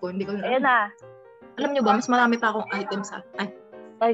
[0.00, 0.08] ko.
[0.08, 0.48] Hindi ko na.
[0.48, 0.88] Ayan na.
[1.60, 3.20] Alam nyo ba, mas marami pa akong items sa...
[3.36, 3.52] Ay.
[4.00, 4.12] Ay.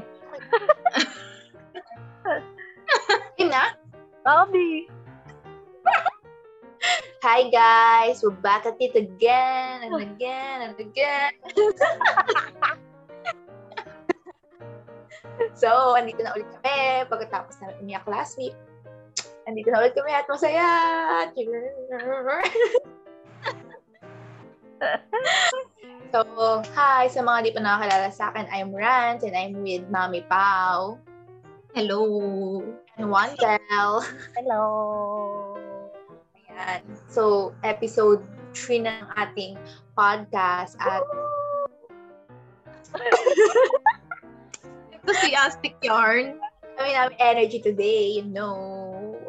[3.38, 3.78] Yun na?
[4.26, 4.90] Bobby.
[7.26, 8.22] Hi guys!
[8.22, 11.34] We're back at it again and again and again.
[15.58, 18.54] so, andito na ulit kami pagkatapos na umiyak last week.
[19.50, 20.70] Andito na ulit kami at masaya!
[26.12, 28.46] so, hi sa mga di pa nakakilala sa akin.
[28.50, 30.98] I'm Rance and I'm with Mami Pau.
[31.74, 32.62] Hello!
[32.96, 34.00] And Wantel.
[34.38, 34.64] Hello.
[36.48, 36.80] Ayan.
[37.10, 38.24] So, episode
[38.56, 39.60] 3 ng ating
[39.92, 41.04] podcast at
[44.94, 46.40] enthusiastic yarn.
[46.76, 48.56] Kami namin energy today, you know.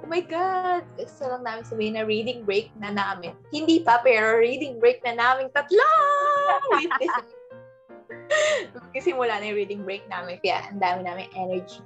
[0.04, 0.84] Oh my God!
[0.96, 3.36] Gusto lang namin sabihin na reading break na namin.
[3.52, 6.27] Hindi pa, pero reading break na namin tatlo!
[8.76, 11.84] Magsisimula na yung reading break namin, kaya ang dami namin energy.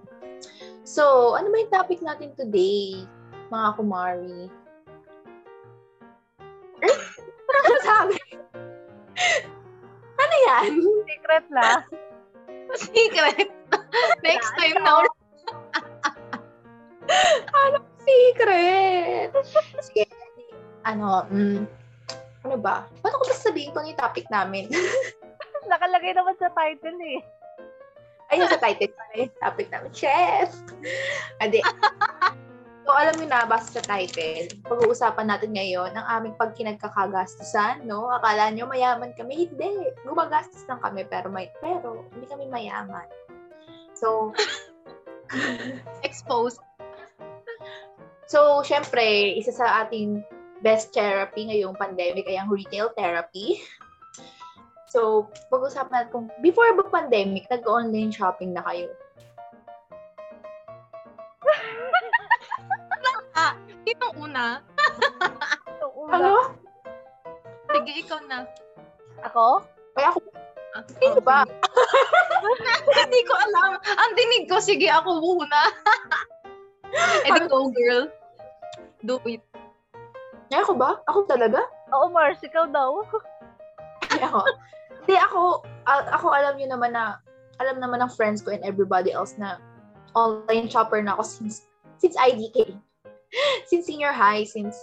[0.84, 3.06] So, ano ba yung topic natin today,
[3.54, 4.50] mga kumari?
[6.82, 8.18] Ano sabi?
[10.18, 10.72] ano yan?
[11.06, 11.70] Secret na.
[12.74, 13.50] Secret.
[14.26, 15.16] Next time na ulit.
[17.52, 19.30] ano secret?
[19.84, 20.08] Sige.
[20.88, 21.68] Ano, mm,
[22.42, 22.90] ano ba?
[23.02, 24.66] Paano ko ba sabihin kung ano yung topic namin?
[25.72, 27.20] Nakalagay naman sa title eh.
[28.32, 28.92] Ayun sa title.
[29.14, 29.92] Yung topic namin?
[29.94, 30.50] Chef!
[31.44, 31.62] Ade.
[32.82, 38.10] So, alam niyo na, basta sa title, pag-uusapan natin ngayon ang aming pagkinagkakagastusan, no?
[38.10, 39.46] Akala niyo mayaman kami?
[39.46, 39.94] Hindi.
[40.02, 43.06] Gumagastos lang kami, pero, may, pero hindi kami mayaman.
[43.94, 44.34] So,
[46.08, 46.58] exposed.
[48.26, 50.26] So, syempre, isa sa ating
[50.62, 53.62] best therapy ngayong pandemic ay ang retail therapy.
[54.92, 58.92] So, pag-usapan natin kung before ba pandemic, nag-online shopping na kayo?
[63.32, 63.56] Ah,
[63.88, 64.60] itong una.
[65.80, 66.14] Yung una.
[66.14, 66.34] Ano?
[67.72, 68.44] Sige, ikaw na.
[69.24, 69.64] Ako?
[69.96, 70.20] Ay, ako,
[70.72, 71.44] Ah, hindi ba?
[72.96, 73.76] Hindi ko alam.
[73.76, 75.60] Ang dinig ko, sige, ako muna.
[77.24, 78.12] Eh, go, girl.
[79.08, 79.40] Do it.
[80.52, 81.00] Ay, ako ba?
[81.08, 81.64] Ako talaga?
[81.96, 83.08] Oo, Mars, ikaw daw.
[84.12, 84.44] Ay, ako.
[85.02, 87.24] Hindi, ako, ako alam niyo naman na,
[87.64, 89.58] alam naman ng friends ko and everybody else na
[90.12, 91.72] online shopper na ako since,
[92.04, 92.76] since IDK.
[93.72, 94.76] since senior high, since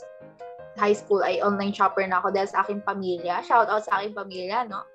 [0.80, 3.44] high school ay online shopper na ako dahil sa aking pamilya.
[3.44, 4.82] Shout out sa aking pamilya, no?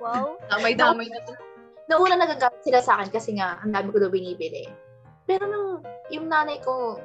[0.00, 0.40] Wow.
[0.48, 1.36] Damay-damay na to.
[1.92, 4.64] Nauna nagagamit sila sa akin kasi nga, ang dami ko daw binibili.
[5.28, 6.96] Pero nung yung nanay ko,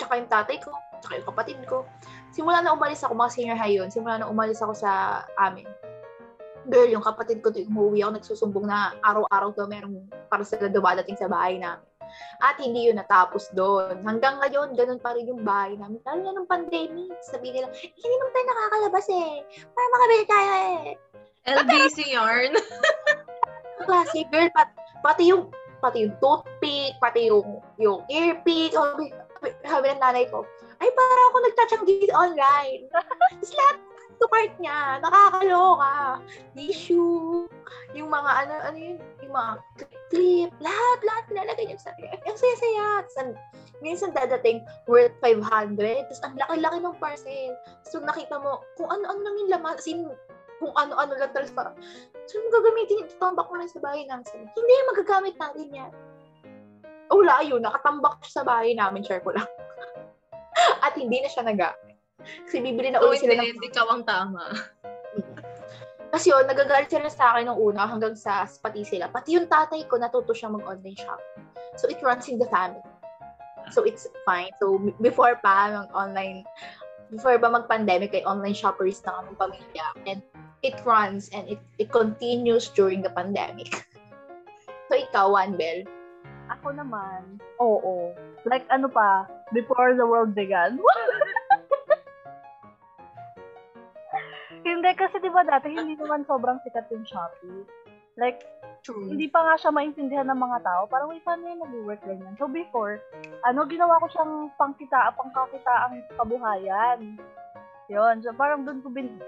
[0.00, 1.86] tsaka yung tatay ko, tsaka yung kapatid ko,
[2.30, 5.66] simula na umalis ako, mga senior high yun, simula na umalis ako sa amin.
[6.68, 11.30] Girl, yung kapatid ko, umuwi ako, nagsusumbong na araw-araw daw merong para sila dumadating sa
[11.30, 11.86] bahay namin.
[12.40, 14.00] At hindi yun natapos doon.
[14.00, 16.00] Hanggang ngayon, ganun pa rin yung bahay namin.
[16.08, 19.32] Lalo na nung pandemic, sabihin nila, "Eh, hindi naman tayo nakakalabas eh.
[19.76, 20.78] Para makabili tayo eh.
[21.48, 22.52] LBC yarn.
[23.88, 24.68] klase, girl, pat,
[25.00, 25.48] pati yung
[25.80, 29.14] pati yung toothpick, pati yung yung earpick, sabi,
[29.64, 30.44] sabi ng nanay ko,
[30.78, 32.86] ay para ako nagtatsanggi online.
[32.92, 33.76] Tapos lahat
[34.18, 36.18] to cart niya, nakakaloka.
[36.58, 37.46] Tissue,
[37.94, 39.52] yung mga ano, ano yun, yung mga
[40.10, 43.06] clip, lahat, lahat nilalagay niya sa Ang saya-saya.
[43.06, 43.38] Tapos,
[43.78, 47.52] minsan dadating worth 500, tapos ang laki-laki ng parcel.
[47.86, 50.10] So, nakita mo, kung ano-ano lang yung laman, as in,
[50.58, 51.76] kung ano-ano lang talaga parang,
[52.28, 54.26] mo gagamitin yung tambak mo lang sa bahay namin?
[54.26, 55.92] Sabi, hindi, magagamit natin yan.
[57.08, 59.46] Oh, wala yun, nakatambak sa bahay namin, share ko lang.
[60.88, 62.00] At hindi na siya nagamit.
[62.48, 64.40] Kasi bibili na So, ulit sila ng hindi, ikaw ang tama.
[66.12, 69.12] kasi yun, nagagalit sila sa akin nung una hanggang sa pati sila.
[69.12, 71.44] Pati yung tatay ko natuto siya mag-online shopping.
[71.76, 72.80] So it runs in the family.
[73.70, 74.48] So it's fine.
[74.58, 76.48] So before pa mag online
[77.12, 80.24] before ba mag-pandemic ay online shoppers na kami pamilya and
[80.64, 83.70] it runs and it it continues during the pandemic.
[84.88, 85.84] So ikaw, Wanbel.
[86.48, 88.16] Ako naman, oo.
[88.48, 90.80] Like ano pa, before the world began.
[94.68, 97.64] hindi kasi 'di ba dati hindi naman sobrang sikat yung Shopee.
[98.18, 98.42] Like
[98.82, 99.06] True.
[99.06, 100.82] hindi pa nga siya maintindihan ng mga tao.
[100.90, 102.34] Parang wait, paano yung nag-work ganyan?
[102.40, 102.98] So before,
[103.46, 107.18] ano, ginawa ko siyang pangkita, pangkakitaang kabuhayan.
[107.88, 108.16] Yun.
[108.22, 109.18] So parang doon ko bin,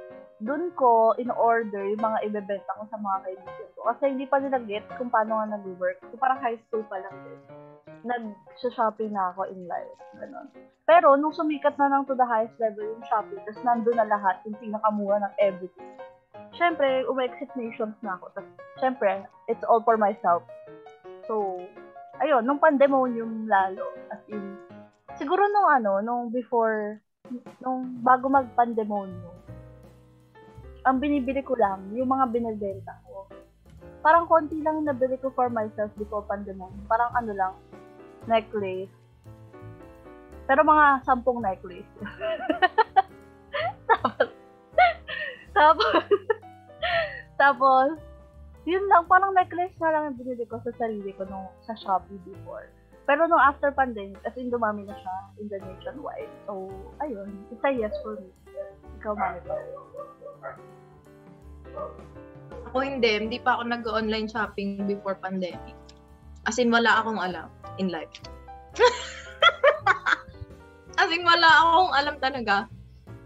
[0.41, 3.81] doon ko in-order yung mga ibebenta ko sa mga kaibigan ko.
[3.93, 6.01] Kasi hindi pa nila get kung paano nga nag-work.
[6.09, 7.41] So parang high school pa lang din.
[8.09, 10.01] Nag-shopping na ako in life.
[10.17, 10.49] Ganon.
[10.89, 14.41] Pero nung sumikat na ng to the highest level yung Shopee, tapos nandun na lahat,
[14.49, 15.93] yung pinakamura ng everything.
[16.57, 18.37] syempre, umexit nations na ako.
[18.37, 20.45] Tapos, syempre, it's all for myself.
[21.25, 21.61] So,
[22.21, 24.59] ayun, nung pandemonium lalo, as in,
[25.17, 26.99] siguro nung ano, nung before,
[27.63, 29.40] nung bago mag-pandemonium,
[30.85, 33.29] ang binibili ko lang, yung mga binibenta ko.
[34.01, 36.85] Parang konti lang yung nabili ko for myself before pandemonium.
[36.89, 37.53] Parang ano lang,
[38.25, 38.93] necklace.
[40.49, 41.93] Pero mga sampung necklace.
[43.91, 44.29] tapos,
[45.53, 45.95] tapos,
[47.41, 47.91] tapos,
[48.65, 52.21] yun lang, parang necklace na lang yung binili ko sa sarili ko nung sa Shopee
[52.25, 52.73] before.
[53.05, 56.31] Pero nung after pandemic, as in dumami na siya in the nationwide.
[56.47, 56.71] So,
[57.05, 58.31] ayun, it's a yes for me.
[59.01, 59.35] Ikaw, ba?
[62.71, 65.75] Ako hindi, hindi pa ako nag-online shopping before pandemic.
[66.47, 67.51] As in, wala akong alam
[67.83, 68.15] in life.
[71.01, 72.71] As in, wala akong alam talaga.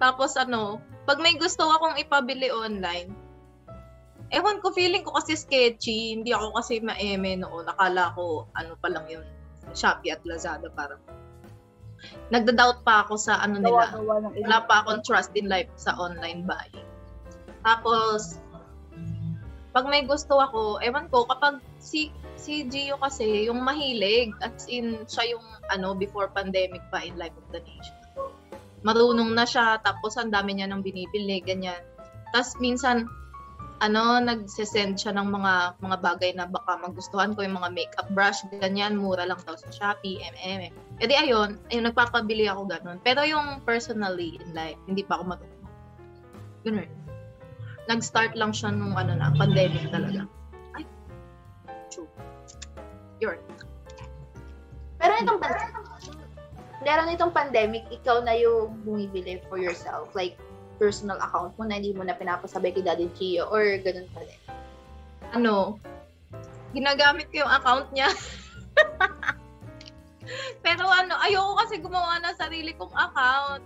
[0.00, 3.12] Tapos ano, pag may gusto akong ipabili online,
[4.32, 6.16] ewan ko, feeling ko kasi sketchy.
[6.16, 7.68] Hindi ako kasi maeme noon.
[7.68, 9.26] Akala ko, ano pa lang yun,
[9.76, 11.02] Shopee at Lazada parang.
[12.32, 13.92] Nagda-doubt pa ako sa ano nila.
[14.44, 16.93] Wala pa akong trust in life sa online buying.
[17.64, 18.38] Tapos,
[19.74, 25.02] pag may gusto ako, ewan ko, kapag si si Gio kasi, yung mahilig, as in,
[25.08, 27.96] siya yung, ano, before pandemic pa in Life of the Nation.
[28.84, 31.80] Marunong na siya, tapos ang dami niya nang binibili, ganyan.
[32.36, 33.08] Tapos minsan,
[33.80, 38.44] ano, nagsesend siya ng mga mga bagay na baka magustuhan ko, yung mga makeup brush,
[38.60, 40.72] ganyan, mura lang daw sa Shopee, MM.
[41.00, 43.00] E di ayun, ayun, nagpapabili ako ganun.
[43.02, 45.64] Pero yung personally in life, hindi pa ako marunong.
[46.64, 47.03] Ganun.
[47.84, 50.24] Nag-start lang siya nung ano na, pandemic talaga.
[50.72, 50.88] Ay,
[51.92, 52.08] true.
[53.20, 53.36] Yun.
[54.96, 55.72] Pero itong pandemic,
[56.84, 60.12] meron itong pandemic, ikaw na yung bumibili for yourself.
[60.16, 60.36] Like,
[60.76, 64.40] personal account mo na hindi mo na pinapasabay kay Daddy Gio or ganun pa din.
[65.34, 65.78] Ano,
[66.74, 68.10] ginagamit ko yung account niya.
[70.64, 73.62] Pero ano, ayoko kasi gumawa ng sarili kong account.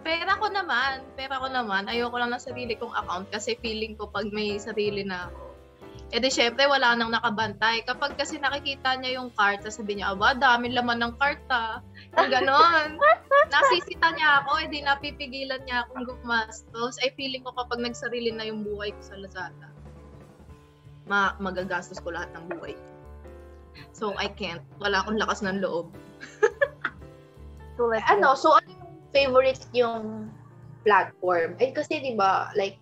[0.00, 1.84] Pera ko naman, pera ko naman.
[1.84, 5.50] Ayoko lang ng sarili kong account kasi feeling ko pag may sarili na ako.
[6.10, 7.86] E di syempre, wala nang nakabantay.
[7.86, 11.78] Kapag kasi nakikita niya yung cart, sabi niya, aba, dami laman ng cart ah.
[12.18, 12.98] Yung ganon.
[13.54, 16.98] Nasisita niya ako, edi napipigilan niya akong gumastos.
[16.98, 19.68] Ay feeling ko kapag nagsarili na yung buhay ko sa Lazada,
[21.06, 22.74] ma magagastos ko lahat ng buhay.
[23.94, 24.62] So, I can't.
[24.82, 25.94] Wala akong lakas ng loob.
[28.10, 28.79] Ano, so ano
[29.12, 30.30] favorite yung
[30.82, 31.56] platform?
[31.60, 32.78] Eh, kasi di ba, like,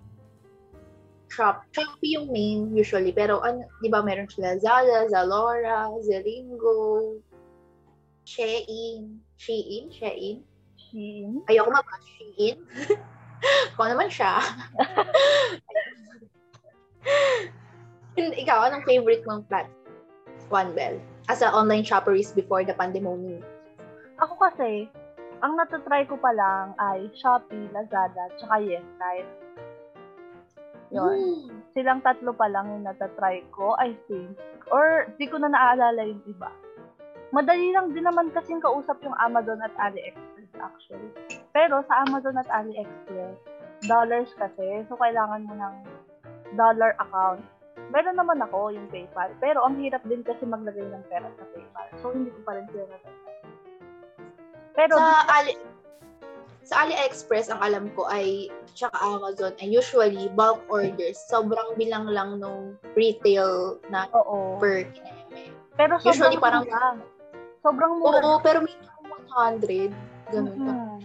[1.29, 7.21] Shop, Shopee yung main usually, pero ano, di ba meron sila Zala, Zalora, Zelingo,
[8.25, 10.41] Shein, Shein, Shein.
[10.77, 11.45] Shein.
[11.53, 12.57] Ayoko mabas Shein.
[13.77, 14.41] Kung naman siya.
[18.19, 19.77] Ikaw, anong favorite mong platform?
[20.49, 20.97] One Bell.
[21.29, 23.45] As an online shopperist before the pandemic.
[24.19, 24.89] Ako kasi,
[25.39, 29.33] ang natatry ko pa lang ay Shopee, Lazada, tsaka Yesite.
[30.91, 31.15] Yun.
[31.15, 31.49] Mm.
[31.77, 34.35] Silang tatlo pa lang yung natatry ko, I think.
[34.73, 36.51] Or, di ko na naaalala yung iba.
[37.29, 41.13] Madali lang din naman kasing kausap yung Amazon at AliExpress actually.
[41.53, 43.37] Pero sa Amazon at AliExpress,
[43.85, 44.83] dollars kasi.
[44.89, 45.75] So, kailangan mo ng
[46.57, 47.45] dollar account.
[47.93, 49.31] Meron naman ako yung PayPal.
[49.39, 51.89] Pero ang hirap din kasi maglagay ng pera sa PayPal.
[52.01, 53.38] So, hindi ko pa rin sila natatry.
[54.77, 55.53] Pero, Sa Ali
[56.69, 61.17] sa AliExpress, ang alam ko ay, tsaka Amazon, ay usually bulk orders.
[61.17, 64.61] Sobrang bilang lang nung retail na oo.
[64.61, 65.49] per kineme.
[65.81, 67.01] Pero sobrang Usually parang- mura.
[67.65, 68.21] Sobrang mura.
[68.21, 68.77] Oo, pero may
[69.33, 69.97] 100.
[70.29, 70.73] Ganun pa.
[70.77, 70.97] Mhm.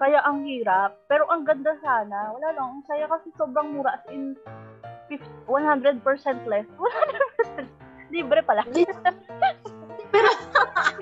[0.00, 0.96] Kaya ang hirap.
[1.04, 2.32] Pero ang ganda sana.
[2.32, 2.80] Wala lang.
[2.80, 4.00] Ang saya kasi sobrang mura.
[4.00, 4.32] As in,
[5.12, 6.00] 50, 100%
[6.48, 6.64] less.
[6.80, 7.68] 100%.
[8.08, 8.64] Libre pala.
[10.08, 10.28] Pero,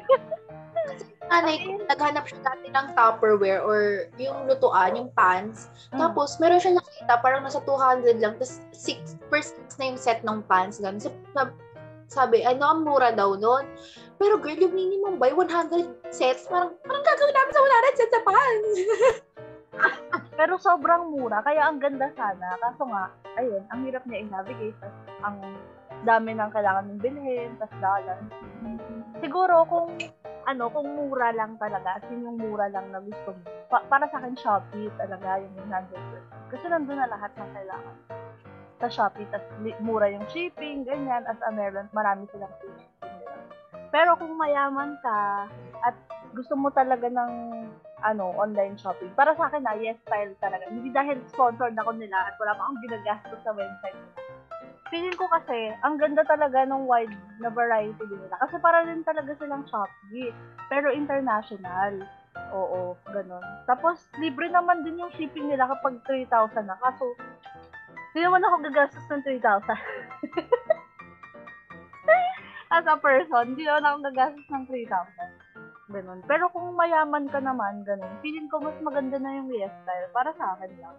[1.29, 5.69] nanay ko, naghanap siya dati ng Tupperware or yung lutuan, yung pans.
[5.93, 6.01] Mm.
[6.01, 8.35] Tapos, meron siya nakita, parang nasa 200 lang.
[8.41, 10.81] Tapos, 6 persons na yung set ng pans.
[10.81, 11.01] Ganun.
[11.01, 11.57] So, sab-
[12.09, 13.69] sabi, ano, ang mura daw nun.
[14.17, 16.49] Pero girl, yung minimum buy, 100 sets.
[16.49, 18.69] Parang, parang gagawin namin sa 100 sets sa pans.
[20.39, 21.45] Pero sobrang mura.
[21.45, 22.57] Kaya ang ganda sana.
[22.59, 24.79] Kaso nga, ayun, ang hirap niya i-navigate.
[25.23, 25.37] Ang
[26.07, 27.51] dami ng kailangan mong bilhin.
[27.59, 28.19] Tapos dollar.
[29.19, 29.91] Siguro kung
[30.49, 33.45] ano, kung mura lang talaga, as in yung mura lang na gusto mo.
[33.69, 35.93] Pa- para sa akin, Shopee talaga yung 100%.
[36.49, 37.97] Kasi nandun na lahat ng kailangan.
[38.81, 39.45] Sa Shopee, tas
[39.85, 41.29] mura yung shipping, ganyan.
[41.29, 42.89] As a meron, marami silang shipping.
[43.93, 45.53] Pero kung mayaman ka,
[45.85, 45.97] at
[46.33, 47.33] gusto mo talaga ng
[48.01, 49.13] ano, online shopping.
[49.13, 50.65] Para sa akin na, yes, style talaga.
[50.71, 54.38] Hindi dahil sponsored ako nila at wala pa akong ginagastos sa website nila.
[54.89, 57.13] Feeling ko kasi, ang ganda talaga ng wide
[57.45, 58.41] na variety din nila.
[58.41, 60.33] Kasi para rin talaga silang Shopee.
[60.73, 62.09] Pero international.
[62.57, 63.45] Oo, ganun.
[63.69, 66.81] Tapos, libre naman din yung shipping nila kapag 3,000 na.
[66.81, 67.05] Kaso,
[68.13, 69.45] hindi naman ako gagastos ng 3,000.
[72.69, 75.49] As a person, hindi naman ako gagastos ng 3,000.
[75.89, 76.21] Ganun.
[76.29, 80.57] Pero kung mayaman ka naman, ganun, feeling ko mas maganda na yung hairstyle para sa
[80.57, 80.97] akin lang.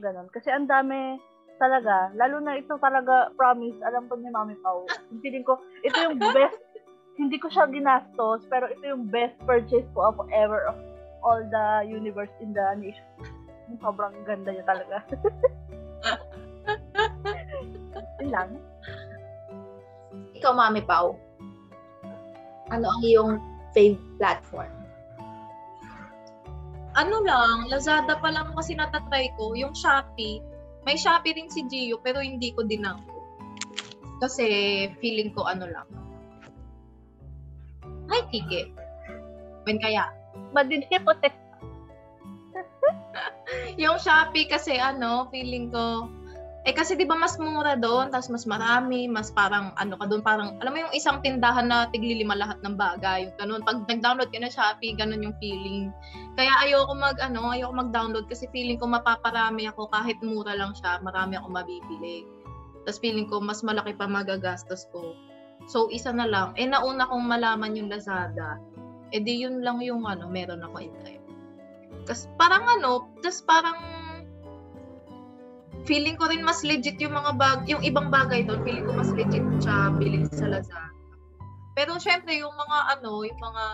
[0.00, 0.28] Ganun.
[0.32, 1.20] Kasi ang dami
[1.56, 4.86] talaga, lalo na ito talaga, promise, alam ko ni Mami Pau.
[5.20, 6.60] Feeling ko, ito yung best,
[7.20, 10.76] hindi ko siya ginastos, pero ito yung best purchase ko of ever of
[11.24, 13.04] all the universe in the nation.
[13.82, 15.02] Sobrang ganda niya talaga.
[18.22, 18.48] Yun lang.
[20.36, 21.16] Ikaw, Mami Pau,
[22.70, 23.40] ano ang iyong
[23.72, 24.70] fave platform?
[26.96, 29.52] Ano lang, Lazada pa lang kasi natatry ko.
[29.52, 30.40] Yung Shopee,
[30.86, 33.10] may Shopee rin si Gio, pero hindi ko din ako.
[34.22, 34.46] Kasi
[35.02, 35.88] feeling ko ano lang.
[38.06, 38.70] Ay, Kike.
[39.66, 40.14] When kaya?
[40.54, 41.34] Madilim po, te.
[43.82, 46.06] Yung Shopee kasi ano, feeling ko,
[46.66, 50.18] eh kasi 'di ba mas mura doon, tapos mas marami, mas parang ano ka doon,
[50.18, 53.62] parang alam mo yung isang tindahan na tiglilima lahat ng bagay, yung ganun.
[53.62, 55.94] Pag nag-download ka na Shopee, ganun yung feeling.
[56.34, 60.98] Kaya ayoko mag ano, ayoko mag-download kasi feeling ko mapaparami ako kahit mura lang siya,
[61.06, 62.26] marami ako mabibili.
[62.82, 65.14] Tapos feeling ko mas malaki pa magagastos ko.
[65.70, 66.58] So isa na lang.
[66.58, 68.58] Eh nauna kong malaman yung Lazada.
[69.14, 71.22] Eh di yun lang yung ano, meron ako in time.
[72.10, 73.95] Kasi parang ano, just parang
[75.86, 79.14] feeling ko rin mas legit yung mga bag, yung ibang bagay doon, feeling ko mas
[79.14, 80.90] legit siya bilhin sa Lazada.
[81.78, 83.64] Pero syempre yung mga ano, yung mga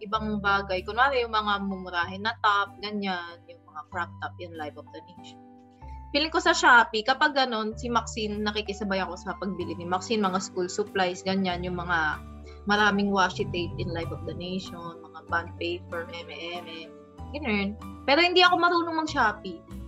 [0.00, 4.74] ibang bagay, kunwari yung mga mumurahin na top, ganyan, yung mga crop top, yung Life
[4.80, 5.36] of the Nation.
[6.10, 10.40] Feeling ko sa Shopee, kapag ganon, si Maxine, nakikisabay ako sa pagbili ni Maxine, mga
[10.42, 12.18] school supplies, ganyan, yung mga
[12.64, 16.88] maraming washi tape in Life of the Nation, mga bond paper, eme-eme,
[17.36, 17.76] ganun.
[18.08, 19.79] Pero hindi ako marunong mag-Shopee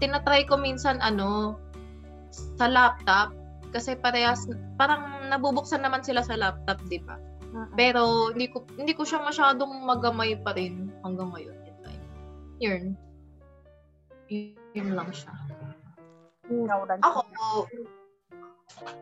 [0.00, 1.60] tinatry ko minsan ano
[2.32, 3.36] sa laptop
[3.70, 7.20] kasi parehas parang nabubuksan naman sila sa laptop, 'di ba?
[7.78, 11.58] Pero hindi ko hindi ko siya masyadong magamay pa rin hanggang ngayon.
[12.60, 12.82] Yun.
[14.76, 15.32] Yun lang siya.
[17.00, 17.20] Ako,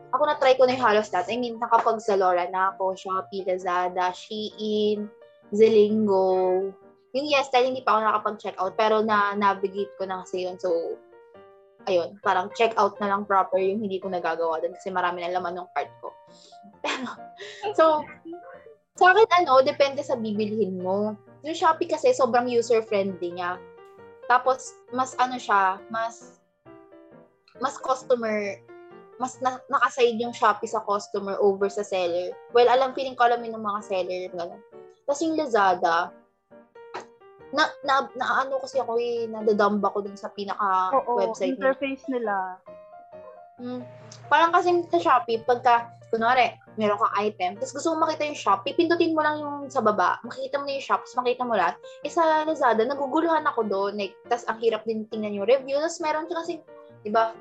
[0.09, 1.29] ako na-try ko na yung halos lahat.
[1.29, 5.11] I mean, nakapag Zalora na ako, Shopee, Lazada, Shein,
[5.53, 6.71] Zelingo,
[7.13, 10.61] yung yes style, hindi pa ako nakapag-check out, pero na-navigate ko na kasi yun.
[10.61, 10.69] So,
[11.89, 15.33] ayun, parang check out na lang proper yung hindi ko nagagawa din kasi marami na
[15.33, 16.13] laman ng cart ko.
[16.85, 17.07] Pero,
[17.73, 17.85] so,
[18.99, 21.15] sa akin, ano, depende sa bibilhin mo.
[21.47, 23.57] Yung Shopee kasi, sobrang user-friendly niya.
[24.27, 26.43] Tapos, mas ano siya, mas,
[27.57, 28.59] mas customer,
[29.17, 32.35] mas na, nakaside yung Shopee sa customer over sa seller.
[32.53, 34.61] Well, alam, feeling ko alam yun ng mga seller, gano'n.
[35.09, 36.13] Tapos yung Lazada,
[37.53, 42.05] na, na, na ano kasi ako eh, nadadamba ko dun sa pinaka Oo, website interface
[42.09, 42.61] nila.
[43.59, 43.83] Hmm.
[44.31, 48.63] Parang kasi sa Shopee, pagka, kunwari, meron kang item, tapos gusto mo makita yung shop,
[48.65, 51.75] pipindutin mo lang yung sa baba, makikita mo na yung shop, tapos makita mo lahat.
[52.01, 55.99] Eh sa Lazada, naguguluhan ako doon, like, tapos ang hirap din tingnan yung review, tapos
[56.01, 56.53] meron siya kasi,
[57.03, 57.35] di ba,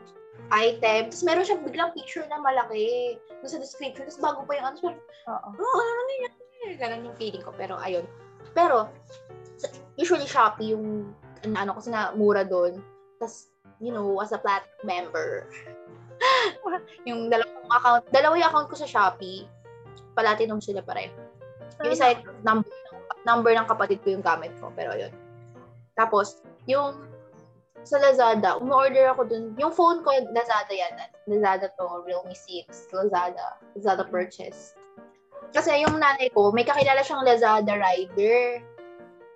[0.53, 4.67] item, tapos meron siya biglang picture na malaki, doon sa description, tapos bago pa yung
[4.69, 4.93] ano, siya,
[5.33, 5.49] Oo.
[5.55, 6.33] oh, ano na yan?
[6.77, 8.05] Ganun yung feeling ko, pero ayun.
[8.53, 8.91] Pero,
[9.99, 11.11] usually Shopee yung
[11.43, 12.79] ano kasi na mura doon.
[13.19, 13.51] Tapos,
[13.83, 15.51] you know, as a platinum member,
[17.09, 19.45] yung dalawang account, dalawa yung account ko sa Shopee,
[20.15, 21.13] platinum sila pareho.
[21.83, 22.15] Yung isa,
[22.47, 22.71] number,
[23.27, 25.11] number ng kapatid ko yung gamit ko, pero yun.
[25.99, 26.95] Tapos, yung
[27.87, 29.55] sa Lazada, umorder ako dun.
[29.59, 30.95] Yung phone ko, Lazada yan.
[31.31, 34.75] Lazada to, Realme 6, Lazada, Lazada purchase.
[35.55, 38.61] Kasi yung nanay ko, may kakilala siyang Lazada rider.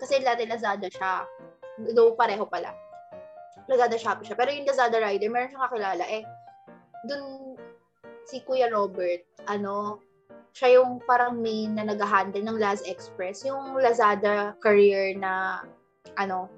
[0.02, 1.22] Kasi dati Lazada siya.
[1.94, 2.74] Though pareho pala.
[3.70, 4.34] Lazada Shopee siya.
[4.34, 6.04] Pero yung Lazada rider, meron siyang kakilala.
[6.10, 6.26] Eh,
[7.06, 7.54] dun
[8.26, 10.02] si Kuya Robert, ano,
[10.52, 13.46] siya yung parang main na nag-handle ng Laz Express.
[13.46, 15.62] Yung Lazada career na,
[16.18, 16.50] ano,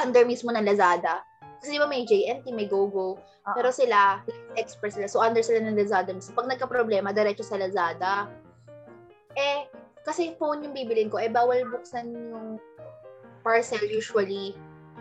[0.00, 1.22] under mismo ng Lazada.
[1.60, 3.16] Kasi di ba may JNT, may GoGo.
[3.16, 3.54] Uh-huh.
[3.54, 4.20] Pero sila,
[4.56, 5.08] Express sila.
[5.08, 6.10] So, under sila ng Lazada.
[6.18, 8.28] So, pag nagka-problema, diretso sa Lazada.
[9.36, 9.68] Eh,
[10.04, 12.60] kasi phone yung bibilin ko, eh, bawal buksan yung
[13.40, 14.52] parcel usually.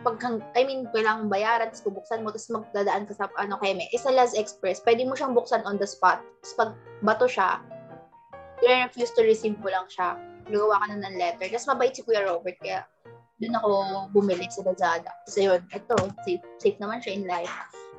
[0.03, 0.19] Pag,
[0.55, 3.87] I mean, kailangan bayaran, tapos bubuksan mo, tapos magdadaan ka sa, ano, keme.
[3.91, 6.19] Eh, sa Laz Express, pwede mo siyang buksan on the spot.
[6.43, 6.71] Tapos pag
[7.03, 7.63] bato siya,
[8.63, 10.19] i-refuse to receive mo lang siya.
[10.47, 11.47] Nagawa ka na ng letter.
[11.47, 12.83] Tapos mabait si Kuya Robert, kaya
[13.39, 13.69] doon ako
[14.11, 15.11] bumili sa Lazada.
[15.27, 15.95] Kasi yun, ito,
[16.27, 17.51] safe, safe naman siya in life.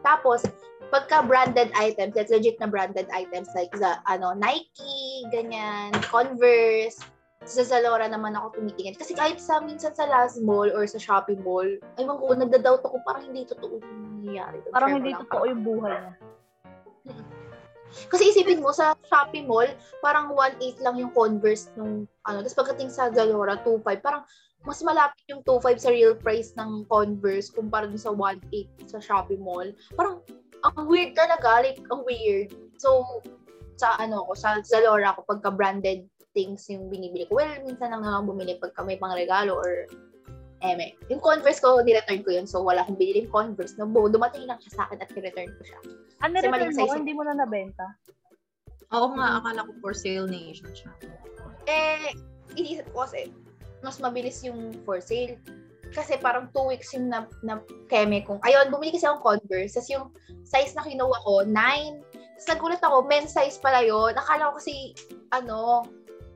[0.04, 0.44] Tapos,
[0.92, 7.00] pagka branded items, that's legit na branded items like the, ano, Nike, ganyan, Converse,
[7.44, 8.96] sa Zalora naman ako tumitingin.
[8.96, 13.00] Kasi kahit sa minsan sa Last Mall or sa Shopee Mall, ay ko, nagda-doubt ako,
[13.04, 14.58] parang hindi totoo yung nangyayari.
[14.72, 16.14] Parang hindi lang, totoo yung buhay niya.
[18.10, 19.68] Kasi isipin mo, sa Shopee Mall,
[20.00, 24.24] parang 1.8 lang yung Converse nung, ano, tapos pagdating sa Zalora, 2.5, parang
[24.64, 29.40] mas malapit yung 2.5 sa real price ng Converse kumpara dun sa 1.8 sa Shopee
[29.40, 29.76] Mall.
[29.92, 30.24] Parang,
[30.64, 32.56] ang weird talaga, like, ang weird.
[32.80, 33.20] So,
[33.76, 37.38] sa ano ko, sa Zalora ko, pagka branded things yung binibili ko.
[37.38, 39.86] Well, minsan lang naman bumili pagka may pang regalo or
[40.64, 40.96] eme.
[41.12, 42.48] Yung Converse ko, nireturn ko yun.
[42.48, 43.76] So, wala akong binili Converse.
[43.76, 45.80] No, dumating lang siya sa akin at nireturn ko siya.
[46.24, 46.78] Ano Kasi return maling mo?
[46.80, 46.96] size.
[47.04, 47.86] Hindi mo na nabenta?
[48.96, 50.90] Oo nga, akala ko for sale nation siya.
[51.68, 52.16] Eh,
[52.56, 53.28] iniisip ko kasi,
[53.84, 55.36] mas mabilis yung for sale.
[55.94, 59.78] Kasi parang two weeks yung na, na keme kong, ayun, bumili kasi akong Converse.
[59.78, 60.06] Tapos yung
[60.42, 61.54] size na kinuha ko, 9.
[61.54, 64.10] Tapos nagulat ako, men's size pala yun.
[64.18, 64.96] Akala ko kasi,
[65.30, 65.86] ano,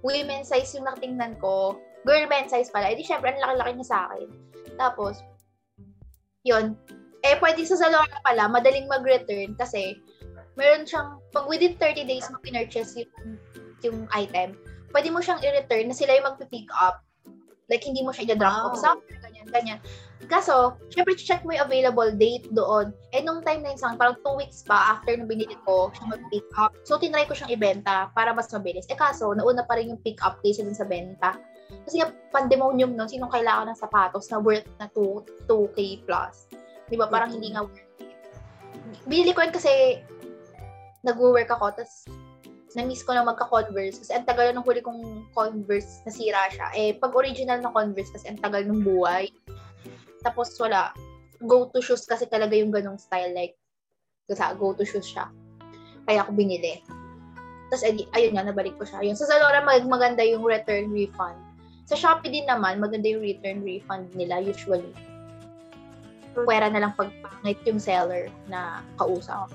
[0.07, 1.75] women's size yung nakatingnan ko.
[2.07, 2.95] Girl men's size pala.
[2.95, 4.28] Eh di syempre, ang laki-laki niya sa akin.
[4.78, 5.19] Tapos,
[6.47, 6.78] yun.
[7.26, 9.99] Eh, pwede sa Zalora pala, madaling mag-return kasi
[10.55, 13.35] meron siyang, pag within 30 days mo pinurchase yung,
[13.83, 14.55] yung item,
[14.95, 17.02] pwede mo siyang i-return na sila yung magpipick up.
[17.68, 18.96] Like, hindi mo siya i-drop off Wow.
[18.96, 19.78] somewhere, ganyan, ganyan.
[20.25, 22.96] Kaso, syempre, check mo yung available date doon.
[23.12, 26.48] Eh, nung time na yun, parang two weeks pa after nung binili ko, siya mag-pick
[26.56, 26.72] up.
[26.88, 28.88] So, tinry ko siyang ibenta para mas mabilis.
[28.88, 31.37] Eh, kaso, nauna pa rin yung pick up kaysa dun sa benta.
[31.84, 36.48] Kasi nga, pandemonium nun, sinong kailangan ng sapatos na worth na 2, 2K plus.
[36.88, 37.04] Di ba?
[37.04, 38.08] Parang hindi nga worth it.
[39.04, 40.00] Binili ko yun kasi
[41.04, 42.08] nag-work ako, tapos
[42.76, 46.68] na-miss ko na magka-Converse kasi ang tagal nung huli kong Converse nasira siya.
[46.76, 49.32] Eh, pag original na Converse kasi ang tagal nung buhay.
[50.20, 50.93] Tapos wala.
[51.40, 53.32] Go-to shoes kasi talaga yung ganong style.
[53.32, 53.56] Like,
[54.58, 55.30] go-to shoes siya.
[56.04, 56.82] Kaya ako binili.
[57.69, 59.04] Tapos, edi, ayun nga, nabalik ko siya.
[59.04, 59.16] Yun.
[59.16, 61.36] Sa Zalora, mag maganda yung return refund.
[61.84, 64.93] Sa Shopee din naman, maganda yung return refund nila usually.
[66.32, 69.52] Pwera na lang pagpangit yung seller na kausap.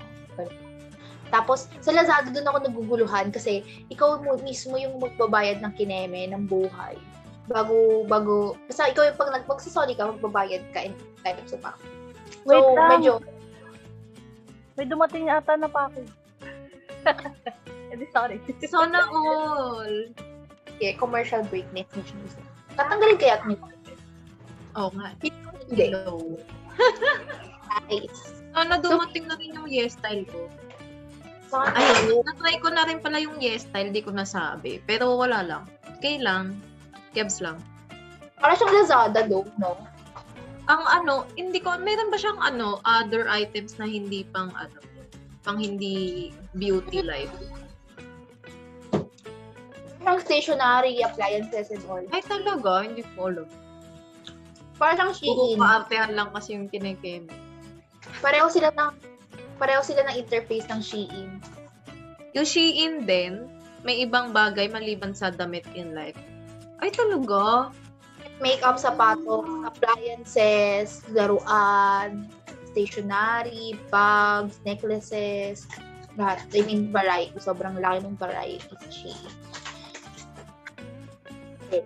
[1.33, 6.45] Tapos, sa Lazada doon ako naguguluhan kasi ikaw mo mismo yung magbabayad ng kineme ng
[6.45, 6.93] buhay.
[7.49, 10.93] Bago, bago, basta ikaw yung pag nagpagsasoli ka, magbabayad ka in
[11.25, 11.73] types of pa.
[12.45, 12.89] So, Wait lang.
[13.01, 13.17] medyo,
[14.73, 16.09] May dumating ata na package.
[18.15, 18.41] Sorry.
[18.65, 20.09] Sana all.
[20.73, 22.45] okay, commercial break next ni Tuesday.
[22.73, 23.69] Tatanggalin kaya nito?
[24.73, 25.13] Oo nga.
[25.21, 25.93] Hindi.
[25.93, 26.17] Hello.
[27.89, 28.37] Nice.
[28.53, 30.45] Sana dumating na rin yung yes style ko.
[31.61, 34.81] Ayun, na-try ko na rin pala yung yes style, di ko nasabi.
[34.89, 35.63] Pero wala lang.
[35.99, 36.57] Okay lang.
[37.13, 37.61] Kebs lang.
[38.41, 39.77] para siyang Lazada though, no?
[40.67, 44.79] Ang ano, hindi ko, meron ba siyang ano, other items na hindi pang ano,
[45.43, 47.31] pang hindi beauty life?
[50.03, 52.03] Parang stationary, appliances and all.
[52.11, 53.47] Ay talaga, hindi ko alam.
[54.75, 55.59] Para siyang Puro Shein.
[55.61, 57.31] kaartehan lang kasi yung kinikim.
[58.19, 59.12] Pareho sila ng
[59.57, 61.29] pareho sila ng interface ng Shein.
[62.33, 63.47] Yung Shein din,
[63.83, 66.17] may ibang bagay maliban sa damit in life.
[66.79, 67.69] Ay talaga?
[68.41, 72.27] Makeup, sapatos, appliances, laruan,
[72.73, 75.69] stationery, bags, necklaces,
[76.17, 76.41] lahat.
[76.51, 77.37] I mean, variety.
[77.37, 79.31] Sobrang laki ng variety sa Shein.
[81.69, 81.83] Okay.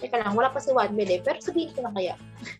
[0.00, 1.20] Teka lang, wala pa si Wanbel eh.
[1.22, 2.14] Pero sabihin ko na kaya.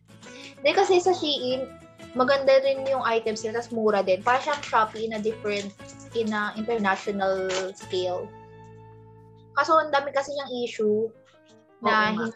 [0.61, 1.80] Hindi kasi sa Shein,
[2.15, 4.21] maganda rin yung items nila, tapos mura din.
[4.23, 5.71] Para siyang Shopee in a different,
[6.19, 8.27] in a international scale.
[9.55, 10.99] Kaso ang dami kasi siyang issue
[11.83, 12.31] na Oo hindi,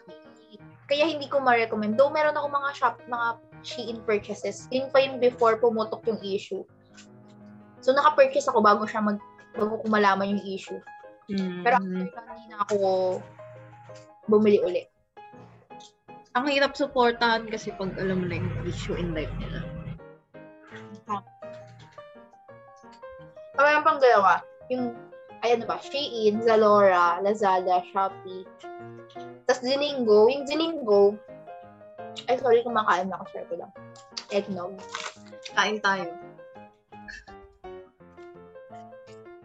[0.85, 1.97] kaya hindi ko ma-recommend.
[1.97, 3.27] Though meron ako mga shop, mga
[3.65, 4.69] Shein purchases.
[4.69, 6.61] Yun pa yung before pumutok yung issue.
[7.81, 9.17] So naka-purchase ako bago siya mag
[9.57, 10.77] bago ko malaman yung issue.
[11.65, 12.13] Pero after Mm.
[12.13, 12.77] nun, hindi na ako
[14.29, 14.85] bumili uli.
[16.35, 19.63] Ang hirap supportahan kasi pag alam mo na yung issue in life nila.
[23.55, 24.91] Kaya pang dalawa, yung,
[25.47, 28.43] ayan ba, Shein, Zalora, Lazada, Shopee.
[29.47, 31.15] Tapos Zilingo, yung Zilingo,
[32.27, 33.71] ay sorry, kumakain na ako, share ko lang.
[34.27, 34.75] Eggnog.
[35.55, 36.11] Kain tayo.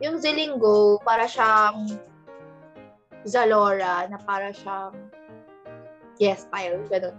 [0.03, 1.87] Yung Zilingo, para siyang
[3.23, 4.97] Zalora, na para siyang
[6.21, 7.17] yes, style, ganun.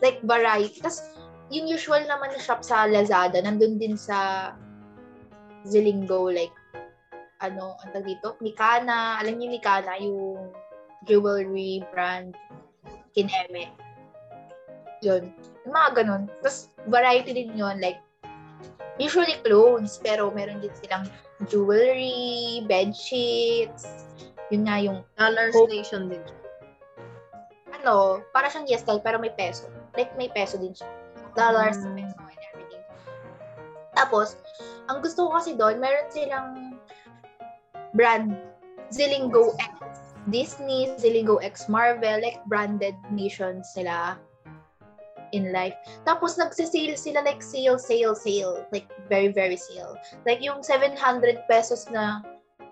[0.00, 0.80] Like, variety.
[0.80, 1.04] Tapos,
[1.52, 4.50] yung usual naman na shop sa Lazada, nandun din sa
[5.68, 6.52] Zilingo, like,
[7.44, 9.20] ano, ang tag dito, Mikana.
[9.20, 10.50] Alam niyo Mikana, yung
[11.04, 12.32] jewelry brand
[13.12, 13.70] Kineme.
[15.04, 15.30] Yun.
[15.68, 16.22] Yung mga ganun.
[16.40, 17.76] Tapos, variety din yun.
[17.78, 18.00] Like,
[18.96, 21.04] usually clothes, pero meron din silang
[21.50, 24.08] jewelry, bed sheets,
[24.48, 25.66] yun nga yung, Dollar Oh.
[25.68, 26.24] station din.
[27.84, 29.68] Ano, para siyang yes style, pero may peso.
[29.92, 30.88] Like, may peso din siya.
[31.36, 32.00] Dollars, Mm.
[32.00, 32.82] peso, and everything.
[33.92, 34.40] Tapos,
[34.88, 36.80] ang gusto ko kasi doon, meron silang
[37.92, 38.32] brand,
[38.88, 44.16] Zilingo X Disney, Zilingo X Marvel, like branded nations sila
[45.36, 45.76] in life.
[46.08, 48.64] Tapos, nagsisale sila like sale, sale, sale.
[48.72, 50.00] Like, very, very sale.
[50.24, 52.24] Like, yung 700 pesos na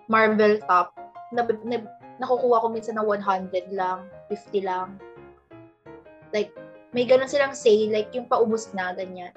[0.09, 0.95] Marvel top,
[1.35, 1.83] na, na,
[2.21, 4.97] nakukuha ko minsan na 100 lang, 50 lang.
[6.33, 6.53] Like,
[6.93, 9.33] may ganun silang sale, like yung paubos na, ganyan.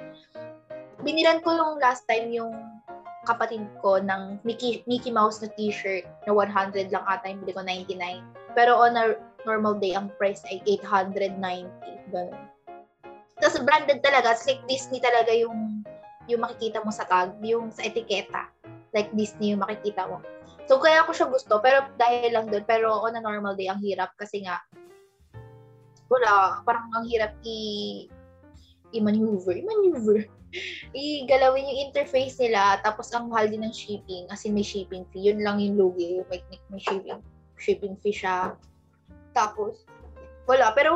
[1.01, 2.53] Binilan ko yung last time yung
[3.27, 7.63] kapatid ko ng Mickey, Mickey Mouse na t-shirt na 100 lang ata yung bili ko
[7.65, 8.23] 99.
[8.55, 11.67] Pero on a normal day, ang price ay 890.
[12.15, 12.39] Ganun.
[13.43, 14.33] Tapos branded talaga.
[14.33, 15.85] It's like Disney talaga yung
[16.27, 18.49] yung makikita mo sa tag, yung sa etiketa.
[18.97, 20.23] Like Disney yung makikita mo.
[20.67, 21.63] So, kaya ako siya gusto.
[21.63, 22.67] Pero dahil lang doon.
[22.67, 24.11] Pero on a normal day, ang hirap.
[24.19, 24.59] Kasi nga,
[26.11, 26.63] wala.
[26.67, 28.11] Parang ang hirap i-
[28.91, 29.55] i-maneuver.
[29.55, 30.27] I-maneuver.
[30.95, 32.83] I-galawin yung interface nila.
[32.83, 34.27] Tapos, ang mahal din ng shipping.
[34.31, 35.31] As in, may shipping fee.
[35.31, 36.23] Yun lang yung lugi.
[36.27, 37.23] May, may, may shipping,
[37.59, 38.59] shipping fee siya.
[39.35, 39.87] Tapos,
[40.51, 40.75] wala.
[40.75, 40.93] Pero,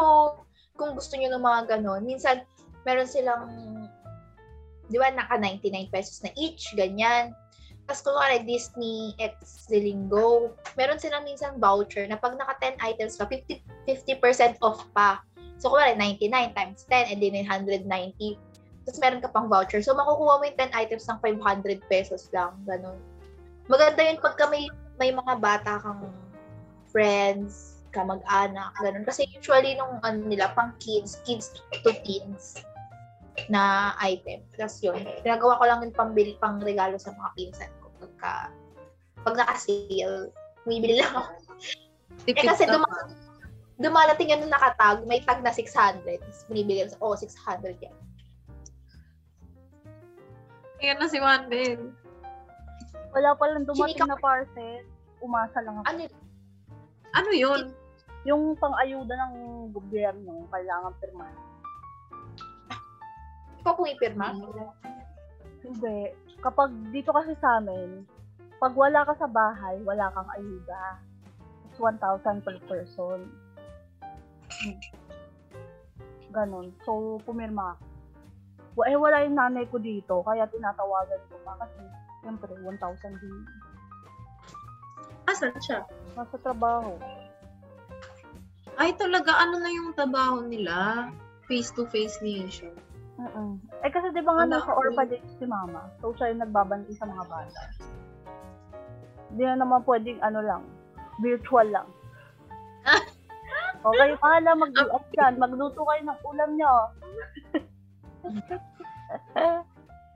[0.74, 2.42] kung gusto nyo ng mga ganon, minsan,
[2.88, 3.46] meron silang,
[4.88, 7.36] di ba, naka 99 pesos na each, ganyan.
[7.90, 13.26] Tapos kunwari Disney X Zilingo, meron silang minsan voucher na pag naka 10 items pa,
[13.26, 15.18] 50, 50% off pa.
[15.58, 18.38] So kunwari 99 times 10, edi 990.
[18.86, 19.82] Tapos meron ka pang voucher.
[19.82, 22.54] So makukuha mo yung 10 items ng 500 pesos lang.
[22.62, 22.94] Ganun.
[23.66, 24.70] Maganda yun pagka may,
[25.02, 26.14] may mga bata kang
[26.94, 29.02] friends, kamag-anak, ganun.
[29.02, 31.50] Kasi usually nung ano nila, pang kids, kids
[31.82, 32.62] to teens
[33.50, 34.46] na item.
[34.54, 37.79] Tapos yun, ginagawa ko lang yung pambili, pang regalo sa mga pinsan
[38.20, 38.52] Pagka,
[39.24, 40.28] pag naka-sale,
[40.68, 41.32] bumibili lang ako.
[42.28, 43.08] Eh kasi ka duma-
[43.80, 46.04] dumalating yan nakatag, may tag na 600.
[46.04, 47.96] Tapos binibili ko, oh, 600 yan.
[50.84, 51.96] Ayan na si Wandel.
[53.16, 54.84] Wala pa lang dumating Chinika- na parcel.
[55.24, 55.84] Umasa lang ako.
[55.88, 56.14] Ano yun?
[57.16, 57.62] Ano yun?
[58.28, 59.34] Yung pang-ayuda ng
[59.72, 61.40] gobyerno, kailangan pirmahan.
[63.64, 64.36] Ikaw pumipirma?
[65.64, 66.12] Hindi.
[66.40, 68.08] Kapag dito kasi sa amin,
[68.60, 71.00] pag wala ka sa bahay, wala kang ayuda.
[71.68, 73.28] It's 1,000 per person.
[76.32, 76.72] Ganon.
[76.84, 77.84] So, pumirma ako.
[78.88, 81.82] Eh, wala yung nanay ko dito, kaya tinatawagan ko pa kasi,
[82.24, 83.38] siyempre, 1,000 din.
[85.28, 85.84] Asan siya?
[86.16, 86.96] Nasa trabaho.
[88.80, 91.08] Ay, talaga, ano na yung trabaho nila?
[91.44, 92.72] Face-to-face nation.
[93.20, 93.60] Mm-mm.
[93.84, 94.80] Eh kasi di ba nga nasa ako.
[94.80, 97.60] orphanage si mama, so siya yung nagbabanti sa mga bata.
[99.28, 100.62] Hindi na naman pwedeng ano lang,
[101.20, 101.88] virtual lang.
[103.86, 105.36] okay, pahala mag-US yan.
[105.36, 106.74] Magluto kayo ng ulam nyo.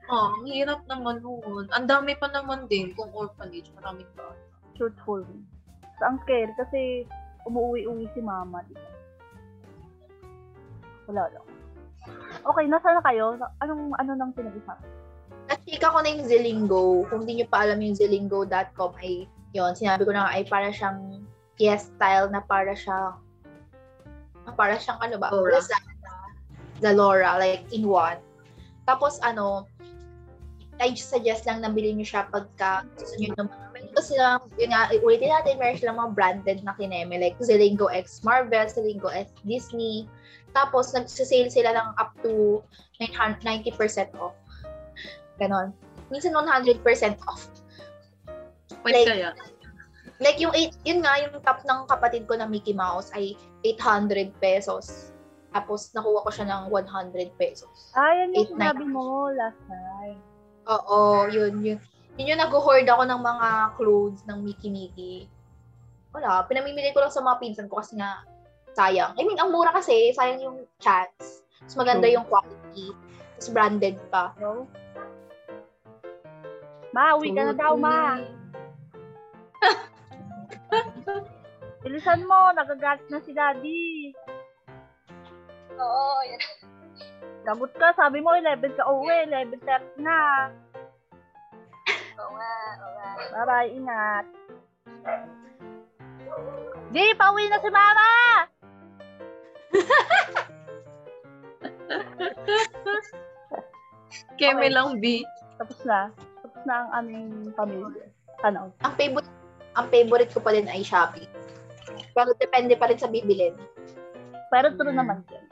[0.05, 1.65] Oh, ang hirap naman noon.
[1.73, 3.73] Ang dami pa naman din kung orphanage.
[3.73, 4.37] Maraming bata.
[4.77, 5.25] Truthful.
[5.97, 7.09] So, ang scary kasi
[7.49, 8.61] umuwi-uwi si mama.
[8.69, 8.91] Di ba?
[11.09, 11.45] Wala lang.
[12.45, 13.41] Okay, nasa na kayo?
[13.57, 14.85] Anong, ano nang pinag-usapan?
[15.49, 17.05] Nachika ko na yung Zilingo.
[17.09, 20.69] Kung hindi nyo pa alam yung zilingo.com ay yon sinabi ko na nga, ay para
[20.73, 21.25] siyang
[21.61, 23.17] yes style na para siyang
[24.45, 25.29] ah, para siyang ano ba?
[25.29, 25.59] Zalora.
[26.81, 28.19] Zalora, like in one.
[28.85, 29.69] Tapos ano,
[30.83, 34.43] I suggest lang na bilhin nyo siya pagka gusto nyo ng mga meron kasi sila,
[34.59, 39.07] yun nga, ulitin natin, meron silang mga branded na kineme, like Zilingo X Marvel, Zilingo
[39.07, 40.07] X Disney.
[40.51, 42.59] Tapos, nagsisale sila ng up to
[42.99, 44.35] 900 90% off.
[45.39, 45.71] Ganon.
[46.11, 46.83] Minsan 100%
[47.27, 47.47] off.
[48.83, 49.31] Pwede Like- kaya?
[50.23, 53.35] Like yung eight, yun nga, yung top ng kapatid ko na Mickey Mouse ay
[53.67, 55.11] 800 pesos.
[55.51, 57.91] Tapos nakuha ko siya ng 100 pesos.
[57.99, 60.19] Ah, yan yung sinabi mo last time.
[60.65, 61.79] Oo, yun, yun.
[62.15, 65.27] Yun yung nag-hoard ako ng mga clothes ng Mickey Mickey.
[66.15, 68.23] Wala, pinamimili ko lang sa mga pinsan ko kasi nga
[68.73, 69.13] sayang.
[69.19, 71.43] I mean, ang mura kasi, sayang yung chance.
[71.61, 72.95] Mas maganda yung quality.
[73.35, 74.31] Mas branded pa.
[74.39, 74.65] No?
[76.95, 78.23] Ma, uwi ka na daw, ma.
[81.83, 84.15] Bilisan mo, nagagalit na si daddy.
[85.75, 86.39] Oo, yan.
[87.45, 90.49] Lagot ka, sabi mo 11 ka uwi, 11.30 na.
[92.17, 93.09] Oo nga, oo nga.
[93.31, 94.25] Bye-bye, ingat.
[96.89, 98.09] Di, pauwi na si mama!
[104.39, 104.73] Keme Okay.
[104.73, 105.21] lang, B.
[105.61, 106.09] Tapos na.
[106.41, 108.05] Tapos na ang aming pamilya.
[108.43, 108.73] Ano?
[108.83, 109.31] Ang favorite,
[109.75, 111.29] ang favorite ko pa din ay Shopee.
[112.11, 113.55] Pero depende pa rin sa bibilin.
[114.51, 114.99] Pero true Mm.
[114.99, 115.45] naman din.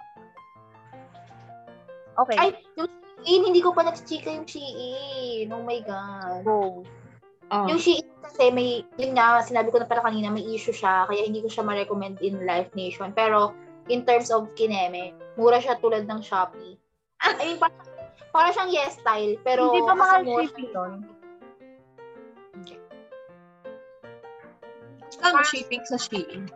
[2.14, 2.38] Okay.
[2.38, 2.90] Ay, yung
[3.24, 5.48] Shein, hindi ko pa nag-chika yung Shein.
[5.50, 6.44] Oh my God.
[6.44, 6.84] go.
[7.50, 7.66] Oh.
[7.70, 11.22] Yung Shein kasi may, yun nga, sinabi ko na pala kanina, may issue siya, kaya
[11.26, 13.14] hindi ko siya ma-recommend in Life Nation.
[13.14, 13.54] Pero,
[13.88, 16.78] in terms of kineme, mura siya tulad ng Shopee.
[17.24, 17.72] I mean, para,
[18.34, 20.94] para siyang yes style, pero Hindi ba mahal mura shipping nun?
[25.24, 26.52] Ang shipping sa Shein.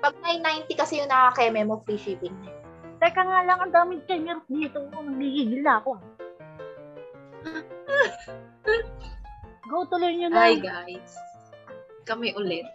[0.00, 2.34] Pag 990 kasi yung nakakeme mo, free shipping.
[3.00, 4.84] Teka nga lang, ang daming cameras dito.
[4.92, 5.96] Nagigigil na ako.
[9.72, 10.36] Go, tuloy nyo na.
[10.44, 11.16] Hi, guys.
[12.04, 12.68] Kami ulit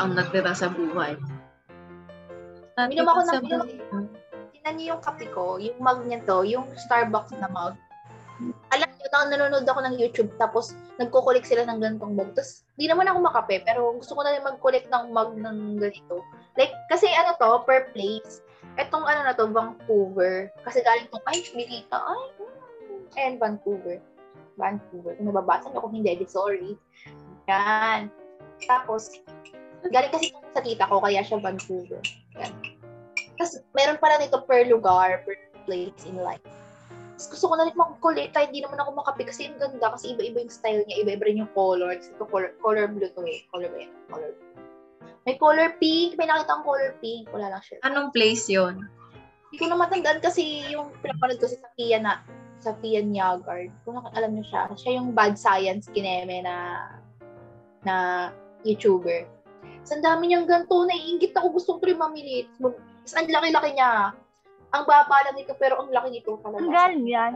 [0.00, 1.12] ang natira sa buhay.
[2.88, 3.70] Minom ako ng milk.
[4.56, 7.76] Tingnan niyo yung kape ko, yung mug niya to, yung Starbucks na mug.
[8.72, 12.32] Alam niyo, na nanonood ako ng YouTube, tapos nagko-collect sila ng ganitong mug.
[12.32, 16.24] Tapos, di naman ako makape, pero gusto ko na rin mag-collect ng mug ng ganito.
[16.56, 18.40] Like, kasi ano to, per place.
[18.76, 20.48] Etong ano na to, Vancouver.
[20.64, 23.16] Kasi galing tong, ay, Milita, ay, mm.
[23.18, 23.98] Ayan, Vancouver.
[24.60, 25.12] Vancouver.
[25.16, 26.76] Kung nababasa niyo, kung hindi, di sorry.
[27.48, 28.08] Yan.
[28.68, 29.10] Tapos,
[29.88, 32.00] galing kasi sa tita ko, kaya siya Vancouver.
[32.38, 32.52] Yan.
[33.40, 36.44] Tapos, meron pala nito per lugar, per place in life.
[37.20, 40.16] Tapos gusto ko na rin mag-collect, kahit di naman ako makapi kasi ang ganda, kasi
[40.16, 41.92] iba-iba yung style niya, iba-iba rin yung color.
[41.92, 43.44] Kasi ito color, color blue to eh.
[43.52, 43.92] Color ba yan?
[44.08, 44.59] Color blue.
[45.24, 47.28] May color pink, may nakita akong color pink.
[47.30, 47.78] Wala lang siya.
[47.84, 48.88] Anong place yon?
[49.50, 52.22] Hindi ko na matandaan kasi yung pinapanood ko si Safia na
[52.60, 53.72] Safia Nyagard.
[53.84, 56.86] Kung alam niyo siya, siya yung bad science kineme na
[57.82, 57.96] na
[58.62, 59.24] YouTuber.
[59.84, 62.44] So, ang dami niyang ganito, naiingit ako, gusto ko rin mamili.
[62.60, 64.12] Tapos, ang laki-laki niya.
[64.70, 66.68] Ang baba lang nito, pero ang laki nito Ang talaga.
[66.70, 67.34] galing yan.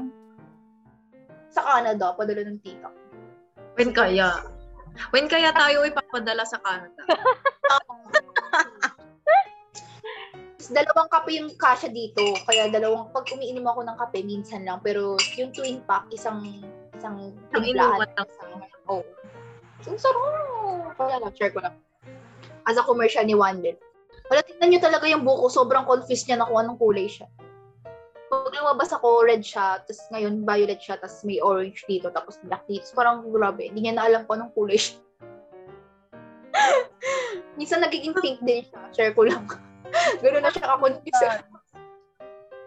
[1.51, 2.93] Sa Canada, padala ng tita.
[3.75, 4.54] When kaya?
[5.11, 7.03] When kaya tayo ipapadala sa Canada?
[10.65, 12.25] Dalawang kape yung kasha dito.
[12.49, 14.81] Kaya dalawang, pag umiinom ako ng kape, minsan lang.
[14.81, 16.41] Pero yung twin pack, isang
[16.97, 18.09] isang Ang timplahan.
[18.89, 19.05] Oo.
[19.05, 19.05] Oh.
[19.85, 20.97] So, sarap.
[20.97, 21.77] Wala lang, share ko lang.
[22.65, 23.77] As a commercial ni Wandel.
[24.33, 25.53] Wala, tingnan nyo talaga yung buko.
[25.53, 27.29] Sobrang confused niya na kung anong kulay siya.
[28.35, 29.79] Pag lumabas ako, red siya.
[29.87, 30.99] Tapos ngayon, violet siya.
[30.99, 32.11] Tapos may orange dito.
[32.11, 32.83] Tapos black dito.
[32.83, 33.71] Tapos parang grabe.
[33.71, 34.99] Hindi niya na alam kung anong kulay siya.
[37.59, 38.81] Minsan nagiging pink din siya.
[38.91, 39.47] Share ko lang.
[40.23, 41.47] Ganoon na siya ka-confused.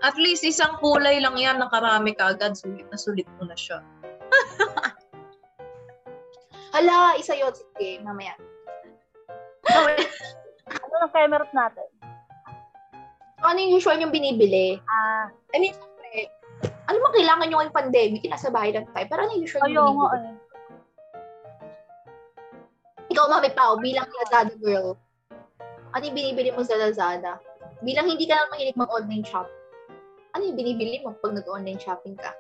[0.05, 3.81] At least isang kulay lang yan, nakarami ka agad, sulit na sulit mo na siya.
[6.77, 7.51] Hala, isa yun.
[7.51, 8.37] Sige, mamaya.
[9.67, 11.96] Ano ang cameras natin?
[13.47, 14.75] Ano yung usual yung binibili?
[14.91, 16.27] Ah, I mean, syempre,
[16.91, 19.07] ano man kailangan nyo ngayong pandemic, nasa bahay lang tayo.
[19.07, 20.27] Pero ano yung usual ayaw yung nga binibili?
[20.27, 20.35] eh.
[23.07, 24.99] Ikaw, Mami Pao, bilang Lazada girl,
[25.95, 27.39] ano yung binibili mo sa Lazada?
[27.79, 29.47] Bilang hindi ka lang mahilig mag-online shop,
[30.35, 32.35] ano yung binibili mo pag nag-online shopping ka?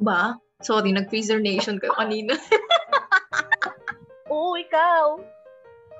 [0.00, 0.38] Ba?
[0.62, 2.36] Sorry, nag-freezer nation kayo kanina.
[4.32, 5.18] Oo, ikaw.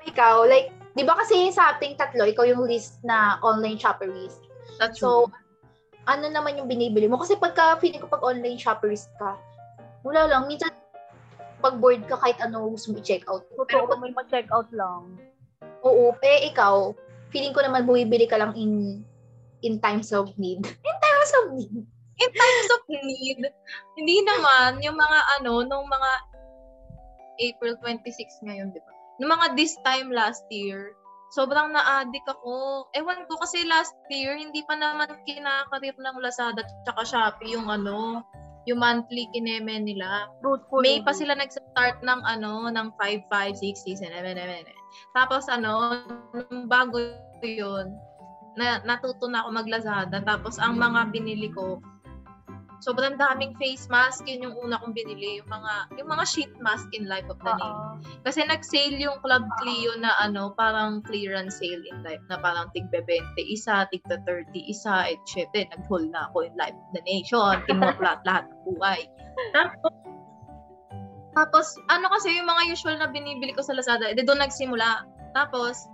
[0.09, 4.43] Ikaw, like, di ba kasi sa ating tatlo, ikaw yung list na online shopperist.
[4.79, 5.31] That's So,
[6.09, 7.21] ano naman yung binibili mo?
[7.21, 9.37] Kasi pagka, feeling ko pag online shopperist ka,
[10.03, 10.73] wala lang, minsan,
[11.61, 13.45] pag bored ka kahit ano gusto mo i-check out.
[13.69, 15.21] Pero pag may ma-check out lang.
[15.85, 16.97] Oo, eh ikaw,
[17.29, 19.05] feeling ko naman bumibili ka lang in
[19.61, 20.65] in times of need.
[20.89, 21.85] In times of need.
[22.21, 23.41] in times of need,
[23.97, 26.11] hindi naman, yung mga ano, nung mga
[27.41, 28.90] April 26 ngayon, di ba?
[29.21, 30.97] Nung mga this time last year,
[31.37, 32.89] sobrang na-addict ako.
[32.97, 38.25] Ewan ko kasi last year, hindi pa naman kinakarir ng Lazada at Shopee yung ano,
[38.65, 40.33] yung monthly kineme nila.
[40.41, 40.81] Fruitful.
[40.81, 44.73] May pa sila nag-start ng ano, ng 5, 5, 6, 7, 7, 7.
[45.13, 46.01] Tapos ano,
[46.65, 46.97] bago
[47.45, 47.93] yun,
[48.59, 50.17] na, natuto na ako mag-Lazada.
[50.25, 51.79] Tapos ang mga binili ko,
[52.81, 54.25] sobrang daming face mask.
[54.27, 55.41] Yun yung una kong binili.
[55.41, 57.77] Yung mga, yung mga sheet mask in Life of the Name.
[57.77, 58.01] Oo.
[58.25, 63.05] Kasi nag-sale yung Club Clio na ano, parang clearance sale in life na parang tigbe
[63.05, 67.61] 20 isa, tigbe 30 isa, et syempre, nag-haul na ako in Life of the Nation,
[67.69, 69.01] kinuha ko lahat, lahat ng buhay.
[69.53, 69.93] Tapos,
[71.31, 75.07] tapos, ano kasi yung mga usual na binibili ko sa Lazada, edi doon nagsimula.
[75.31, 75.87] Tapos,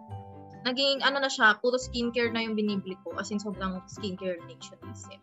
[0.65, 3.13] naging ano na siya, puro skincare na yung binibili ko.
[3.21, 5.21] As in, sobrang skincare nationism.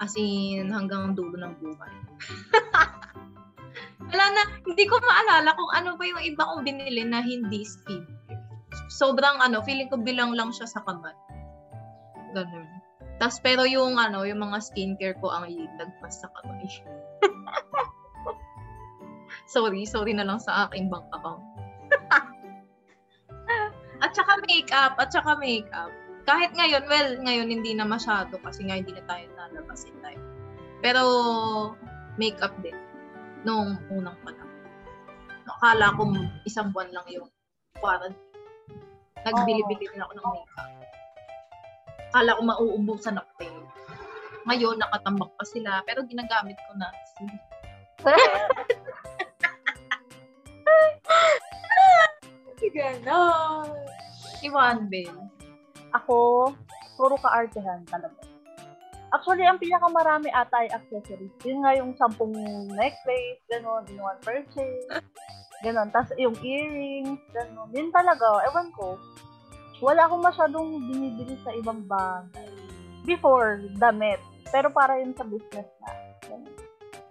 [0.00, 1.94] As in, hanggang dulo ng buhay.
[4.10, 8.02] Wala na, hindi ko maalala kung ano pa yung iba kong binili na hindi skin.
[8.88, 11.14] Sobrang ano, feeling ko bilang lang siya sa kamay.
[12.32, 12.66] Ganun.
[13.20, 15.44] Tapos pero yung ano, yung mga skincare ko ang
[15.76, 16.64] lagpas sa kamay.
[19.52, 21.44] sorry, sorry na lang sa aking bank account.
[24.04, 25.92] at saka makeup, at saka makeup.
[26.28, 30.22] Kahit ngayon, well, ngayon hindi na masyado kasi nga hindi na tayo nalabas in time.
[30.80, 31.02] Pero
[32.16, 32.76] makeup din
[33.44, 34.48] nung unang panahon.
[35.48, 36.02] Akala ko
[36.44, 37.28] isang buwan lang yung
[37.80, 38.16] quarantine.
[39.20, 40.70] Nagbili-bili din ako ng makeup.
[42.10, 43.52] Akala ko mauubusan ako eh.
[44.48, 46.88] Ngayon, nakatambak pa sila, pero ginagamit ko na.
[52.70, 53.66] Ganon.
[54.40, 55.10] Iwan, Ben.
[55.90, 56.50] Ako,
[56.94, 58.20] puro ka-artehan talaga.
[59.10, 61.34] Actually, ang pinakamarami ata ay accessories.
[61.42, 62.30] Yun nga yung sampung
[62.70, 64.86] necklace, gano'n, in one purchase.
[65.66, 65.90] Ganon.
[65.90, 67.74] Tapos yung earrings, gano'n.
[67.74, 68.94] Yun talaga, ewan ko.
[69.82, 72.54] Wala akong masyadong binibili sa ibang bagay.
[73.02, 74.22] Before, damit.
[74.54, 75.90] Pero para yun sa business na.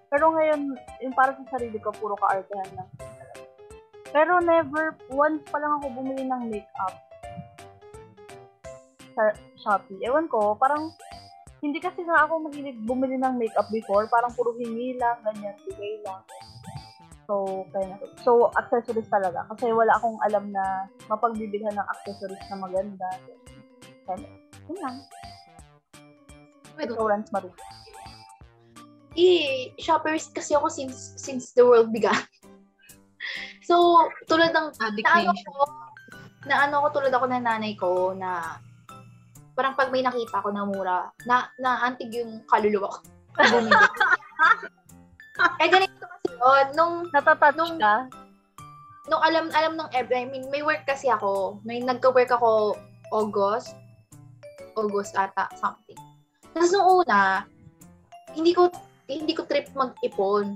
[0.10, 2.90] Pero ngayon, yung para sa sarili ko, puro ka-artehan lang.
[4.10, 7.09] Pero never, once pa lang ako bumili ng makeup
[9.20, 10.00] sa Shopee.
[10.08, 10.96] Ewan ko, parang
[11.60, 14.08] hindi kasi nga ako mahilig bumili ng makeup before.
[14.08, 16.24] Parang puro hingi lang, ganyan, bigay lang.
[17.28, 17.98] So, kaya na.
[18.24, 19.44] So, accessories talaga.
[19.52, 23.08] Kasi wala akong alam na mapagbibilhan ng accessories na maganda.
[24.08, 24.24] Kaya,
[24.72, 24.96] yun lang.
[26.80, 27.54] Pero, So, Rans Marie.
[29.20, 32.16] Eh, shoppers kasi ako since since the world began.
[33.68, 35.64] so, tulad ng addict na na ano ko,
[36.48, 38.58] na ano ko tulad ako ng nanay ko na
[39.60, 43.00] parang pag may nakita ko na mura, na naantig yung kaluluwa ko.
[45.60, 48.12] Eh ganito kasi yun, nung Natatouch Nung- ka?
[49.10, 51.60] nung alam alam nung I mean, may work kasi ako.
[51.66, 52.78] May nagka-work ako
[53.12, 53.74] August.
[54.78, 55.98] August ata, something.
[56.54, 57.44] Tapos nung una,
[58.38, 58.70] hindi ko
[59.10, 60.56] hindi ko trip mag-ipon.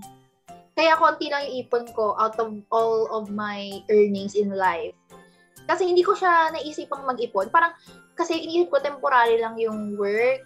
[0.77, 4.93] Kaya konti lang yung ipon ko out of all of my earnings in life.
[5.65, 7.49] Kasi hindi ko siya naisipang mag-ipon.
[7.49, 7.73] Parang,
[8.13, 10.45] kasi iniisip ko temporary lang yung work.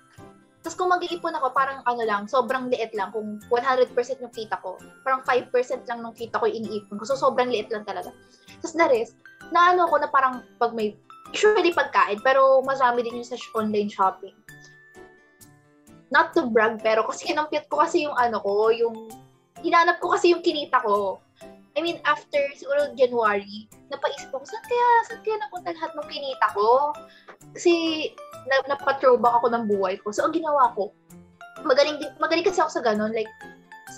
[0.64, 3.12] Tapos kung mag-iipon ako, parang ano lang, sobrang liit lang.
[3.16, 7.04] Kung 100% yung kita ko, parang 5% lang nung kita ko iniipon ko.
[7.08, 8.12] So, sobrang liit lang talaga.
[8.60, 9.16] Tapos the rest,
[9.56, 11.00] na ano ko na parang pag may,
[11.32, 14.36] usually pagkain, pero masami din yung sa online shopping.
[16.12, 19.08] Not to brag, pero kasi kinampit ko kasi yung ano ko, yung,
[19.64, 21.24] hinanap ko kasi yung kinita ko.
[21.78, 26.48] I mean, after siguro January, napaisip ako, saan kaya, saan kaya napunta lahat ng kinita
[26.54, 26.92] ko?
[27.56, 27.74] Kasi,
[28.48, 30.12] na, napatrowback ako ng buhay ko.
[30.12, 30.92] So, ang ginawa ko,
[31.64, 33.16] magaling, magaling kasi ako sa ganun.
[33.16, 33.32] Like,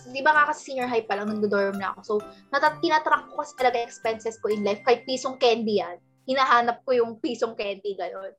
[0.10, 1.99] di ba nga kasi senior high pa lang, nagdo-dorm na ako.
[2.06, 2.13] So,
[2.54, 4.82] natat tinatrack ko kasi talaga expenses ko in life.
[4.86, 5.97] Kahit pisong candy yan,
[6.30, 8.34] hinahanap ko yung pisong candy, gano'n.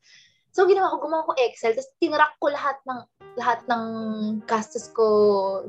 [0.50, 3.00] So, ginawa ko, gumawa ko Excel, tapos tinrack ko lahat ng
[3.38, 3.84] lahat ng
[4.50, 5.06] gastos ko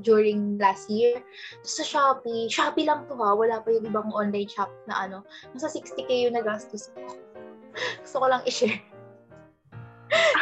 [0.02, 1.22] during last year.
[1.62, 5.22] Tapos sa Shopee, Shopee lang to ha, wala pa yung ibang online shop na ano,
[5.54, 7.02] nasa 60k yung nagastos ko.
[8.02, 8.82] Gusto ko lang i-share.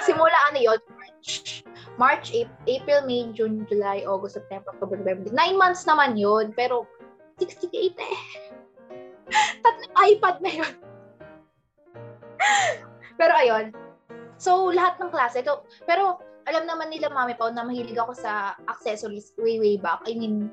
[0.08, 1.62] Simula ano yun, March.
[2.00, 2.32] March,
[2.66, 5.36] April, May, June, July, August, September, October, November.
[5.36, 6.88] Nine months naman yun, pero
[7.38, 8.26] 60k eh.
[9.64, 10.74] Tatlong iPad na yun.
[13.20, 13.89] pero ayun.
[14.40, 15.44] So, lahat ng klase.
[15.84, 20.02] Pero alam naman nila mami pa na mahilig ako sa accessories way, way back.
[20.08, 20.48] I mean,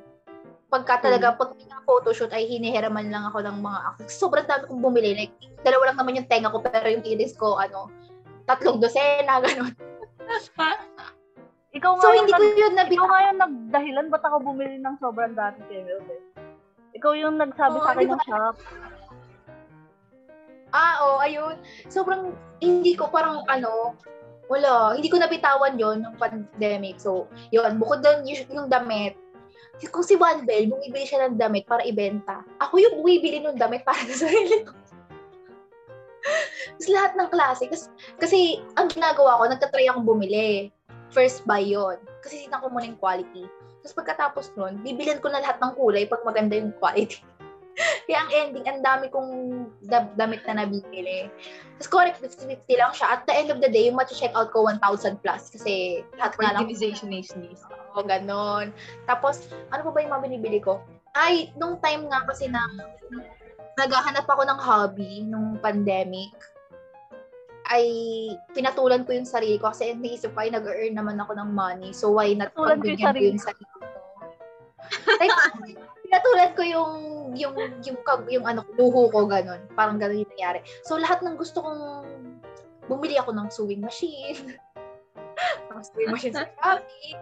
[0.66, 4.18] pagka talaga, pag may mga photoshoot ay hinihiraman lang ako ng mga accessories.
[4.18, 5.14] Sobrang dami kong bumili.
[5.14, 7.88] Like, dalawa lang naman yung tenga ko, pero yung iris ko, ano,
[8.44, 9.72] tatlong dosena, gano'n.
[11.77, 13.07] Ikaw nga So, hindi ko yun Ikaw nabita.
[13.07, 16.22] nga yung nagdahilan, ba't ako bumili ng sobrang dati kay Melvin?
[16.96, 18.57] Ikaw yung nagsabi Oo, sa akin ng shop.
[20.74, 21.57] Ah, oo, ayun.
[21.87, 23.94] Sobrang, hindi ko parang, ano,
[24.46, 26.98] wala, hindi ko nabitawan yon ng pandemic.
[27.02, 29.18] So, yun, bukod doon yung, damit,
[29.90, 32.41] kung si One Bell, bumibili siya ng damit para ibenta.
[32.62, 34.72] Ako yung bumibili ng damit para sa sarili ko.
[36.76, 37.64] Tapos lahat ng klase.
[37.70, 37.84] Kasi,
[38.18, 38.38] kasi
[38.74, 40.72] ang ginagawa ko, nagtatry akong bumili.
[41.14, 43.47] First buy yon Kasi sinan ko muna yung quality.
[43.84, 47.22] Tapos pagkatapos nun, bibilihan ko na lahat ng kulay pag maganda yung quality.
[47.77, 49.31] Kaya ang ending, ang dami kong
[49.85, 51.29] da- damit na nabibili.
[51.77, 53.07] Tapos correct, 50-50 lang siya.
[53.20, 55.53] At the end of the day, yung check out ko 1,000 plus.
[55.53, 57.61] Kasi lahat na lang Organization is needs.
[57.93, 58.72] o ganon.
[59.05, 60.81] Tapos, ano pa ba yung mga binibili ko?
[61.12, 62.64] Ay, nung time nga kasi na
[63.77, 66.33] naghahanap ako ng hobby nung pandemic,
[67.66, 67.85] ay
[68.55, 71.91] pinatulan ko yung sarili ko kasi naisip ko ay nag-earn naman ako ng money.
[71.91, 73.27] So why not pagbigyan ko sarili.
[73.35, 73.79] yung sarili ko?
[75.18, 75.35] like,
[76.17, 76.93] Katulad ko yung
[77.37, 77.55] yung
[77.85, 78.01] yung yung,
[78.33, 79.61] yung ano luho ko ganun.
[79.77, 80.64] Parang ganun yung nangyari.
[80.89, 81.83] So lahat ng gusto kong
[82.89, 84.57] bumili ako ng sewing machine.
[85.71, 87.14] ng sewing machine sa Shopee.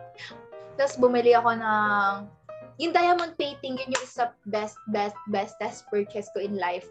[0.79, 2.15] Tapos bumili ako ng
[2.79, 6.87] yung diamond painting, yun yung isa best, best, best test purchase ko in life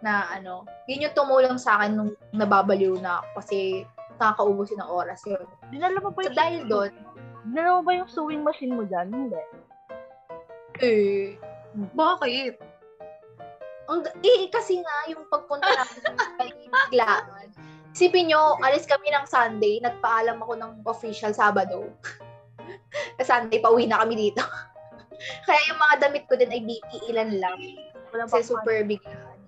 [0.00, 3.58] na ano, yun yung tumulong sa akin nung nababaliw na ako kasi
[4.20, 5.44] nakakaubos yun ng oras yun.
[5.72, 6.90] Dinala mo ba So yung, dahil doon,
[7.48, 9.12] dinala mo ba yung sewing machine mo dyan?
[9.12, 9.40] Hindi.
[10.82, 11.38] Eh,
[11.74, 12.54] Bakit?
[13.84, 16.00] ang, eh, kasi nga, yung pagpunta namin
[16.40, 17.52] kay biglaan,
[17.94, 21.94] Isipin nyo, alis kami ng Sunday, nagpaalam ako ng official Sabado.
[23.22, 24.42] Sa Sunday, pauwi na kami dito.
[25.46, 27.54] Kaya yung mga damit ko din ay di ilan lang.
[28.10, 29.38] Wala Kasi super biglaan.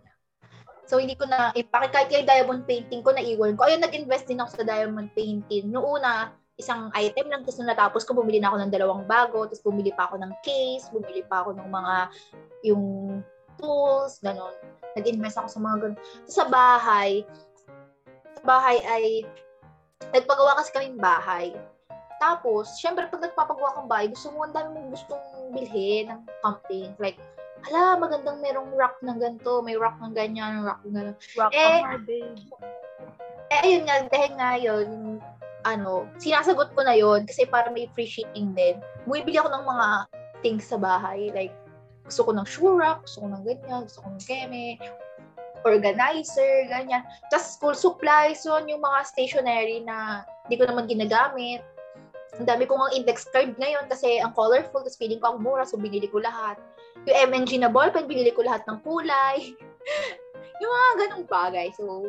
[0.86, 3.66] So, hindi ko na, eh, bakit kahit kay diamond painting ko, naiwan ko.
[3.66, 5.66] Ayun, nag-invest din ako sa diamond painting.
[5.74, 9.44] Noong una, isang item lang, tapos nung natapos ko, bumili na ako ng dalawang bago,
[9.44, 11.96] tapos bumili pa ako ng case, bumili pa ako ng mga,
[12.64, 12.84] yung
[13.60, 14.56] tools, ganon.
[14.96, 15.98] Nag-invest ako sa mga ganon.
[16.24, 17.28] So, sa bahay,
[18.40, 19.04] sa bahay ay,
[20.16, 21.52] nagpagawa kasi kaming bahay.
[22.16, 26.88] Tapos, syempre, pag nagpapagawa kang bahay, gusto mo, ang dami mong gustong bilhin ng something.
[26.96, 27.20] Like,
[27.68, 31.16] hala, magandang merong rack ng ganito, may rack ng ganyan, rack ng ganyan.
[31.36, 31.84] Rock Eh.
[33.52, 35.20] Eh, ayun nga, dahil nga yun,
[35.66, 38.78] ano, sinasagot ko na yun kasi para may free shipping din.
[39.02, 39.86] Bumibili ako ng mga
[40.46, 41.34] things sa bahay.
[41.34, 41.52] Like,
[42.06, 44.78] gusto ko ng shoe rack, gusto ko ng ganyan, gusto ko ng keme,
[45.66, 47.02] organizer, ganyan.
[47.34, 51.66] Tapos school supplies, yun, yung mga stationery na hindi ko naman ginagamit.
[52.38, 55.66] Ang dami ko ng index card ngayon kasi ang colorful, tapos feeling ko ang mura,
[55.66, 56.62] so binili ko lahat.
[57.10, 59.50] Yung MNG na ballpen, binili ko lahat ng kulay.
[60.62, 61.68] yung mga ganong bagay.
[61.74, 62.06] So,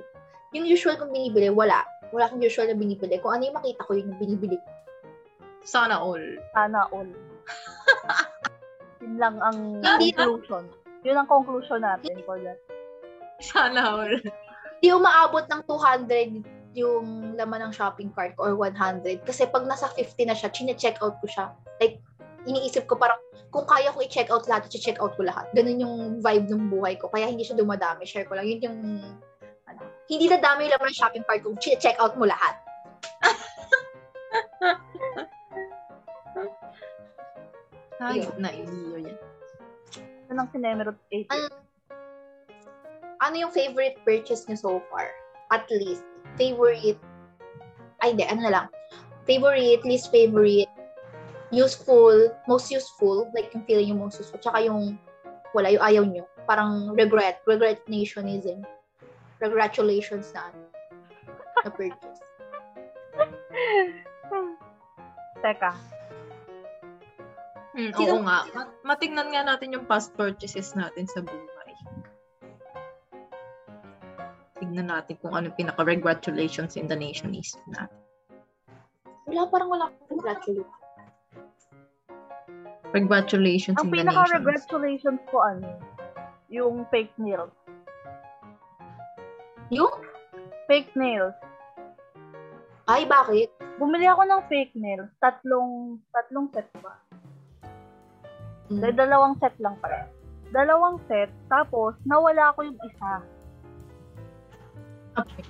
[0.54, 1.82] yung usual kong binibili, wala.
[2.12, 3.20] Wala akong usual na binibili.
[3.20, 4.58] Kung ano yung makita ko, yun yung binibili.
[5.64, 6.24] Sana all.
[6.56, 7.12] Sana all.
[9.04, 10.64] Yun lang ang Hindi na- conclusion.
[11.04, 12.60] Yun ang conclusion natin for that.
[13.40, 14.16] Sana all.
[14.80, 16.44] Hindi umaabot ng 200
[16.78, 19.26] yung laman ng shopping cart ko or 100.
[19.26, 21.52] Kasi pag nasa 50 na siya, chine-check out ko siya.
[21.82, 22.00] Like,
[22.46, 23.18] iniisip ko parang,
[23.50, 25.50] kung kaya ko i-check out lahat, i-check out ko lahat.
[25.52, 27.10] Ganun yung vibe ng buhay ko.
[27.10, 28.06] Kaya hindi siya dumadami.
[28.06, 28.46] Share ko lang.
[28.46, 28.80] Yun yung,
[30.08, 32.56] hindi na dami laman ng shopping cart kung chine-check out mo lahat.
[38.02, 38.54] Hayop na.
[40.28, 41.28] Yun ang sinemerot 8.
[41.34, 41.48] Ano,
[43.24, 45.10] ano yung favorite purchase niyo so far?
[45.50, 46.04] At least,
[46.36, 47.00] favorite,
[48.04, 48.68] ay hindi, ano na lang.
[49.26, 50.70] Favorite, least favorite,
[51.52, 52.14] useful,
[52.46, 55.00] most useful, like yung feeling yung most useful, tsaka yung
[55.56, 56.24] wala, yung ayaw nyo.
[56.46, 58.64] Parang regret, regret nationism.
[59.38, 60.60] Congratulations na, ano,
[61.64, 62.22] na purchase.
[65.44, 65.72] Teka.
[67.78, 68.38] Hmm, Sino- oo nga.
[68.52, 71.72] Ma- matingnan nga natin yung past purchases natin sa buhay.
[74.58, 77.94] Tignan natin kung ano pinaka-congratulations in the nation is natin.
[79.30, 80.74] Wala, parang wala akong congratulations.
[82.90, 84.10] Congratulations Ang in the nation.
[84.10, 85.70] pinaka-congratulations ko ano,
[86.50, 87.54] yung fake nails.
[89.68, 89.92] Yung?
[90.68, 91.36] Fake nails.
[92.88, 93.52] Ay, bakit?
[93.76, 95.12] Bumili ako ng fake nails.
[95.20, 96.96] Tatlong, tatlong set ba?
[98.72, 98.80] Hmm.
[98.80, 100.08] Dahil dalawang set lang pala.
[100.56, 103.12] Dalawang set, tapos nawala ko yung isa.
[105.20, 105.44] Okay.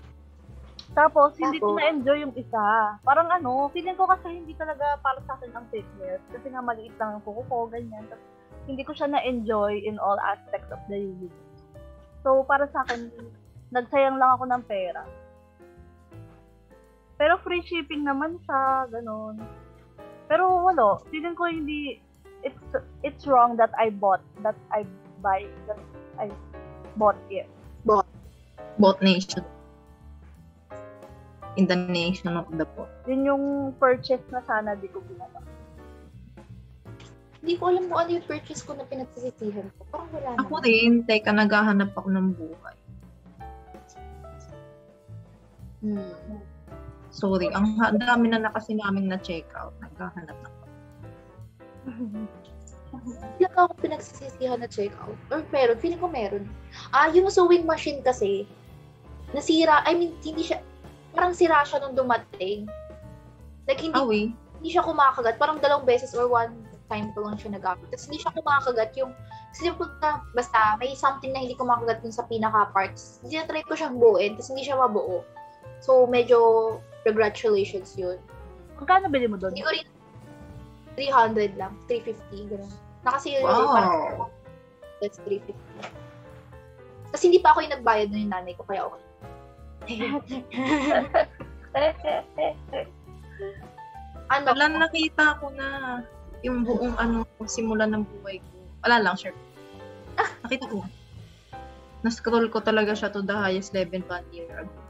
[0.98, 1.78] Tapos, hindi ko Tapos?
[1.78, 2.98] na-enjoy yung isa.
[3.06, 6.26] Parang ano, feeling ko kasi hindi talaga para sa akin ang fake nails.
[6.34, 8.02] Kasi nga maliit lang ang kuko ko, ganyan.
[8.10, 8.26] Tapos,
[8.66, 11.38] hindi ko siya na-enjoy in all aspects of the use.
[12.26, 13.14] So, para sa akin,
[13.70, 15.04] nagsayang lang ako ng pera.
[17.18, 19.42] Pero free shipping naman siya, ganun.
[20.30, 21.98] Pero wala, feeling ko hindi,
[22.46, 22.62] it's
[23.02, 24.86] it's wrong that I bought, that I
[25.20, 25.82] buy, that
[26.22, 26.30] I
[26.94, 27.50] bought it.
[28.78, 29.42] Both nation.
[31.58, 32.94] In the nation of the both.
[33.10, 33.46] Yun yung
[33.82, 35.42] purchase na sana di ko ginawa.
[37.42, 39.82] Hindi ko alam kung ano yung purchase ko na pinagsisisihan ko.
[39.90, 40.68] Parang wala Ako naman.
[40.70, 42.78] rin, teka, naghahanap ako ng buhay.
[45.88, 46.44] Hmm.
[47.08, 49.72] Sorry, ang ha- dami na na kasi namin na check out.
[49.80, 50.62] Naghahanap ako.
[53.40, 55.16] Wala ka akong pinagsisisihan na check out.
[55.32, 56.46] Or meron, feeling ko meron.
[56.92, 58.44] Ah, yung sewing machine kasi,
[59.32, 60.60] nasira, I mean, hindi siya,
[61.16, 62.68] parang sira siya nung dumating.
[63.68, 64.22] Like, hindi, Awi.
[64.60, 65.40] hindi siya kumakagat.
[65.40, 66.54] Parang dalawang beses or one
[66.88, 67.88] time ko lang siya nagamit.
[67.92, 69.12] Tapos hindi siya kumakagat yung,
[69.52, 73.24] kasi pagka, basta, may something na hindi kumakagat dun sa pinaka-parts.
[73.24, 75.24] Hindi na try ko siyang buuin, tapos hindi siya mabuo.
[75.82, 76.38] So, medyo,
[77.06, 78.18] congratulations yun.
[78.78, 79.54] Magkano bili mo doon?
[79.54, 79.88] Hindi ko rin,
[80.98, 82.74] 300 lang, 350, gano'n.
[83.06, 84.34] Nakasale parang Wow.
[84.98, 85.54] that's 350.
[87.14, 89.06] Kasi hindi pa ako yung nagbayad ng nanay ko, kaya okay.
[94.34, 94.48] ano?
[94.52, 96.02] Wala nakita ko na
[96.42, 98.54] yung buong ano, simula ng buhay ko.
[98.84, 99.38] Wala lang, sure.
[100.44, 100.84] Nakita ko.
[102.02, 104.87] Na-scroll ko talaga siya to the highest level one year ago.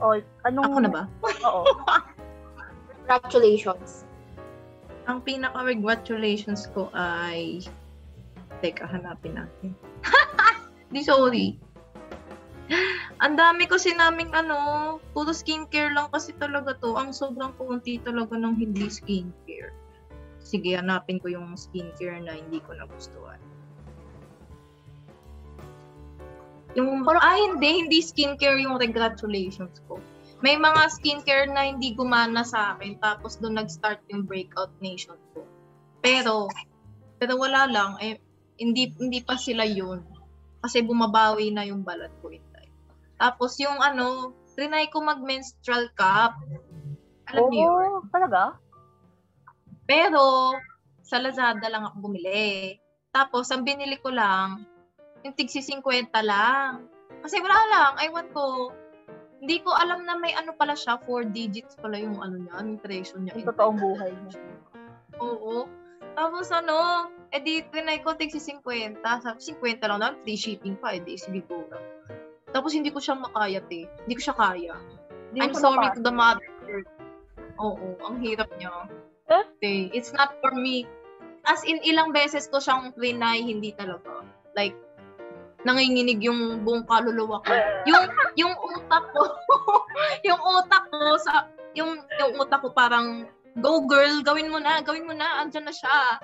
[0.00, 0.64] Oh, anong...
[0.66, 1.02] Ako na ba?
[1.48, 1.64] Oo.
[3.04, 4.04] Congratulations.
[5.08, 7.64] Ang pinaka-congratulations ko ay...
[8.60, 9.72] Teka, hanapin natin.
[10.92, 11.56] Di sorry.
[13.20, 16.96] Ang dami kasi naming ano, puro skincare lang kasi talaga to.
[16.96, 19.74] Ang sobrang konti talaga ng hindi skincare.
[20.40, 23.38] Sige, hanapin ko yung skincare na hindi ko nagustuhan.
[26.78, 29.98] Yung, ah, hindi, hindi skincare yung congratulations ko.
[30.40, 35.44] May mga skincare na hindi gumana sa akin, tapos doon nag-start yung breakout nation ko.
[36.00, 36.48] Pero,
[37.20, 38.16] pero wala lang, eh,
[38.56, 40.00] hindi, hindi pa sila yun.
[40.60, 42.72] Kasi bumabawi na yung balat ko in time.
[43.20, 46.36] Tapos yung ano, trinay ko mag-menstrual cup.
[47.32, 47.90] Alam niyo yun?
[48.00, 48.60] Oo, talaga?
[49.88, 50.52] Pero,
[51.00, 52.76] sa Lazada lang ako bumili.
[53.10, 54.68] Tapos, ang binili ko lang,
[55.24, 56.88] yung tigsi 50 lang.
[57.20, 58.72] Kasi wala lang, ewan ko.
[59.40, 62.80] Hindi ko alam na may ano pala siya, 4 digits pala yung ano niya, yung
[62.80, 63.36] presyo niya.
[63.36, 64.40] Yung totoong buhay niya.
[65.20, 65.64] Oo.
[66.16, 69.00] Tapos ano, edi trinay ko tig si 50.
[69.00, 71.84] Sabi 50 lang na, free shipping pa, sige go lang.
[72.50, 73.86] Tapos hindi ko siya makayat eh.
[74.04, 74.74] Hindi ko siya kaya.
[75.30, 75.96] Hindi I'm sorry napasok.
[75.96, 76.50] to the mother.
[77.60, 78.90] Oo, ang hirap niya.
[79.30, 79.44] Eh?
[79.60, 80.88] Okay, it's not for me.
[81.46, 84.26] As in, ilang beses ko siyang trinay, hindi talaga.
[84.58, 84.74] Like,
[85.64, 87.52] nanginginig yung buong kaluluwa ko.
[87.88, 88.04] Yung,
[88.36, 89.22] yung utak ko,
[90.28, 95.04] yung utak ko sa, yung, yung utak ko parang, go girl, gawin mo na, gawin
[95.04, 96.20] mo na, andyan na siya.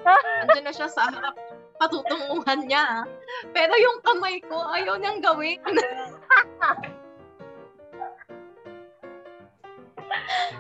[0.47, 1.37] Andyan na siya sa harap
[1.77, 3.05] patutunguhan niya.
[3.53, 5.61] Pero yung kamay ko, ayaw niyang gawin.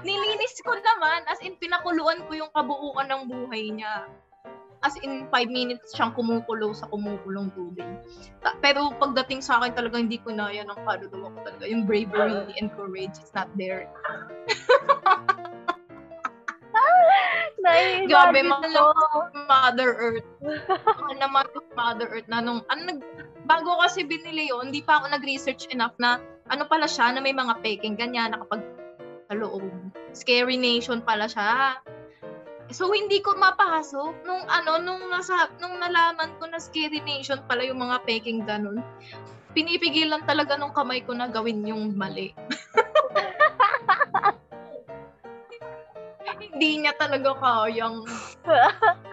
[0.06, 4.06] Nilinis ko naman, as in pinakuluan ko yung kabuuan ng buhay niya.
[4.84, 7.86] As in, 5 minutes siyang kumukulo sa kumukulong tubig.
[8.44, 11.64] Ta- Pero pagdating sa akin talaga, hindi ko na yan ang kaluluwa ko talaga.
[11.64, 13.88] Yung bravery and courage is not there.
[17.66, 18.86] Nai-imagine Grabe, mahal.
[19.48, 20.28] Mother Earth.
[20.86, 23.00] Mahal naman yung Mother Earth na nung, ano, nag,
[23.48, 27.34] bago kasi binili yun, hindi pa ako nag-research enough na ano pala siya, na may
[27.34, 28.62] mga peking ganyan, nakapag
[29.26, 29.66] sa loob.
[30.14, 31.80] Scary Nation pala siya.
[32.70, 34.26] So, hindi ko mapasok.
[34.26, 38.82] Nung ano, nung nasa, nung nalaman ko na Scary Nation pala yung mga peking ganun,
[39.54, 42.34] pinipigilan talaga nung kamay ko na gawin yung mali.
[46.56, 48.00] hindi niya talaga kayang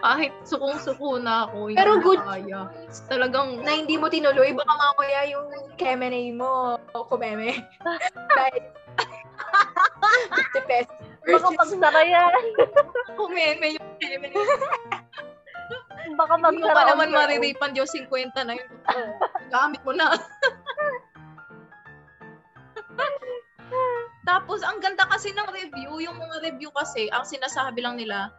[0.00, 2.72] kahit sukong-suko na ako, hindi Pero good- kaya.
[3.08, 7.60] Talagang, Na hindi mo tinuloy, baka mamaya yung kemenay mo, o kumeme.
[8.32, 8.64] Dahil,
[10.32, 11.03] 50 pesos.
[11.24, 12.44] Baka magsara yan.
[13.18, 14.36] kumeme yung feminine.
[16.14, 16.76] Baka Hindi mo magsara.
[16.76, 18.68] pa naman mariripan yung 50 na yun.
[19.48, 20.12] Gamit mo na.
[24.24, 26.00] Tapos, ang ganda kasi ng review.
[26.00, 28.32] Yung mga review kasi, ang sinasabi lang nila,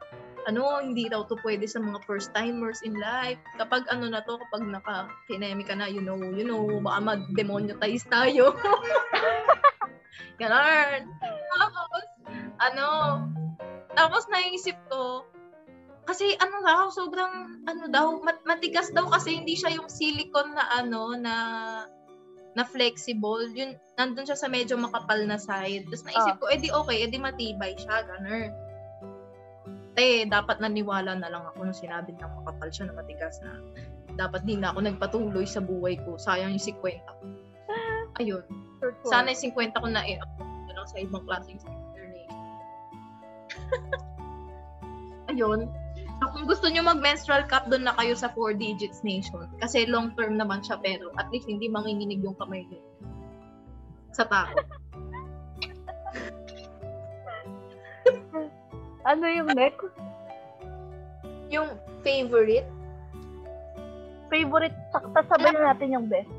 [0.45, 3.37] ano, hindi daw to pwede sa mga first timers in life.
[3.57, 8.53] Kapag ano na to, kapag naka-kinemi ka na, you know, you know, baka mag-demonetize tayo.
[10.37, 11.01] Ganon.
[11.55, 12.05] Tapos,
[12.59, 12.87] ano,
[13.95, 15.23] tapos naisip ko,
[16.05, 20.65] kasi ano daw, sobrang, ano daw, mat- matigas daw kasi hindi siya yung silicone na
[20.69, 21.35] ano, na
[22.55, 23.51] na flexible.
[23.51, 25.91] Yun, nandun siya sa medyo makapal na side.
[25.91, 28.53] Tapos naisip ko, edi okay, edi matibay siya, ganun.
[29.95, 33.59] Eh, dapat naniwala na lang ako nung sinabi niya makapal siya na matigas na.
[34.15, 36.15] Dapat di na ako nagpatuloy sa buhay ko.
[36.15, 37.13] Sayang yung 50 ko.
[38.23, 38.43] Ayun.
[38.85, 39.09] Short form.
[39.09, 40.21] Sana yung 50 ko na eh,
[40.69, 41.73] na lang sa ibang klaseng nation.
[45.33, 45.65] Ayun.
[46.21, 49.49] So, kung gusto nyo mag-menstrual cup, doon na kayo sa 4 digits nation.
[49.57, 52.77] Kasi long term naman siya, pero at least hindi manginginig yung kamay nyo.
[54.13, 54.69] Sa takot.
[59.05, 59.85] Ano yung next?
[61.53, 62.65] Yung favorite,
[64.29, 64.75] Favorite?
[64.91, 66.34] Sakta sabay na natin yung best.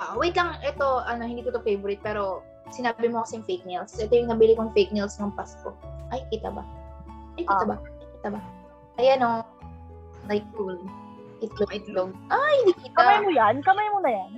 [0.00, 2.40] Ah, wait lang, ito, ano, hindi ko to favorite, pero
[2.72, 3.92] sinabi mo kasing fake nails.
[3.94, 5.76] Ito yung nabili kong fake nails ng Pasko.
[6.08, 6.64] Ay, kita ba?
[7.36, 7.68] Ay, kita Ah.
[7.68, 7.76] ba?
[8.16, 8.40] Kita ba?
[8.96, 9.30] Ayan o.
[10.26, 10.76] Like, Cool.
[11.40, 12.10] itlog, Itlog.
[12.28, 13.24] Ay, hindi Kamay kita.
[13.24, 13.54] mo yan?
[13.62, 14.32] Kamay mo na yan?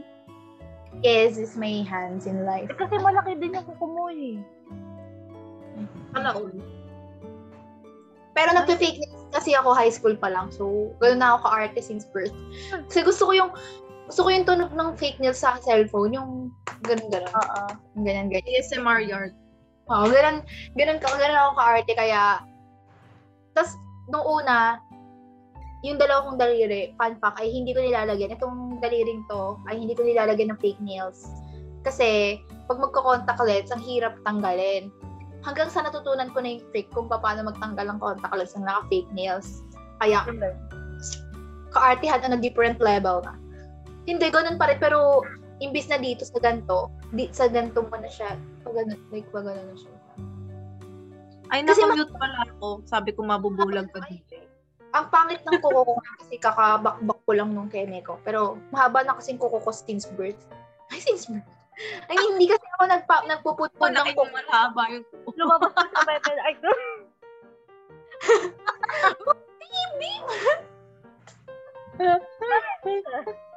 [1.02, 2.68] Yes, is my hands in life.
[2.70, 4.38] Eh, kasi malaki din yung kuko mo eh.
[6.12, 6.60] Palaon.
[8.32, 10.48] Pero nagpe-fake nails kasi ako high school pa lang.
[10.48, 12.32] So, ganoon na ako ka-arte since birth.
[12.88, 13.50] Kasi gusto ko yung
[14.12, 16.52] gusto ko yung tunog ng fake nails sa cellphone, yung
[16.84, 17.32] ganun-ganun.
[17.32, 17.64] Oo.
[18.04, 18.60] Ganyan, ganyan.
[18.60, 19.32] ASMR yard.
[19.88, 20.44] Oo, ganun,
[20.76, 21.92] ganun, ka, ganun ako ka-arte.
[21.96, 22.44] Kaya,
[23.56, 23.72] tas,
[24.12, 24.76] nung una,
[25.80, 28.36] yung dalawa kong daliri, fun fact, ay hindi ko nilalagyan.
[28.36, 31.32] Itong daliring to, ay hindi ko nilalagyan ng fake nails.
[31.80, 32.36] Kasi,
[32.68, 34.92] pag magko-contact lens, ang hirap tanggalin.
[35.40, 39.08] Hanggang sa natutunan ko na yung trick kung paano magtanggal ng contact lens ng naka-fake
[39.16, 39.64] nails.
[40.04, 40.20] Kaya,
[41.72, 43.40] ka-artihan on a different level na.
[44.06, 44.78] Hindi, ganun pa rin.
[44.82, 45.22] Pero,
[45.62, 48.34] imbis na dito sa ganto, di, sa ganto mo na siya.
[48.66, 49.92] Pag ganun, like, pag ganun na siya.
[51.52, 52.80] Ay, Kasi nakamute pala ako.
[52.88, 54.40] Sabi ko mabubulag ka dito.
[54.92, 58.20] Ang pangit ng kuko ko kasi kakabakbak ko lang nung keme ko.
[58.24, 60.40] Pero, mahaba na kasing kuko ko since birth.
[60.90, 61.48] Ay, since birth.
[62.08, 64.28] Ay, hindi kasi ako nagpa, nagpuputpud Kung ng kuko.
[64.28, 66.32] malaba yung Lumabas ka sa bebe.
[66.44, 66.54] Ay,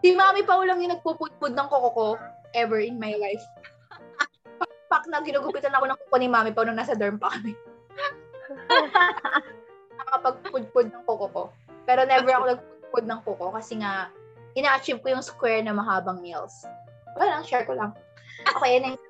[0.00, 2.08] Si Mami pa lang yung nagpuputpud ng kuko ko
[2.56, 3.44] ever in my life.
[4.90, 7.52] Pak na ginugupitan ako ng kuko ni Mami pa nung nasa dorm pa kami.
[10.00, 11.42] Nakapagpudpud ng kuko ko.
[11.84, 14.08] Pero never ako nagpudpud ng kuko kasi nga
[14.56, 16.64] ina-achieve ko yung square na mahabang nails.
[17.14, 17.92] Wala lang, share ko lang.
[18.56, 19.02] Okay, ano yung,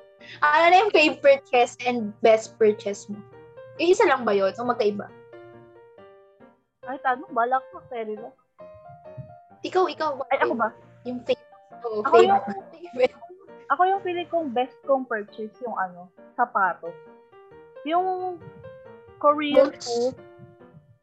[0.42, 3.16] ano na yung fave purchase and best purchase mo?
[3.80, 4.52] Yung isa lang ba yun?
[4.58, 5.08] O magkaiba?
[6.84, 8.34] Ay, tanong, balak ko, Terry lang.
[9.60, 10.10] Ikaw, ikaw.
[10.30, 10.68] Ay, ako ba?
[11.04, 11.48] Yung favorite.
[11.80, 12.44] Oh, Ako favorite.
[12.70, 13.14] favorite.
[13.70, 16.96] Ako yung pili kong best kong purchase yung ano, sapatos.
[17.84, 18.36] Yung
[19.18, 20.16] Korean Boots.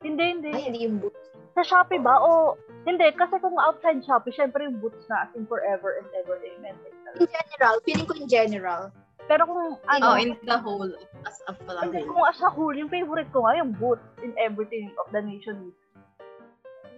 [0.02, 0.50] Hindi, hindi.
[0.52, 1.22] Ay, hindi yung boots.
[1.56, 2.22] Sa Shopee ba?
[2.22, 2.54] O,
[2.84, 3.08] hindi.
[3.14, 6.38] Kasi kung outside Shopee, syempre yung boots na as in forever and ever.
[6.38, 6.76] Amen.
[7.18, 8.92] In general, feeling ko in general.
[9.28, 10.88] Pero kung ano, Oh, in the whole
[11.26, 11.84] as a pala.
[11.84, 15.20] hindi, kung as a whole, yung favorite ko nga yung boots in everything of the
[15.20, 15.72] nation.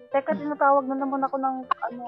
[0.10, 1.56] Teka, tinatawag na naman ako ng
[1.86, 2.04] ano,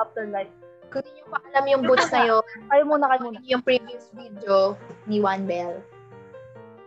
[0.00, 0.48] afterlife.
[0.88, 3.38] Kung hindi nyo pa alam yung boots na yun, Kayo muna, kayo muna.
[3.44, 5.80] yung previous video ni Juan Bell.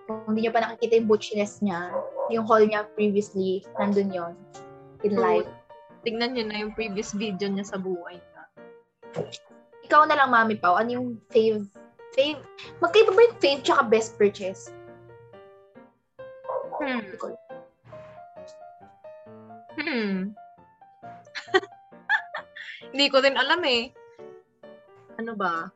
[0.05, 1.89] Kung hindi nyo pa nakikita yung bootchiness niya,
[2.30, 4.34] yung haul niya previously, nandun yon
[5.01, 5.49] in life.
[6.01, 8.43] Tignan nyo na yung previous video niya sa buhay niya.
[9.86, 11.66] Ikaw na lang, Mami Pao, ano yung fave,
[12.13, 12.41] fave,
[12.82, 14.70] magkaiba ba yung fave tsaka best purchase?
[16.78, 17.01] Hmm.
[19.76, 20.18] Hmm.
[22.96, 23.91] Hindi ko din alam eh.
[25.20, 25.68] Ano ba?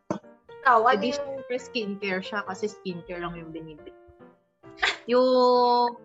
[0.64, 3.92] Ikaw, ano Edi yung, syempre skincare siya kasi skincare lang yung binibili.
[5.12, 6.00] Yung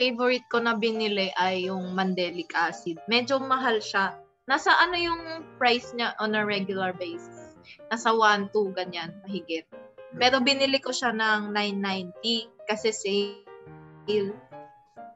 [0.00, 2.96] favorite ko na binili ay yung mandelic acid.
[3.04, 4.16] Medyo mahal siya.
[4.48, 5.20] Nasa ano yung
[5.60, 7.58] price niya on a regular basis?
[7.92, 9.68] Nasa 1, 2, ganyan, mahigit.
[10.16, 14.32] Pero binili ko siya ng 990 kasi sale.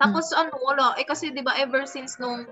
[0.03, 0.99] Tapos ano, wala.
[1.01, 2.45] Eh kasi di ba ever since nung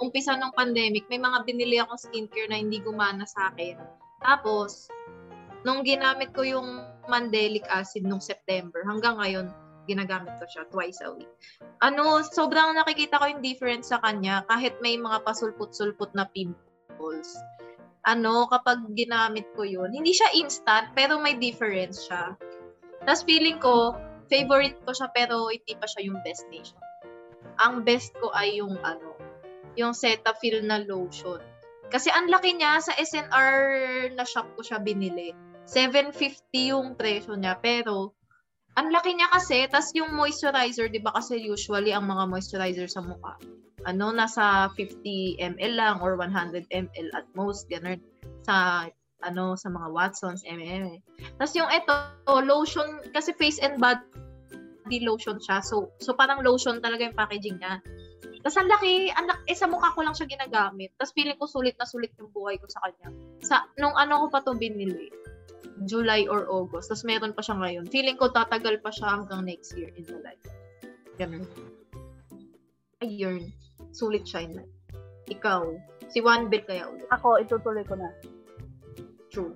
[0.00, 3.76] umpisa ng pandemic, may mga binili akong skincare na hindi gumana sa akin.
[4.24, 4.88] Tapos,
[5.62, 9.46] nung ginamit ko yung mandelic acid nung September, hanggang ngayon,
[9.84, 11.28] ginagamit ko siya twice a week.
[11.84, 17.28] Ano, sobrang nakikita ko yung difference sa kanya kahit may mga pasulput-sulput na pimples.
[18.08, 22.32] Ano, kapag ginamit ko yun, hindi siya instant, pero may difference siya.
[23.04, 23.96] Tapos feeling ko,
[24.30, 26.78] favorite ko siya pero hindi pa siya yung best nation.
[27.60, 29.09] Ang best ko ay yung ano,
[29.80, 31.40] yung Cetaphil na lotion.
[31.90, 33.56] Kasi ang laki niya, sa SNR
[34.14, 35.34] na shop ko siya binili.
[35.66, 38.14] 750 yung presyo niya, pero
[38.78, 43.02] ang laki niya kasi, tas yung moisturizer, di ba kasi usually ang mga moisturizer sa
[43.02, 43.34] mukha,
[43.88, 47.98] ano, nasa 50 ml lang or 100 ml at most, ganun,
[48.46, 48.86] sa
[49.20, 50.96] ano sa mga Watsons, MM.
[51.36, 51.92] Tapos yung ito,
[52.44, 55.60] lotion, kasi face and body lotion siya.
[55.60, 57.84] So, so parang lotion talaga yung packaging niya.
[58.40, 60.96] Tapos ang laki, ang laki, eh, sa mukha ko lang siya ginagamit.
[60.96, 63.12] Tapos feeling ko sulit na sulit yung buhay ko sa kanya.
[63.44, 65.12] Sa, nung ano ko pa to binili,
[65.84, 66.88] July or August.
[66.88, 67.84] Tapos meron pa siya ngayon.
[67.88, 70.44] Feeling ko tatagal pa siya hanggang next year in the life.
[71.20, 71.44] Ganun.
[73.04, 73.52] Ayun.
[73.92, 74.74] Sulit siya in life.
[75.28, 75.62] Ikaw,
[76.08, 77.08] si One Bill kaya ulit.
[77.12, 78.08] Ako, itutuloy ko na.
[79.28, 79.52] True.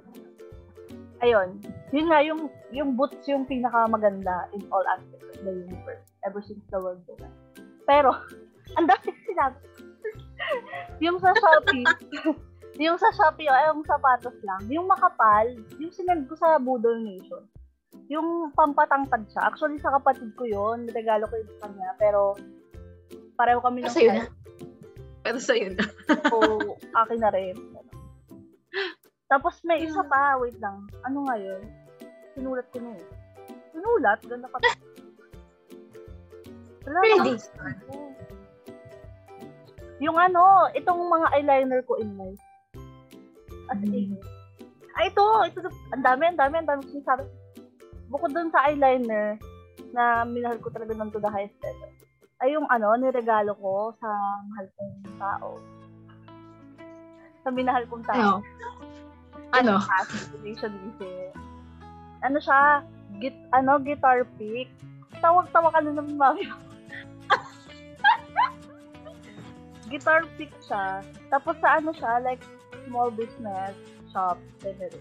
[1.25, 1.57] Ayun.
[1.93, 6.61] Yun nga, yung, yung boots yung pinakamaganda in all aspects of the universe ever since
[6.69, 7.33] the world began.
[7.85, 8.17] Pero,
[8.77, 9.59] ang dami sinabi.
[11.01, 11.85] yung sa Shopee,
[12.85, 15.47] yung sa Shopee, ay yung sapatos lang, yung makapal,
[15.79, 17.45] yung sinend ko sa Budol Nation,
[18.11, 19.49] yung pampatangkad siya.
[19.49, 22.35] Actually, sa kapatid ko yun, regalo ko yun sa kanya, pero
[23.39, 24.27] pareho kami ng Sa'yo na.
[25.25, 25.87] Pero sa'yo na.
[26.29, 26.39] So,
[26.93, 27.57] akin na rin.
[29.31, 30.85] Tapos may isa pa, wait lang.
[31.09, 31.63] Ano nga yun?
[32.37, 33.07] Sinulat ko na eh.
[33.73, 34.21] Sinulat?
[34.29, 34.59] Ganda ka.
[36.85, 37.35] Wala Ready.
[40.03, 42.43] Yung ano, itong mga eyeliner ko in life.
[43.71, 44.19] As in,
[44.95, 45.59] Ay, ito, ito,
[45.91, 47.27] ang dami, ang dami, ang dami sinasabi.
[48.11, 49.39] Bukod dun sa eyeliner,
[49.95, 51.91] na minahal ko talaga ng to the highest level,
[52.43, 54.09] ay yung ano, niregalo ko sa
[54.51, 55.49] mahal kong tao.
[57.47, 58.43] Sa minahal kong tao.
[59.55, 59.79] Ano?
[59.79, 59.79] Ano?
[60.43, 60.75] Visit.
[62.27, 62.83] Ano siya?
[63.23, 64.67] Git, ano, guitar pick.
[65.23, 66.51] Tawag-tawa ka na naman, mami.
[69.95, 71.07] Guitar pick siya.
[71.31, 72.43] Tapos sa ano siya, like,
[72.91, 73.79] small business
[74.11, 74.43] shop.
[74.59, 74.99] ganun.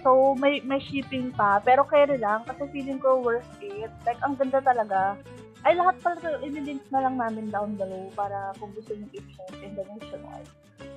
[0.00, 1.60] So, may may shipping pa.
[1.60, 3.92] Pero carry lang kasi feeling ko worth it.
[4.08, 5.20] Like, ang ganda talaga.
[5.60, 9.52] Ay, lahat pala ito, i-link na lang namin down below para kung gusto nyo i-check
[9.60, 10.48] in the nationwide.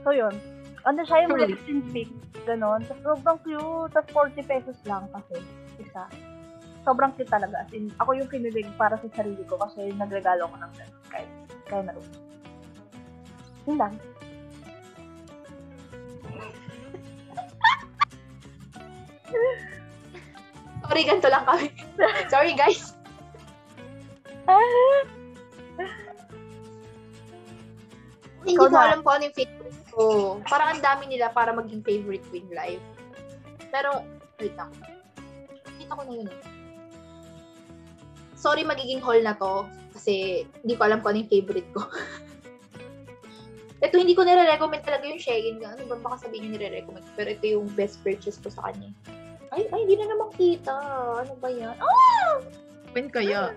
[0.07, 0.32] So, yun.
[0.88, 1.51] Ano siya yung Correct.
[1.51, 2.07] resin pick.
[2.47, 2.80] Ganon.
[2.88, 3.91] Tapos, sobrang cute.
[3.91, 5.43] Tapos, 40 pesos lang kasi.
[5.84, 6.07] Isa.
[6.88, 7.68] Sobrang cute talaga.
[7.68, 11.03] As in, ako yung kinilig para sa sarili ko kasi nagregalo ko ng ganun.
[11.11, 11.28] Kaya,
[11.68, 12.23] kaya na rin.
[13.68, 13.93] Yun lang.
[20.84, 21.66] Sorry, ganito lang kami.
[22.34, 22.93] Sorry, guys.
[28.43, 28.91] Hindi ko na.
[28.91, 30.05] alam kung ano yung favorite ko.
[30.45, 32.84] Parang ang dami nila para maging favorite ko in life.
[33.72, 34.03] Pero,
[34.38, 34.70] wait lang.
[35.80, 36.41] Kita ko na yun eh.
[38.43, 39.64] Sorry magiging haul na to
[39.95, 41.80] kasi hindi ko alam kung ano yung favorite ko.
[43.84, 45.60] ito hindi ko nire-recommend talaga yung Shein.
[45.60, 47.04] Ano ba baka sabihin yung nire-recommend?
[47.20, 48.96] Pero ito yung best purchase ko sa kanya.
[49.52, 50.72] Ay, ay, hindi na naman kita.
[51.20, 51.76] Ano ba yan?
[51.84, 52.40] Oh!
[52.96, 53.52] When kaya?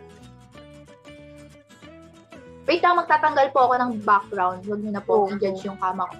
[2.67, 4.67] Wait lang, magtatanggal po ako ng background.
[4.67, 5.31] Huwag niyo na po Oo.
[5.31, 6.15] i-judge yung kama ko.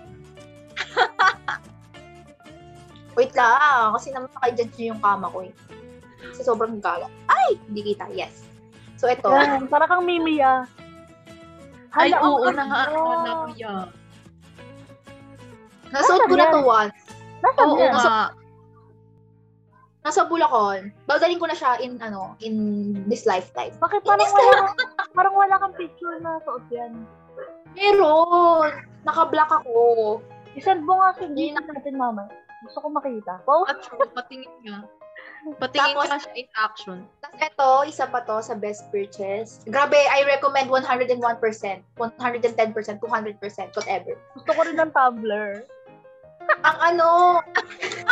[3.19, 5.53] Wait lang, kasi naman makijudge niyo yung kama ko eh.
[6.31, 7.11] Kasi sobrang gala.
[7.27, 7.59] Ay!
[7.67, 8.07] Hindi kita.
[8.15, 8.47] Yes.
[8.95, 9.27] So, ito.
[9.29, 9.67] Yan.
[9.67, 10.71] Para kang Mimiya.
[11.97, 12.61] Ay, Hala, ang oo ganda.
[12.61, 12.79] na nga.
[12.87, 13.87] Akala ko yan.
[15.93, 17.01] Nasuot ko na to once.
[17.45, 17.93] Nasaan Oo yan?
[17.95, 18.19] nga.
[20.07, 20.95] Nasa Bulacan.
[21.11, 22.55] Gagaling ko na siya in, ano, in
[23.11, 23.75] this lifetime.
[23.83, 24.71] Bakit parang Inis wala,
[25.19, 26.95] parang wala kang picture na suot yan?
[27.75, 28.87] Meron!
[29.03, 30.23] Naka-black ako.
[30.55, 32.31] Isend mo nga sa Gina natin, mama.
[32.63, 33.43] Gusto ko makita.
[33.51, 33.67] Wow.
[33.67, 34.87] At sure, patingin nga.
[35.59, 36.99] Patingin Tapos- nga siya in action.
[37.19, 39.67] Tapos ito, isa pa to sa best purchase.
[39.67, 43.03] Grabe, I recommend 101%, 110%, 200%,
[43.75, 44.15] whatever.
[44.39, 45.67] Gusto ko rin ng Tumblr.
[46.67, 47.39] Ang ano,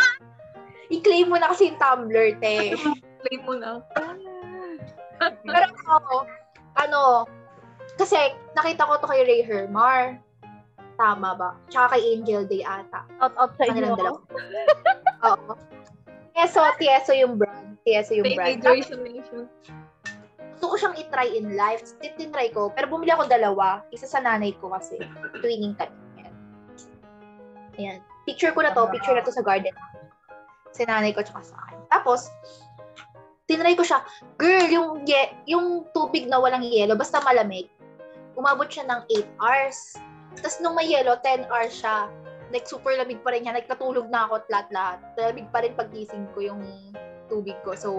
[0.95, 2.79] i-claim mo na kasi yung Tumblr, te.
[3.25, 3.83] Play mo na.
[5.43, 6.15] Pero ako,
[6.79, 7.27] ano,
[7.99, 10.19] kasi nakita ko to kay Ray Hermar.
[10.95, 11.59] Tama ba?
[11.67, 13.03] Tsaka kay Angel Day ata.
[13.19, 13.99] Out out sa inyo.
[13.99, 14.19] Dalawa.
[15.27, 15.53] Oo.
[16.35, 17.75] Tieso, Tieso yung brand.
[17.83, 18.63] Tieso yung brand.
[18.63, 19.51] Nation.
[20.55, 21.83] Gusto ko siyang itry in life.
[21.99, 22.71] Tinry ko.
[22.75, 23.83] Pero bumili ako dalawa.
[23.91, 25.03] Isa sa nanay ko kasi.
[25.43, 26.31] Twinning kami.
[27.75, 27.99] Ayan.
[28.25, 28.89] Picture ko na to.
[28.89, 29.73] Picture na to sa garden.
[30.73, 31.79] Sa nanay ko tsaka sa akin.
[31.93, 32.27] Tapos,
[33.47, 34.01] tinry ko siya.
[34.41, 37.69] Girl, yung, ye- yung tubig na walang yelo, basta malamig,
[38.35, 39.79] umabot siya ng 8 hours.
[40.41, 42.11] Tapos nung may yelo, 10 hours siya.
[42.51, 43.55] Like, super lamig pa rin niya.
[43.55, 44.99] Like, natulog na ako at lahat-lahat.
[45.19, 46.63] Lamig pa rin pagising ko yung
[47.27, 47.75] tubig ko.
[47.75, 47.91] So,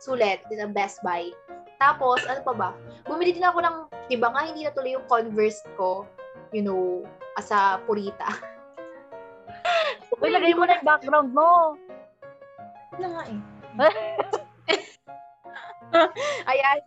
[0.00, 0.42] sulit.
[0.50, 1.30] Is ang best buy.
[1.78, 2.68] Tapos, ano pa ba?
[3.04, 3.76] Bumili din ako ng,
[4.08, 6.06] di ba nga, hindi natuloy yung Converse ko,
[6.54, 7.02] you know,
[7.36, 8.24] as a purita.
[10.20, 11.74] Uy, lagay mo na yung background mo.
[12.94, 13.40] Ano nga eh.
[16.50, 16.78] Ayan.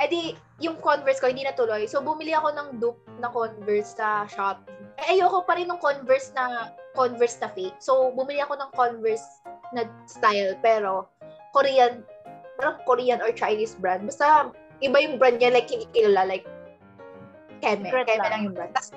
[0.00, 0.32] Eh di,
[0.64, 1.84] yung Converse ko, hindi natuloy.
[1.84, 4.96] So, bumili ako ng dupe na Converse sa Shopee.
[4.96, 7.76] Eh, ayoko pa rin ng Converse na Converse na fake.
[7.84, 9.44] So, bumili ako ng Converse
[9.76, 11.04] na style, pero
[11.52, 12.00] Korean,
[12.56, 14.08] parang Korean or Chinese brand.
[14.08, 14.48] Basta,
[14.80, 16.48] iba yung brand niya, like, hindi kilala, like,
[17.60, 17.92] Keme.
[17.92, 18.32] Keme lang.
[18.32, 18.72] lang yung brand.
[18.72, 18.96] Tapos,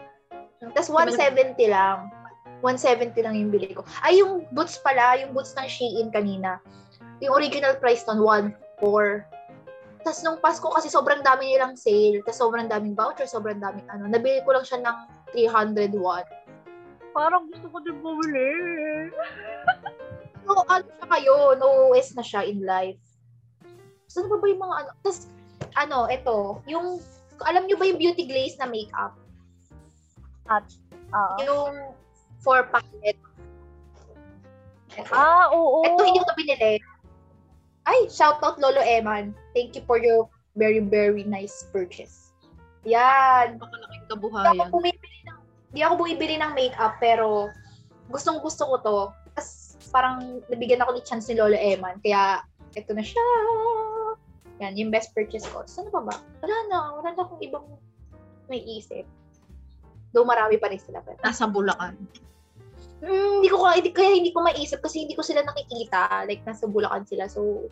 [0.71, 2.07] tas 170 lang.
[2.63, 3.83] 170 lang yung bili ko.
[3.99, 6.63] Ay, yung boots pala, yung boots ng Shein kanina.
[7.19, 8.23] Yung original price nun,
[8.79, 9.27] 1.4.
[10.03, 12.23] Tapos nung Pasko kasi sobrang dami nilang sale.
[12.23, 14.07] Tapos sobrang daming voucher, sobrang daming ano.
[14.07, 14.97] Nabili ko lang siya ng
[15.35, 15.95] 301.
[17.11, 18.49] Parang gusto ko din bumili.
[20.43, 21.55] So, ano siya kayo?
[21.55, 22.99] No OS na siya in life.
[24.11, 24.89] Saan ba ba yung mga ano?
[24.99, 25.31] Tapos,
[25.79, 26.99] ano, ito, yung,
[27.47, 29.15] alam nyo ba yung beauty glaze na makeup?
[31.15, 31.35] Oo.
[31.47, 31.95] Yung
[32.43, 33.17] four packet.
[35.09, 35.81] Ah, oo.
[35.87, 36.73] Ito, hindi ko ito binili.
[37.83, 39.33] Ay, shout out Lolo Eman.
[39.57, 42.31] Thank you for your very, very nice purchase.
[42.85, 43.57] Yan.
[43.57, 44.69] Napakalaking Hindi ako kabuhayan.
[44.69, 45.39] bumibili ng,
[45.73, 47.49] hindi ako bumibili ng makeup, pero
[48.13, 48.97] gustong gusto ko to.
[49.33, 51.97] Tapos parang nabigyan ako ni chance ni Lolo Eman.
[52.05, 52.45] Kaya,
[52.77, 53.23] ito na siya.
[54.61, 55.65] Yan, yung best purchase ko.
[55.65, 56.15] Ano pa ba?
[56.45, 56.77] Wala na.
[57.01, 57.65] Wala na akong ibang
[58.45, 59.09] may isip.
[60.13, 61.01] Though marami pa rin sila.
[61.01, 61.97] Pero, Nasa Bulacan.
[63.03, 66.23] Hmm, hindi ko kaya, hindi, kaya hindi ko maisip kasi hindi ko sila nakikita.
[66.23, 67.27] Like, nasa Bulacan sila.
[67.27, 67.67] So,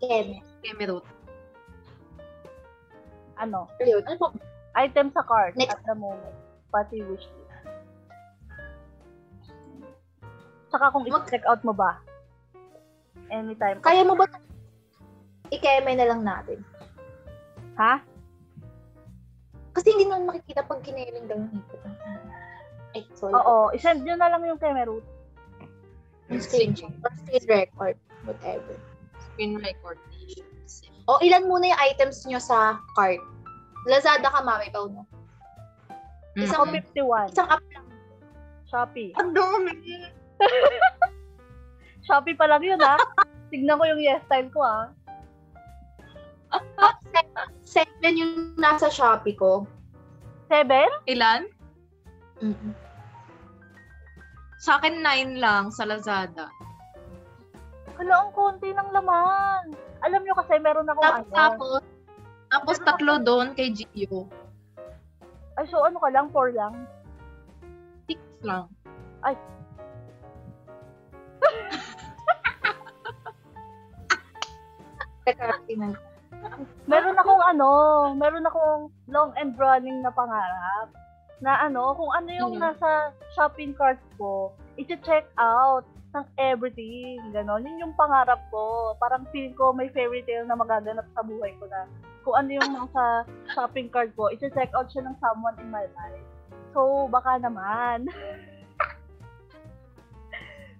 [0.00, 0.40] Keme.
[0.64, 1.04] Kemerut.
[3.36, 3.68] Ano?
[3.84, 4.00] Ayun.
[4.08, 4.28] Ano po?
[4.74, 5.76] Item sa cart Next.
[5.76, 6.34] at the moment.
[6.72, 7.44] Pati wishlist.
[10.72, 12.02] Saka kung Mag- i-check out mo ba?
[13.30, 13.78] Anytime.
[13.78, 14.26] Kaya mo ba
[15.54, 16.58] i-keme na lang natin?
[17.78, 18.02] Ha?
[19.74, 21.82] Kasi hindi naman makikita pag kineling lang ng hipot.
[22.94, 23.34] Ay, sorry.
[23.34, 23.74] Oo.
[23.74, 24.94] I-send nyo na lang yung camera.
[26.30, 26.94] Yung screenshot.
[27.02, 27.96] Or screen record.
[28.24, 28.74] Whatever.
[29.34, 29.98] Screen record.
[31.04, 33.20] O, ilan muna yung items nyo sa cart?
[33.84, 35.04] Lazada ka, mami, ikaw no?
[36.34, 36.82] Ako Mm.
[36.96, 37.30] 51.
[37.30, 37.86] Isang app lang.
[38.66, 39.12] Shopee.
[39.20, 39.70] Ang dami.
[42.08, 42.98] Shopee pa lang yun, ha?
[43.54, 44.90] Tignan ko yung yes style ko, ha?
[47.62, 49.66] Seven yung nasa Shopee ko.
[50.48, 50.88] Seven?
[51.06, 51.50] Ilan?
[52.42, 52.83] mm
[54.64, 56.48] Sa akin, 9 lang sa Lazada.
[58.00, 59.76] Hala, ang konti ng laman.
[60.00, 61.36] Alam nyo kasi meron akong Tapos, ano.
[61.36, 61.80] tapos,
[62.48, 64.24] Tapos tatlo doon kay Gio.
[65.60, 66.32] Ay, so ano ka lang?
[66.32, 66.88] Four lang?
[68.08, 68.16] 6
[68.48, 68.64] lang.
[75.24, 76.02] teka, tingnan ko.
[76.84, 77.68] Meron akong ano,
[78.16, 80.88] meron akong long and running na pangarap.
[81.42, 82.62] Na ano, kung ano yung Mhm.
[82.62, 82.90] nasa
[83.34, 85.82] shopping cart ko, i-check out
[86.14, 87.18] ng everything.
[87.34, 87.66] Ganon.
[87.66, 88.94] Yun yung pangarap ko.
[88.98, 91.90] Parang feel ko may fairy tale na magaganap sa buhay ko na
[92.22, 96.22] kung ano yung nasa shopping cart ko, i-check out siya ng someone in my life.
[96.70, 98.06] So, baka naman.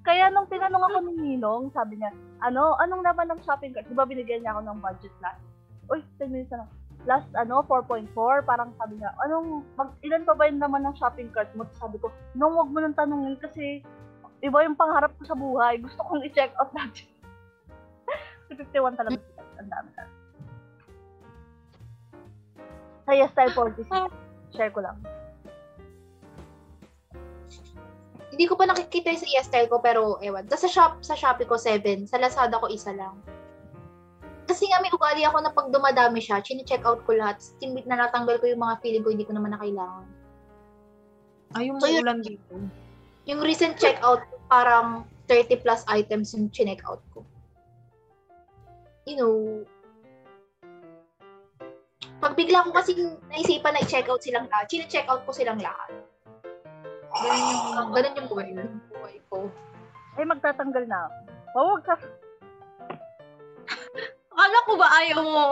[0.05, 2.12] Kaya nung tinanong ako ni Ninong, sabi niya,
[2.44, 3.88] ano, anong naman ng shopping cart?
[3.88, 5.40] Di ba binigyan niya ako ng budget last?
[5.88, 6.70] Uy, 10 minutes na lang.
[7.05, 11.28] Last, ano, 4.4, parang sabi niya, anong, mag, ilan pa ba yung naman ng shopping
[11.36, 11.68] cart mo?
[11.76, 13.84] Sabi ko, nung wag mo nang tanongin kasi
[14.40, 15.80] iba yung pangarap ko sa buhay.
[15.84, 17.09] Gusto kong i-check out natin.
[18.48, 19.20] si 51 talaga.
[19.61, 20.05] Ang dami na.
[23.05, 24.96] Sa Style 46, share ko lang.
[28.32, 30.48] Hindi ko pa nakikita yung sa e-style ko, pero ewan.
[30.50, 32.11] Tapos sa, shop, sa Shopee ko, 7.
[32.11, 33.14] Sa Lazada ko, isa lang.
[34.45, 37.40] Kasi nga may ugali ako na pag dumadami siya, chine-check out ko lahat.
[37.57, 40.07] Timbit na natanggal ko yung mga feeling ko hindi ko naman na kailangan.
[41.57, 42.55] Ay, yung So, yun- maulan dito.
[43.24, 44.20] Yung recent checkout,
[44.53, 47.24] parang 30 plus items yung chinek out ko.
[49.09, 49.34] You know,
[52.20, 52.97] pag bigla ko kasi
[53.32, 55.88] naisipan na i-check out silang lahat, chine-check out ko silang lahat.
[57.14, 58.49] Ganun yung, ganun yung buhay,
[58.92, 59.49] buhay ko.
[60.20, 61.09] Ay, magtatanggal na.
[61.55, 61.95] Wawag sa...
[64.35, 65.47] Akala ko ba ayaw mo?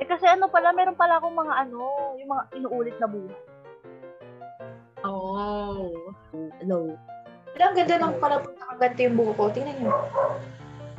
[0.00, 3.36] Eh kasi ano pala, meron pala akong mga ano, yung mga inuulit na buhay.
[5.04, 5.92] Oh.
[6.64, 6.96] Hello.
[7.52, 9.44] Pero ang ganda ng pala pag nakaganto yung buko ko.
[9.52, 9.92] Tingnan nyo.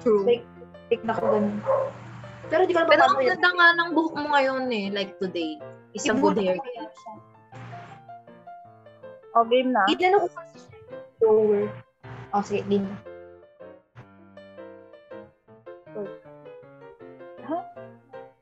[0.05, 0.21] True.
[0.25, 0.45] Like,
[0.93, 1.57] like na ko ganun.
[2.47, 3.29] Pero di ko alam Pero ang yun.
[3.33, 5.57] ganda nga ng buhok mo ngayon eh, like today.
[5.97, 6.61] Is a good hair.
[6.61, 7.13] Kaya siya.
[9.33, 9.89] O, game na.
[9.89, 10.77] Ilan ako kasi siya
[11.25, 11.65] lower.
[12.33, 12.95] Oh, sige, din na.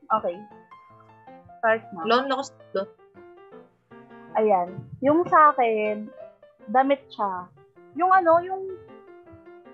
[0.06, 0.36] Okay.
[1.58, 2.02] Start na.
[2.06, 2.82] Lon ako sa
[4.36, 4.68] Ayan.
[5.00, 6.12] Yung sa akin,
[6.68, 7.48] damit siya.
[7.96, 8.62] Yung ano, yung,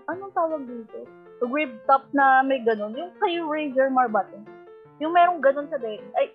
[0.06, 1.02] anong tawag dito?
[1.42, 2.94] Rib top na may ganun.
[2.94, 4.38] Yung kay Razor Marbato.
[5.02, 6.30] Yung merong ganun sa de Ay,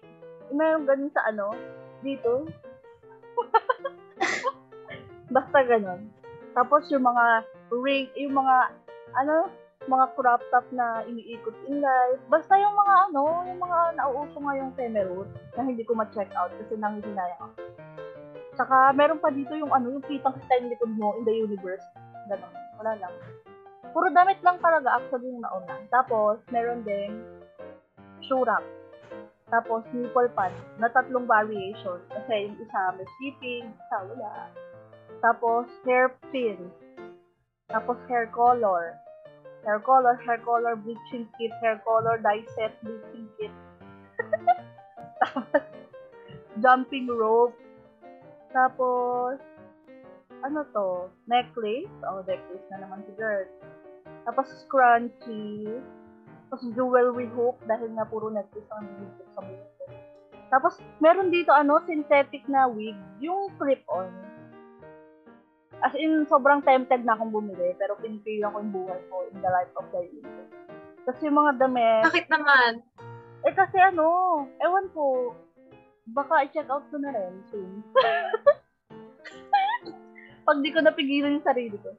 [0.52, 1.56] yung merong ganun sa ano,
[2.04, 2.52] dito.
[5.36, 6.12] Basta ganun.
[6.52, 8.76] Tapos yung mga ring, yung mga,
[9.16, 9.48] ano,
[9.88, 12.20] mga crop top na iniikot in life.
[12.28, 16.76] Basta yung mga ano, yung mga nauuso ngayong Temerut na hindi ko ma-check out kasi
[16.76, 17.56] nanghihinayang ako.
[18.60, 21.84] Saka meron pa dito yung ano, yung kitang kita yung likod mo in the universe.
[22.28, 22.52] Ganon.
[22.78, 23.14] Wala lang.
[23.96, 25.80] Puro damit lang talaga actually yung nauna.
[25.90, 27.24] Tapos, meron din
[28.22, 28.66] shoe rack.
[29.48, 31.98] Tapos, nipple pad na tatlong variation.
[32.12, 34.52] Kasi yung isa may sleeping, isa wala.
[35.24, 36.68] Tapos, hair pin.
[37.72, 39.00] Tapos, hair color.
[39.68, 43.52] Hair color, hair color, bleaching kit, hair color, dye set, bleaching kit.
[45.20, 45.60] Tapos,
[46.64, 47.52] jumping rope.
[48.56, 49.44] Tapos,
[50.40, 51.12] ano to?
[51.28, 51.92] Necklace.
[52.08, 53.44] Oh, necklace na naman si girl.
[54.24, 55.84] Tapos, scrunchie.
[56.48, 59.52] Tapos, jewelry hook dahil nga puro necklace ang dito sa ko.
[60.48, 62.96] Tapos, meron dito, ano, synthetic na wig.
[63.20, 64.08] Yung clip-on.
[65.86, 69.52] As in, sobrang tempted na akong bumili, pero pinipilan ko yung buhay ko in the
[69.52, 70.54] life of the universe.
[71.06, 72.72] Kasi yung mga damit, Bakit naman?
[73.46, 74.06] Eh kasi ano,
[74.58, 75.32] ewan ko,
[76.10, 77.86] baka i-check out ko na rin soon.
[80.48, 81.94] Pag di ko napigilan yung sarili ko.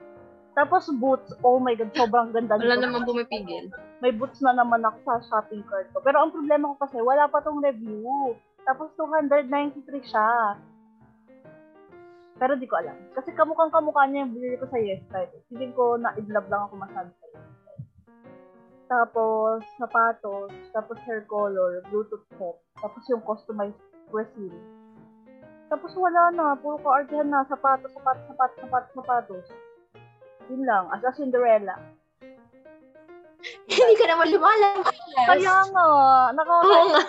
[0.59, 2.83] Tapos boots, oh my god, sobrang ganda Wala nito.
[2.83, 3.71] namang pumipigil.
[4.03, 6.03] May boots na naman ako sa shopping cart ko.
[6.03, 8.35] Pero ang problema ko kasi, wala pa tong review.
[8.67, 10.59] Tapos 293 siya.
[12.39, 12.95] Pero di ko alam.
[13.19, 15.31] Kasi kamukhang kamukha niya yung binili ko sa Yescard.
[15.51, 17.83] Hindi ko na idlab lang ako masabi sa Yescard.
[18.89, 23.77] Tapos, sapatos, tapos hair color, bluetooth set, tapos yung customized
[24.09, 24.49] resin.
[25.69, 29.47] Tapos wala na, puro ka-artihan na, sapatos, sapatos, sapatos, sapatos, sapatos.
[30.49, 31.77] Yun lang, as a Cinderella.
[33.69, 34.97] Hindi ka naman lumalabas.
[35.29, 35.85] Kaya nga,
[36.33, 36.55] naka...
[36.65, 37.03] Oo nga.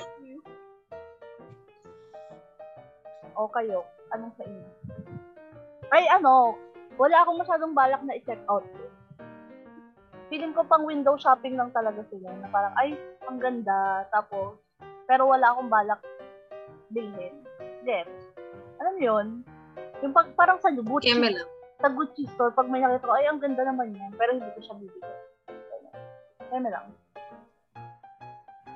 [3.39, 4.67] O kayo, anong sa inyo?
[5.89, 6.53] Ay, ano,
[7.01, 8.65] wala akong masyadong balak na i-check out.
[10.29, 12.29] Feeling ko pang window shopping lang talaga sila.
[12.37, 12.93] Na parang, ay,
[13.25, 14.05] ang ganda.
[14.13, 14.61] Tapos,
[15.09, 16.01] pero wala akong balak
[16.93, 17.33] bilhin.
[17.81, 18.05] Yes.
[18.77, 19.27] Alam mo yun?
[20.05, 21.49] Yung pag, parang sa Gucci, Keme lang.
[21.81, 24.13] sa Gucci store, pag may nakita ko, ay, ang ganda naman yan.
[24.13, 25.09] Pero hindi ko siya bibili.
[26.49, 26.87] Kaya lang.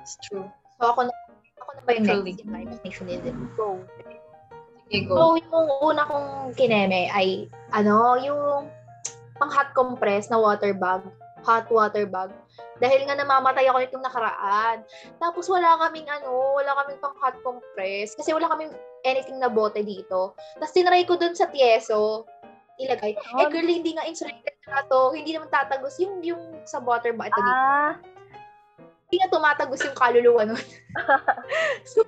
[0.02, 0.46] It's true.
[0.82, 1.14] So, ako na,
[1.62, 3.36] ako na ba yung next in my nationalism?
[3.54, 3.78] Go.
[3.98, 4.13] Sige,
[5.08, 5.14] go.
[5.16, 8.68] So, yung una kong kineme ay, ano, yung
[9.38, 11.02] pang hot compress na water bag.
[11.44, 12.32] Hot water bag.
[12.80, 14.82] Dahil nga namamatay ako nitong nakaraan.
[15.20, 18.16] Tapos wala kaming ano, wala kaming pang hot compress.
[18.16, 18.72] Kasi wala kaming
[19.04, 20.32] anything na bote dito.
[20.56, 22.24] Tapos tinry ko dun sa tieso,
[22.80, 23.14] ilagay.
[23.14, 23.50] Eh, Oh.
[23.50, 25.12] girl, hindi nga insulated na to.
[25.14, 27.30] Hindi naman tatagos yung, yung sa water bag.
[27.30, 27.54] Ito dito.
[27.54, 27.92] Ah,
[29.04, 30.58] Hindi na tumatagos yung kaluluwa nun.
[31.90, 32.02] so,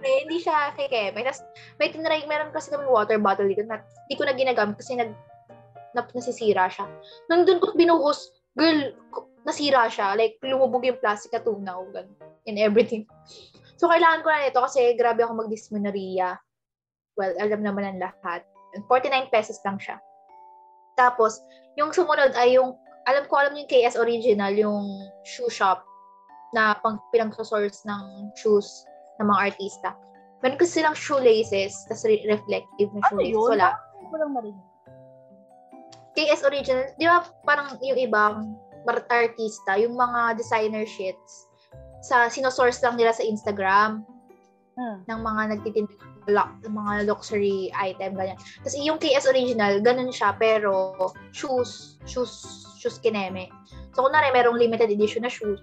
[0.00, 1.20] syempre, hindi siya kay Keme.
[1.20, 1.44] Tapos,
[1.76, 5.12] may tinry, meron kasi kami water bottle dito na hindi ko na ginagamit kasi nag,
[5.92, 6.88] na, nasisira siya.
[7.28, 8.96] Nung doon ko binuhos, girl,
[9.44, 10.16] nasira siya.
[10.16, 12.16] Like, lumubog yung plastic na tunaw, ganun,
[12.48, 13.04] and everything.
[13.76, 16.40] So, kailangan ko na nito kasi grabe ako mag-dysmenorrhea.
[17.20, 18.48] Well, alam naman ng lahat.
[18.88, 20.00] 49 pesos lang siya.
[20.96, 21.44] Tapos,
[21.76, 24.84] yung sumunod ay yung, alam ko, alam yung KS Original, yung
[25.28, 25.84] shoe shop
[26.52, 28.84] na pang pinagsosource ng shoes
[29.20, 29.92] ng mga artista.
[30.40, 33.36] Meron kasi silang shoelaces, tas re- reflective na ano shoelaces.
[33.36, 33.50] yun?
[33.60, 33.68] Wala.
[34.08, 34.66] Ko lang marinig.
[36.16, 38.36] KS Original, di ba parang yung ibang
[39.06, 41.46] artista, yung mga designer shits,
[42.02, 44.02] sa sinosource lang nila sa Instagram
[44.80, 45.04] Hmm.
[45.04, 45.92] ng mga nagtitinda
[46.64, 48.38] ng mga luxury item, ganyan.
[48.64, 50.96] Tapos yung KS Original, ganun siya, pero
[51.36, 53.50] shoes, shoes, shoes kineme.
[53.92, 55.60] So, kunwari, merong limited edition na shoes,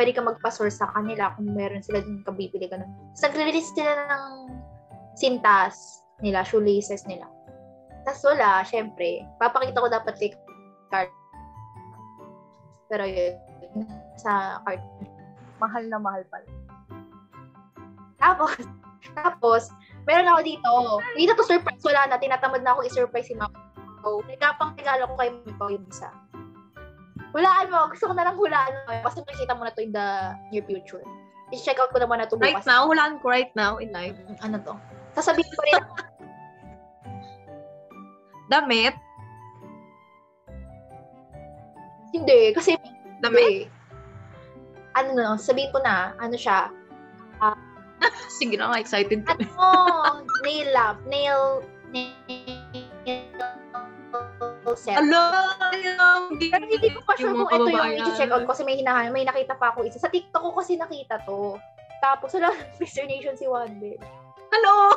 [0.00, 2.88] pwede ka magpa-source sa kanila kung meron sila din kabibili, ganun.
[3.12, 4.24] Tapos nagre-release sila ng
[5.12, 7.28] sintas nila, shoelaces nila.
[8.08, 10.32] Tapos wala, syempre, papakita ko dapat kay
[10.88, 11.12] card.
[12.88, 13.36] Pero yun,
[14.16, 14.80] sa card.
[15.60, 16.48] Mahal na mahal pala.
[18.16, 18.56] Tapos,
[19.12, 19.68] tapos,
[20.08, 20.70] meron ako dito.
[21.12, 22.16] Dito to surprise, wala na.
[22.16, 23.68] Tinatamad na ako i-surprise si Mama.
[24.00, 26.08] So, nagkapang regalo ko kay Mama yung isa.
[27.30, 27.86] Hulaan mo.
[27.90, 28.92] Gusto ko na lang hulaan mo.
[29.06, 30.06] Kasi makikita mo na to in the
[30.50, 31.02] near future.
[31.50, 32.66] I-check out ko naman na to Right bukas.
[32.66, 34.14] now, hulaan ko right now in life.
[34.42, 34.74] Ano to?
[35.14, 35.82] Sasabihin ko rin.
[38.50, 38.94] Damit.
[42.10, 42.50] hindi.
[42.50, 42.74] Kasi,
[43.22, 43.38] Damit.
[43.38, 43.70] hindi.
[44.98, 46.66] Ano no, sabihin ko na, ano siya,
[48.40, 49.32] Sige na excited ko.
[49.36, 51.60] ano, nail lamp, nail,
[51.92, 52.59] nail
[54.74, 54.98] set.
[54.98, 55.46] Ala,
[56.30, 56.50] hindi.
[56.50, 59.24] Pero hindi ko pa sure Yung kung ito yung i-check out kasi may hinahan, may
[59.24, 59.98] nakita pa ako isa.
[60.02, 61.58] Sa TikTok ko kasi nakita to.
[62.00, 63.96] Tapos wala, Freezer Nation si Wonder.
[64.50, 64.72] Ano?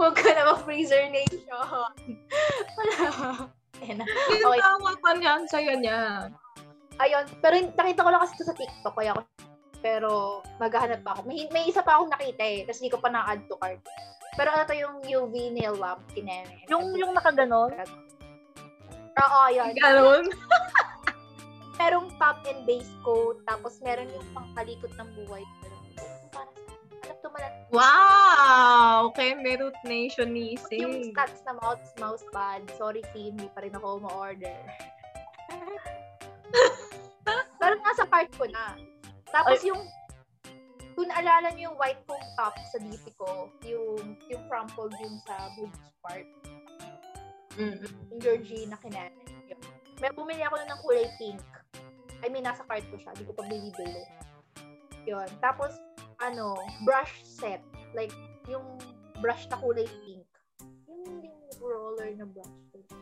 [0.00, 1.44] Huwag ka na mag-Freezer Nation.
[2.78, 2.96] Wala.
[3.80, 3.80] Na.
[3.80, 3.96] Okay.
[4.40, 6.28] Tinatawa pa niyan, saya niya.
[7.00, 7.24] Ayun.
[7.40, 8.94] Pero nakita ko lang kasi ito sa TikTok.
[8.96, 9.20] Kaya ako,
[9.80, 10.10] pero
[10.60, 11.24] maghahanap pa ako.
[11.24, 12.68] May, may isa pa akong nakita eh.
[12.68, 13.80] Tapos hindi ko pa na-add to cart.
[14.38, 16.02] Pero ano to yung UV nail lamp.
[16.14, 16.62] Kineme.
[16.70, 17.74] Yung, yung nakaganon,
[19.20, 19.74] Oo, yun.
[19.76, 20.24] Ganon.
[21.80, 25.40] merong top and base coat, tapos meron yung pangkalikot ng buhay.
[27.20, 29.12] Tumalan, Wow!
[29.12, 31.12] Okay, Merit Nation yung Nising.
[31.12, 32.64] stats na mouse, mouse pad.
[32.80, 34.56] Sorry, team, hindi pa rin ako ma-order.
[37.60, 38.72] Pero nasa cart ko na.
[39.28, 39.84] Tapos yung,
[41.00, 45.48] kung naalala niyo yung white foam top sa DP ko, yung, yung crumpled yung sa
[45.56, 46.28] boobs part,
[47.56, 47.82] Mm.
[48.12, 49.16] yung Georgina Kineme.
[49.48, 49.60] Yun.
[49.96, 51.40] May bumili ako nun ng kulay pink.
[52.20, 53.16] I mean, nasa cart ko siya.
[53.16, 54.04] Hindi ko pa binibili.
[55.08, 55.28] Yun.
[55.40, 55.72] Tapos,
[56.20, 57.64] ano, brush set.
[57.96, 58.12] Like,
[58.44, 58.62] yung
[59.24, 60.24] brush na kulay pink.
[60.84, 62.54] Yung, yung roller na brush.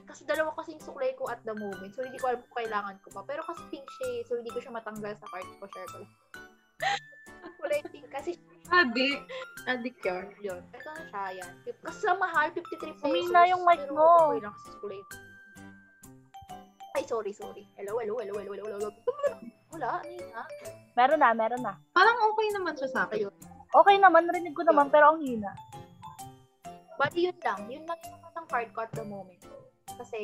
[0.09, 1.93] kasi dalawa kasi yung suklay ko at the moment.
[1.93, 3.27] So, hindi ko alam kung kailangan ko pa.
[3.29, 4.21] Pero kasi pink siya eh.
[4.25, 5.67] So, hindi ko siya matanggal sa cart ko.
[5.67, 6.15] Share ko lang.
[8.09, 8.37] Kasi
[8.69, 9.25] Adik.
[9.65, 10.27] Adik yun.
[10.45, 10.63] yun.
[10.77, 11.53] Ito na siya, yan.
[11.81, 13.05] Kasi sa mahal, 53 pesos.
[13.05, 14.29] Humina yung mic mo.
[14.29, 15.03] Okay lang kasi kulay.
[16.97, 17.65] Ay, sorry, sorry.
[17.81, 18.91] Hello, hello, hello, hello, hello, hello.
[19.73, 20.45] Wala, ano yun, ha?
[20.97, 21.77] Meron na, meron na.
[21.93, 23.29] Parang okay naman siya sa akin.
[23.69, 25.53] Okay naman, narinig ko naman, pero ang hina.
[26.99, 27.61] Bali, yun lang.
[27.69, 29.41] Yun lang yung naman ang card ko at the moment.
[29.97, 30.21] Kasi,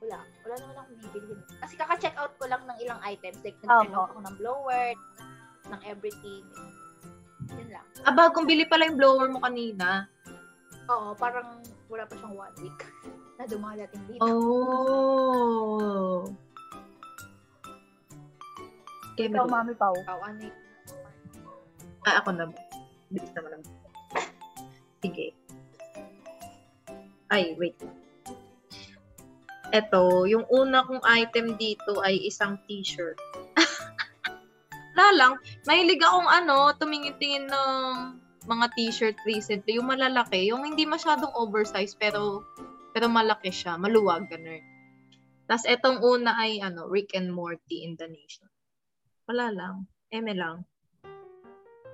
[0.00, 0.24] wala.
[0.44, 1.40] Wala naman akong bibilhin.
[1.60, 3.40] Kasi kaka-check out ko lang ng ilang items.
[3.44, 4.88] Like, nag-check out ako ng blower,
[5.68, 6.44] ng everything.
[7.50, 7.86] Yun lang.
[8.02, 10.06] Ah, bagong bili pala yung blower mo kanina.
[10.88, 12.80] Oo, parang wala pa siyang one week
[13.38, 14.22] na dumalating dito.
[14.22, 15.42] Oh.
[19.12, 19.92] Okay, Ikaw, mag- Mami Pau.
[19.94, 20.56] Ikaw, ano yun?
[22.02, 22.44] ah, ako na.
[23.08, 23.62] Bilis naman lang.
[25.04, 25.36] Sige.
[27.28, 27.76] Ay, wait.
[29.70, 33.16] Ito, yung una kong item dito ay isang t-shirt.
[34.92, 35.32] Wala lang,
[35.64, 37.70] mahilig akong ano, tumingin-tingin ng
[38.44, 42.42] mga t-shirt recently, yung malalaki, yung hindi masyadong oversized pero
[42.92, 44.60] pero malaki siya, maluwag ganun.
[45.48, 48.48] Tapos etong una ay ano, Rick and Morty in the Nation.
[49.24, 50.68] Wala lang, eme lang.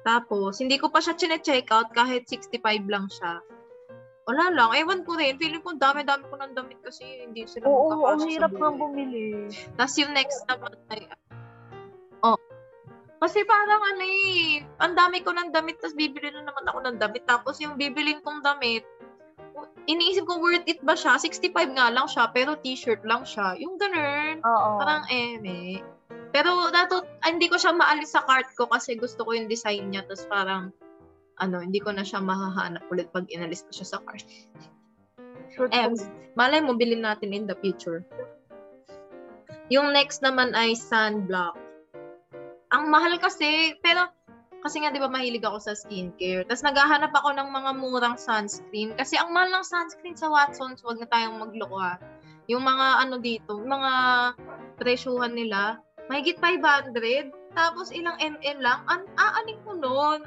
[0.02, 3.44] Tapos, hindi ko pa siya chine-check out kahit 65 lang siya.
[4.28, 5.36] Wala lang, ewan ko rin.
[5.36, 9.48] Feeling ko dami-dami ko ng damit kasi hindi sila Oo, ang hirap nang bumili.
[9.76, 11.08] Tapos yung next naman ay,
[12.24, 12.40] oh.
[13.18, 16.96] Kasi parang ano eh, ang dami ko ng damit, tapos bibili na naman ako ng
[17.02, 17.26] damit.
[17.26, 18.86] Tapos yung bibilin kong damit,
[19.90, 21.18] iniisip ko worth it ba siya?
[21.18, 23.58] 65 nga lang siya, pero t-shirt lang siya.
[23.58, 24.38] Yung ganun.
[24.46, 24.70] Oo.
[24.78, 25.82] Parang eme.
[26.30, 29.90] Pero dato, ah, hindi ko siya maalis sa cart ko kasi gusto ko yung design
[29.90, 30.06] niya.
[30.06, 30.70] Tapos parang,
[31.42, 34.22] ano, hindi ko na siya mahahanap ulit pag inalis ko siya sa cart.
[35.56, 36.06] Short Ems,
[36.36, 38.04] malay mo, bilhin natin in the future.
[39.72, 41.56] Yung next naman ay sunblock.
[42.74, 44.08] Ang mahal kasi, pero
[44.58, 46.42] kasi nga 'di ba mahilig ako sa skincare.
[46.44, 50.98] Tapos naghahanap ako ng mga murang sunscreen kasi ang mahal ng sunscreen sa Watsons, wag
[50.98, 51.96] na tayong magloko ha.
[52.50, 53.92] Yung mga ano dito, mga
[54.80, 55.78] presyuhan nila,
[56.10, 57.30] mahigit 500.
[57.54, 60.20] Tapos ilang ml lang, an aaning ko nun.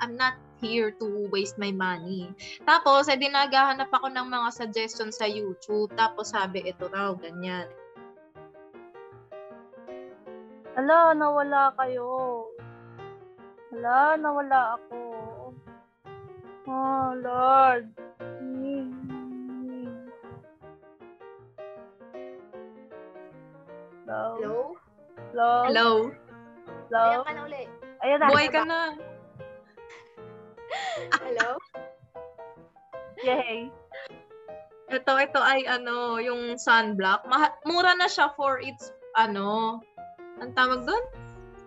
[0.00, 2.32] I'm not here to waste my money.
[2.64, 5.92] Tapos, edi naghahanap ako ng mga suggestions sa YouTube.
[5.92, 7.68] Tapos sabi, ito raw, ganyan.
[10.74, 12.50] Ala, nawala kayo.
[13.70, 15.00] Ala, nawala ako.
[16.66, 17.86] Oh, Lord.
[24.04, 24.34] Hello?
[24.34, 24.74] Hello?
[25.30, 25.52] Hello?
[25.64, 25.88] Hello?
[26.90, 27.00] Hello?
[27.00, 27.62] Ayan ka na uli.
[28.02, 28.26] Ayan na.
[28.28, 28.80] Buhay ka na.
[31.24, 31.48] Hello?
[33.22, 33.70] Yay.
[34.90, 37.24] Ito, ito ay ano, yung sunblock.
[37.30, 39.80] Maha- mura na siya for its, ano,
[40.40, 41.04] ang tawag doon?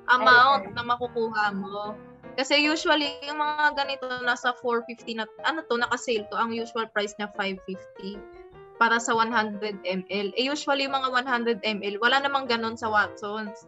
[0.07, 1.95] Amount na makukuha mo.
[2.38, 6.38] Kasi usually, yung mga ganito nasa 450 na, ano to, naka-sale to.
[6.38, 10.28] Ang usual price niya 550 para sa 100 ml.
[10.38, 13.65] Eh usually, yung mga 100 ml, wala namang ganun sa Watsons.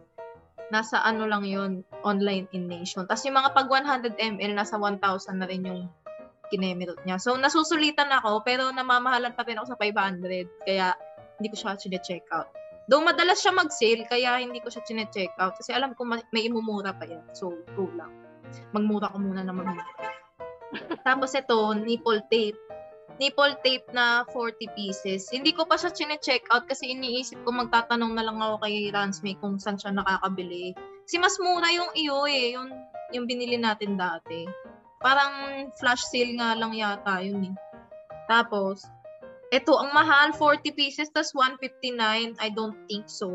[0.70, 3.10] Nasa ano lang yun, online in nation.
[3.10, 5.02] Tapos yung mga pag 100 ml, nasa 1,000
[5.42, 5.90] na rin yung
[6.54, 7.18] kinemirot niya.
[7.18, 10.46] So, nasusulitan ako, pero namamahalan pa rin ako sa 500.
[10.62, 10.94] Kaya,
[11.42, 12.59] hindi ko siya chine-check out.
[12.90, 15.54] Though madalas siya mag-sale, kaya hindi ko siya chine-check out.
[15.54, 17.22] Kasi alam ko ma- may imumura pa yan.
[17.38, 18.10] So, go lang.
[18.74, 19.86] Magmura ko muna na magmura.
[21.06, 22.58] Tapos ito, nipple tape.
[23.22, 25.30] Nipple tape na 40 pieces.
[25.30, 29.38] Hindi ko pa siya chine-check out kasi iniisip ko magtatanong na lang ako kay Ransme
[29.38, 30.74] kung saan siya nakakabili.
[31.06, 32.74] Kasi mas mura yung iyo eh, yung,
[33.14, 34.50] yung binili natin dati.
[34.98, 37.56] Parang flash sale nga lang yata yun eh.
[38.26, 38.82] Tapos,
[39.50, 42.38] ito, ang mahal, 40 pieces, tas 159.
[42.38, 43.28] I don't think so.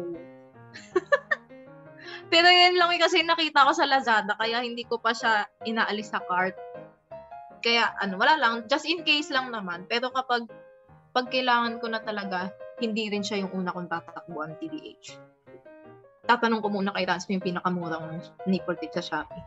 [2.32, 6.16] Pero yun lang eh, kasi nakita ko sa Lazada, kaya hindi ko pa siya inaalis
[6.16, 6.56] sa cart.
[7.60, 9.84] Kaya, ano, wala lang, just in case lang naman.
[9.92, 10.48] Pero kapag,
[11.12, 15.20] pag kailangan ko na talaga, hindi rin siya yung una kong tatakbuhan, TDH.
[16.26, 19.46] Tatanong ko muna kay Ransme yung pinakamurang nipple tip sa Shopee.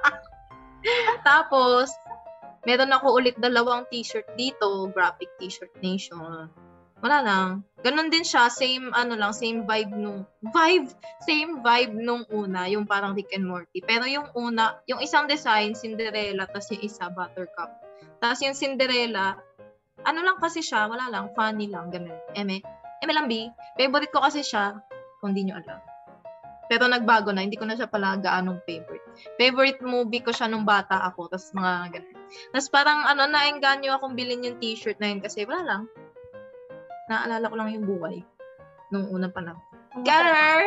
[1.28, 1.92] Tapos,
[2.68, 6.50] meron ako ulit dalawang t-shirt dito, graphic t-shirt nation.
[7.00, 7.48] Wala lang.
[7.80, 10.92] Ganon din siya, same ano lang, same vibe nung vibe,
[11.24, 13.80] same vibe nung una, yung parang Rick and Morty.
[13.80, 17.72] Pero yung una, yung isang design Cinderella, tapos yung isa Buttercup.
[18.20, 19.40] Tapos yung Cinderella,
[20.04, 22.12] ano lang kasi siya, wala lang, funny lang, ganun.
[22.36, 22.60] Eme,
[23.00, 23.48] eme lang B.
[23.80, 24.76] Favorite ko kasi siya,
[25.24, 25.80] kung di nyo alam.
[26.68, 29.02] Pero nagbago na, hindi ko na siya pala gaanong favorite.
[29.40, 32.19] Favorite movie ko siya nung bata ako, tapos mga ganun.
[32.50, 35.82] Tapos parang ano, naengganyo akong bilhin yung t-shirt na yun kasi wala lang.
[37.10, 38.22] Naalala ko lang yung buhay
[38.90, 39.62] nung unang panahon.
[40.06, 40.66] Ganun!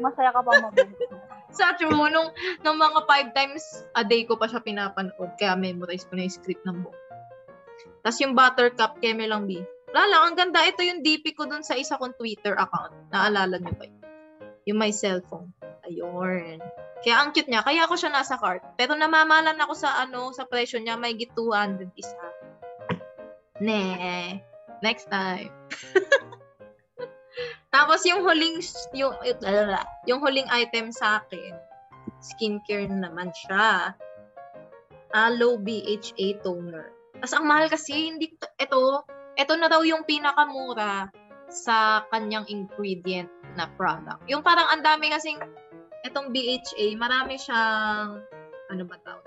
[0.00, 1.06] masaya ka pa mabuti.
[1.58, 2.34] Sa true, nung,
[2.66, 3.62] nung mga five times
[3.94, 6.98] a day ko pa siya pinapanood, kaya memorize ko na yung script ng book.
[8.02, 9.62] Tapos yung Buttercup, Keme lang B.
[9.94, 10.66] Wala lang, ang ganda.
[10.66, 12.90] Ito yung DP ko dun sa isa kong Twitter account.
[13.14, 14.03] Naalala niyo ba yun?
[14.64, 15.52] Yung my cellphone.
[15.84, 16.60] Ayun.
[17.04, 17.60] Kaya ang cute niya.
[17.60, 18.64] Kaya ako siya nasa cart.
[18.80, 20.96] Pero namamalan ako sa ano, sa presyo niya.
[20.96, 22.24] May 200 isa.
[23.60, 24.40] Ne.
[24.80, 25.52] Next time.
[27.74, 28.62] Tapos yung huling
[28.94, 29.18] yung
[30.06, 31.58] yung huling item sa akin,
[32.22, 33.98] skincare naman siya.
[35.10, 36.94] Aloe BHA toner.
[37.18, 38.82] Tapos ang mahal kasi hindi ito,
[39.34, 41.10] ito na daw yung pinakamura
[41.48, 44.24] sa kanyang ingredient na product.
[44.26, 45.38] Yung parang ang dami kasing
[46.04, 48.22] itong BHA, marami siyang
[48.70, 49.24] ano ba tawag?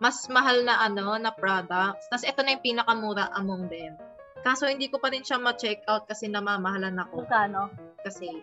[0.00, 2.08] Mas mahal na ano na products.
[2.08, 4.00] Tapos ito na yung pinakamura among them.
[4.40, 7.68] Kaso hindi ko pa rin siya ma-check out kasi namamahalan ako Magkano?
[8.00, 8.40] kasi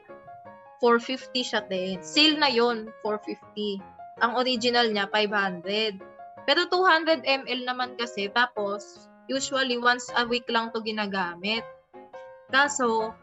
[0.77, 1.97] 450 siya din.
[2.05, 3.81] Sale na yon 450.
[4.21, 5.97] Ang original niya, 500.
[6.45, 8.29] Pero 200 ml naman kasi.
[8.29, 11.65] Tapos, usually, once a week lang to ginagamit.
[12.47, 13.13] Kaso,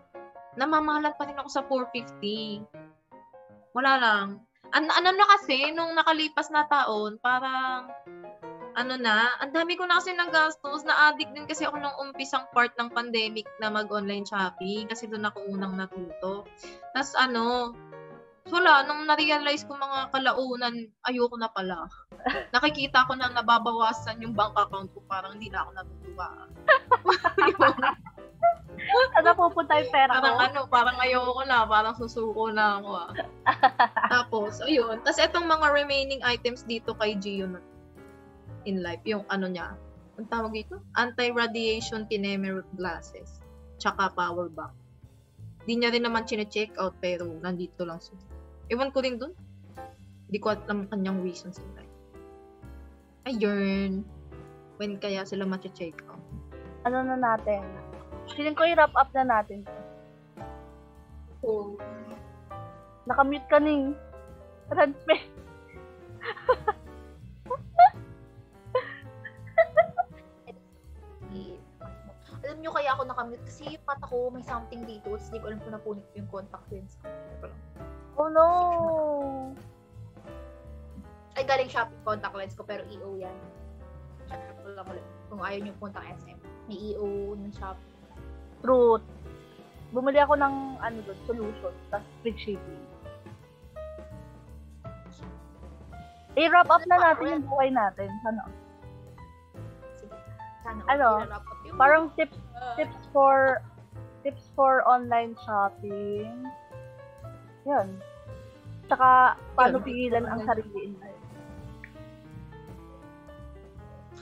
[0.54, 2.64] namamahalan pa rin ako sa 450.
[3.74, 4.26] Wala lang.
[4.74, 7.88] An ano na kasi, nung nakalipas na taon, parang
[8.74, 12.74] ano na, ang dami ko na kasi nagastos, na-addict din kasi ako nung umpisang part
[12.74, 16.42] ng pandemic na mag-online shopping kasi doon ako unang natuto.
[16.90, 17.70] Tapos ano,
[18.50, 21.86] wala, nung na-realize ko mga kalaunan, ayoko na pala.
[22.54, 26.28] Nakikita ko na nababawasan yung bank account ko, parang hindi na ako natutuwa.
[28.84, 30.44] Saan pupunta yung pera parang ko?
[30.44, 33.10] ano, parang ayoko na, parang susuko na ako ah.
[34.14, 35.00] Tapos, ayun.
[35.02, 37.60] Tapos itong mga remaining items dito kay Gio na
[38.64, 39.76] in life, yung ano niya,
[40.16, 40.80] ang tawag dito?
[40.96, 43.42] Anti-radiation kinemer glasses.
[43.76, 44.72] Tsaka power bank.
[45.64, 48.16] Di niya rin naman chine-check out pero nandito lang siya.
[48.72, 49.32] Ewan ko rin dun.
[50.28, 51.94] Hindi ko alam kanyang reasons in life.
[53.28, 54.04] Ayun.
[54.76, 56.20] When kaya sila ma-check out?
[56.84, 57.64] Ano na natin?
[58.32, 59.68] Feeling ko i-wrap up na natin.
[61.44, 61.76] So,
[63.04, 63.92] Nakamute ka ning.
[71.34, 71.60] I-
[72.44, 75.46] alam nyo kaya ako nakamute kasi yung mata ko may something dito tapos hindi ko
[75.52, 77.12] alam kung napunit ko yung contact lens ko.
[78.14, 78.46] Oh no!
[81.34, 83.36] Ay, galing Shopee contact lens ko pero EO yan.
[84.32, 85.04] Check ko lang ulit.
[85.28, 86.40] Kung ayaw nyo punta SM.
[86.72, 87.93] May EO ng Shopee.
[88.64, 89.04] Truth.
[89.92, 92.82] Bumili ako ng ano doon, solution, tapos free shipping.
[96.34, 98.10] I-wrap up na natin yung buhay natin.
[98.26, 98.42] Ano?
[100.64, 101.08] Sana Ano?
[101.76, 102.74] Parang tips Ah.
[102.80, 103.60] tips for
[104.24, 106.32] tips for online shopping.
[107.68, 108.00] Yun.
[108.88, 111.22] Tsaka, paano pigilan ang sarili in life.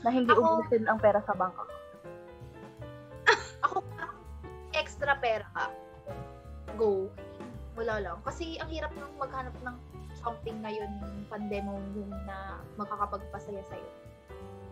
[0.03, 1.63] Na hindi ubusin ang pera sa bangka.
[1.63, 1.82] ako
[5.03, 5.67] extra pera ka,
[6.79, 7.11] go.
[7.75, 8.23] Wala lang.
[8.23, 9.75] Kasi ang hirap nang maghanap ng
[10.15, 10.95] something ngayon,
[11.27, 13.91] pandemo yung na makakapagpasaya sa'yo.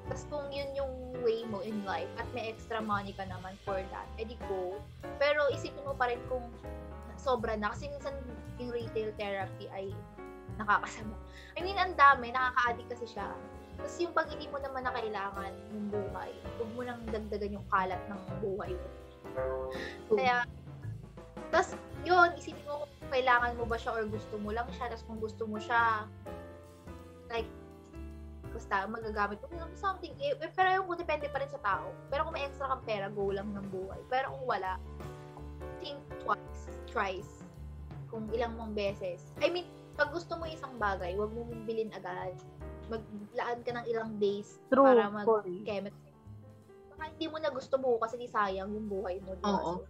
[0.06, 3.82] Tapos kung yun yung way mo in life at may extra money ka naman for
[3.90, 4.78] that, edi go.
[5.18, 6.46] Pero isipin mo pa rin kung
[7.18, 7.74] sobra na.
[7.74, 8.14] Kasi minsan
[8.62, 9.90] yung retail therapy ay
[10.62, 11.18] nakakasama.
[11.58, 13.34] I mean, ang dami, nakaka-addict kasi siya.
[13.82, 17.66] Tapos yung pag hindi mo naman na kailangan yung buhay, huwag mo nang dagdagan yung
[17.66, 19.09] kalat ng buhay mo.
[20.10, 20.44] Kaya,
[21.50, 24.90] tapos yun, isipin mo kung kailangan mo ba siya or gusto mo lang siya.
[24.90, 26.06] Tapos kung gusto mo siya,
[27.30, 27.48] like,
[28.50, 30.10] basta magagamit mo lang something.
[30.18, 31.94] Eh, eh, pero yung depende pa rin sa tao.
[32.10, 34.00] Pero kung may extra kang pera, go lang ng buhay.
[34.10, 34.78] Pero kung wala,
[35.78, 37.34] think twice, thrice,
[38.10, 39.22] kung ilang mong beses.
[39.38, 42.34] I mean, pag gusto mo isang bagay, huwag mo mong bilhin agad.
[42.90, 45.62] Maglaan ka ng ilang days True, para mag sorry.
[45.62, 45.94] kemet.
[47.00, 49.32] Baka hindi mo na gusto mo kasi di sayang yung buhay mo.
[49.32, 49.56] Di ba?
[49.56, 49.72] Oo.
[49.80, 49.88] So,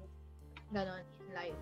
[0.71, 1.59] ganon in life.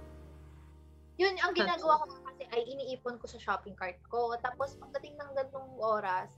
[1.16, 4.36] Yun, ang ginagawa ko kasi ay iniipon ko sa shopping cart ko.
[4.38, 6.36] Tapos pagdating ng ganitong oras,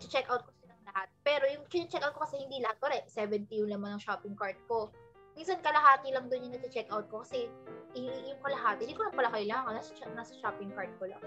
[0.00, 1.12] i-check out ko silang lahat.
[1.20, 2.80] Pero yung check out ko kasi hindi lahat.
[2.80, 4.88] Correct, 70 yung laman ng shopping cart ko.
[5.36, 7.46] Minsan kalahati lang doon yung nag-check out ko kasi
[7.92, 9.76] i- yung kalahati, hindi ko lang pala kailangan.
[9.76, 11.20] Nasa, nasa shopping cart ko lang.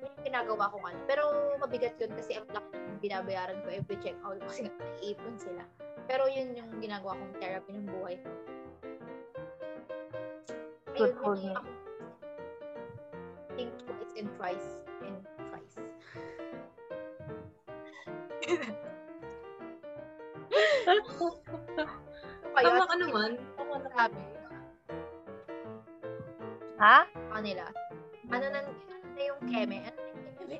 [0.00, 0.98] Yun yung ginagawa ko ano.
[1.04, 1.22] Pero
[1.58, 5.66] mabigat yun kasi ang laki ng binabayaran ko every check out kasi naiipon sila.
[6.08, 8.30] Pero yun yung ginagawa kong therapy ng buhay ko.
[10.96, 11.54] Good for you.
[14.18, 14.74] think twice
[15.06, 15.86] and thrice and.
[22.58, 23.30] Kaya, Tama ka naman.
[23.54, 24.22] Tama grabe.
[26.82, 27.06] Ha?
[27.38, 27.70] kanila.
[28.34, 29.78] Ano na, ano na yung keme?
[29.86, 30.58] Ano na yung keme?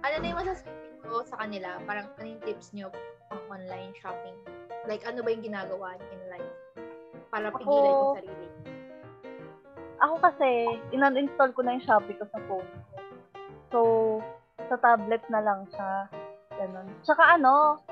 [0.00, 1.76] Ano na yung masasabi ko sa kanila?
[1.84, 2.88] Parang ano yung tips nyo
[3.28, 4.36] pang online shopping?
[4.88, 6.54] Like, ano ba yung ginagawa niyo in life?
[7.28, 8.46] Para Ako- pigilan yung sarili.
[10.00, 10.50] Ako kasi,
[10.96, 12.96] in-uninstall ko na yung Shopee ko sa phone ko.
[13.68, 13.78] So,
[14.72, 16.08] sa tablet na lang siya.
[16.56, 16.88] Ganun.
[17.04, 17.84] Tsaka ano,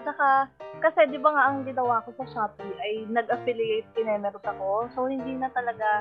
[0.00, 0.48] tsaka,
[0.80, 4.88] kasi di ba nga ang ginawa ko sa Shopee ay nag-affiliate kinemeros ako.
[4.96, 6.00] So, hindi na talaga,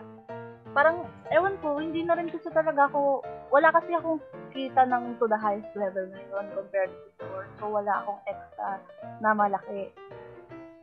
[0.71, 3.19] parang, ewan ko, hindi na rin kasi talaga ako,
[3.51, 4.23] wala kasi akong
[4.55, 7.51] kita ng to the highest level ngayon compared to before.
[7.59, 8.79] So, wala akong extra
[9.19, 9.91] na malaki.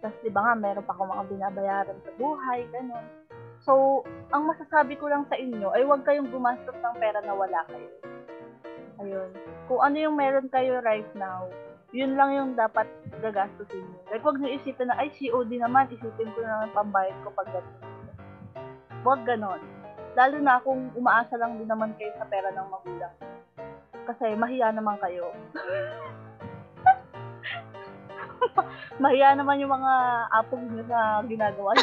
[0.04, 3.06] Tapos, di ba nga, meron pa akong mga binabayaran sa buhay, ganun.
[3.64, 4.04] So,
[4.36, 7.88] ang masasabi ko lang sa inyo ay huwag kayong gumastos ng pera na wala kayo.
[9.00, 9.32] Ayun.
[9.64, 11.48] Kung ano yung meron kayo right now,
[11.96, 12.84] yun lang yung dapat
[13.24, 14.00] gagastusin nyo.
[14.12, 17.48] Like, huwag nyo isipin na, ay, COD naman, isipin ko na ng pambayad ko pag.
[19.00, 19.64] Huwag ganon.
[20.20, 23.14] Lalo na kung umaasa lang din naman kayo sa pera ng magulang.
[24.04, 25.32] Kasi mahiya naman kayo.
[29.02, 29.92] mahiya naman yung mga
[30.32, 31.72] apong nyo na ginagawa.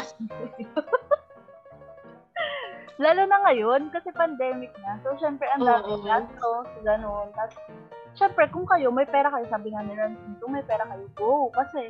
[3.02, 5.00] Lalo na ngayon, kasi pandemic na.
[5.02, 6.04] So, syempre, ang dami Oo.
[6.06, 7.34] gastos, gano'n.
[7.34, 7.56] Tapos,
[8.14, 11.50] syempre, kung kayo, may pera kayo, sabi nga nila, kung may pera kayo, go.
[11.50, 11.88] Kasi,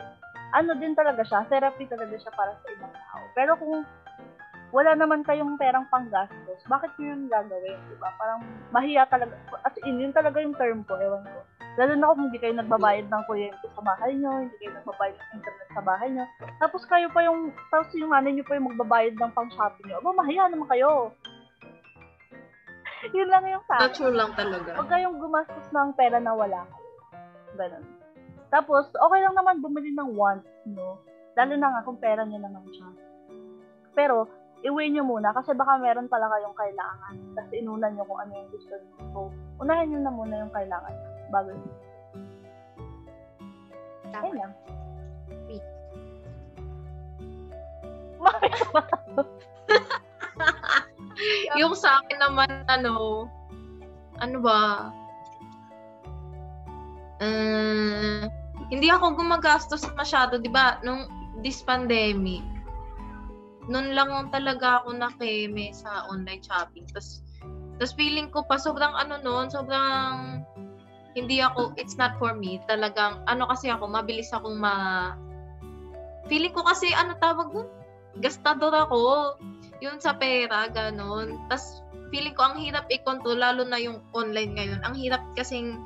[0.55, 3.25] ano din talaga siya, therapy talaga siya para sa ibang tao.
[3.35, 3.83] Pero kung
[4.73, 8.09] wala naman kayong perang panggastos, bakit nyo yun gagawin, di ba?
[8.17, 8.41] Parang
[8.73, 9.37] mahiya talaga.
[9.69, 11.41] As in, yun talaga yung term ko, ewan ko.
[11.81, 15.31] Lalo na kung hindi kayo nagbabayad ng kuryente sa bahay nyo, hindi kayo nagbabayad ng
[15.41, 16.25] internet sa bahay nyo.
[16.61, 19.97] Tapos kayo pa yung, tapos yung nanay nyo pa yung magbabayad ng pang-shopping nyo.
[20.05, 21.17] Aba, mahiya naman kayo.
[23.17, 23.89] yun lang yung sa akin.
[23.89, 24.71] Natural lang talaga.
[24.77, 26.91] Huwag kayong gumastos ng pera na wala kayo.
[27.57, 27.85] Ganun.
[28.53, 31.01] Tapos, okay lang naman bumili ng wants, no?
[31.41, 32.89] Lalo na nga kung pera nyo naman siya.
[33.97, 34.29] Pero,
[34.61, 37.17] iwi nyo muna kasi baka meron pala kayong kailangan.
[37.33, 38.95] Tapos inunan nyo kung ano yung gusto nyo.
[39.17, 39.19] So,
[39.65, 41.73] unahin nyo na muna yung kailangan bago yun.
[44.13, 44.37] Ayun Tama.
[44.37, 44.53] lang.
[45.49, 45.65] Sweet.
[51.61, 53.25] Yung sa akin naman, ano,
[54.21, 54.93] ano ba?
[57.23, 58.27] Uh,
[58.69, 60.77] hindi ako gumagastos masyado, di ba?
[60.85, 61.09] Nung
[61.41, 62.45] this pandemic,
[63.71, 66.85] noon lang talaga ako nakeme sa online shopping.
[66.91, 67.23] Tapos,
[67.79, 70.43] tapos feeling ko pa, sobrang ano noon, sobrang
[71.13, 72.61] hindi ako, it's not for me.
[72.69, 75.13] Talagang, ano kasi ako, mabilis akong ma...
[76.31, 77.69] Feeling ko kasi, ano tawag nun?
[78.21, 79.37] Gastador ako
[79.83, 81.43] yun sa pera, ganon.
[81.51, 81.83] Tapos,
[82.15, 84.81] feeling ko ang hirap i-control, lalo na yung online ngayon.
[84.87, 85.83] Ang hirap kasing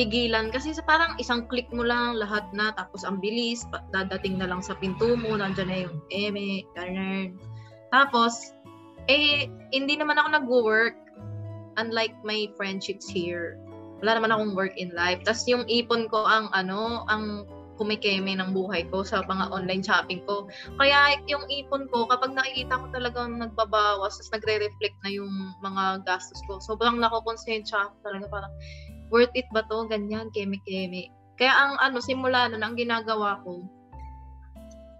[0.00, 0.48] pigilan.
[0.48, 4.64] Kasi sa parang isang click mo lang lahat na, tapos ang bilis, dadating na lang
[4.64, 7.36] sa pinto mo, nandyan na yung eme, ganon.
[7.92, 8.56] Tapos,
[9.12, 10.96] eh, hindi naman ako nag-work.
[11.76, 13.60] Unlike my friendships here.
[14.04, 15.22] Wala naman akong work in life.
[15.26, 17.46] Tapos yung ipon ko ang ano, ang
[17.78, 20.50] kumikeme ng buhay ko sa mga online shopping ko.
[20.76, 25.30] Kaya yung ipon ko, kapag nakikita ko talagang nagbabawas, tapos nagre-reflect na yung
[25.62, 28.52] mga gastos ko, sobrang nakokonsensya ako talaga parang,
[29.14, 29.86] worth it ba to?
[29.86, 31.14] Ganyan, keme-keme.
[31.38, 33.62] Kaya ang ano, simula nun, ang ginagawa ko,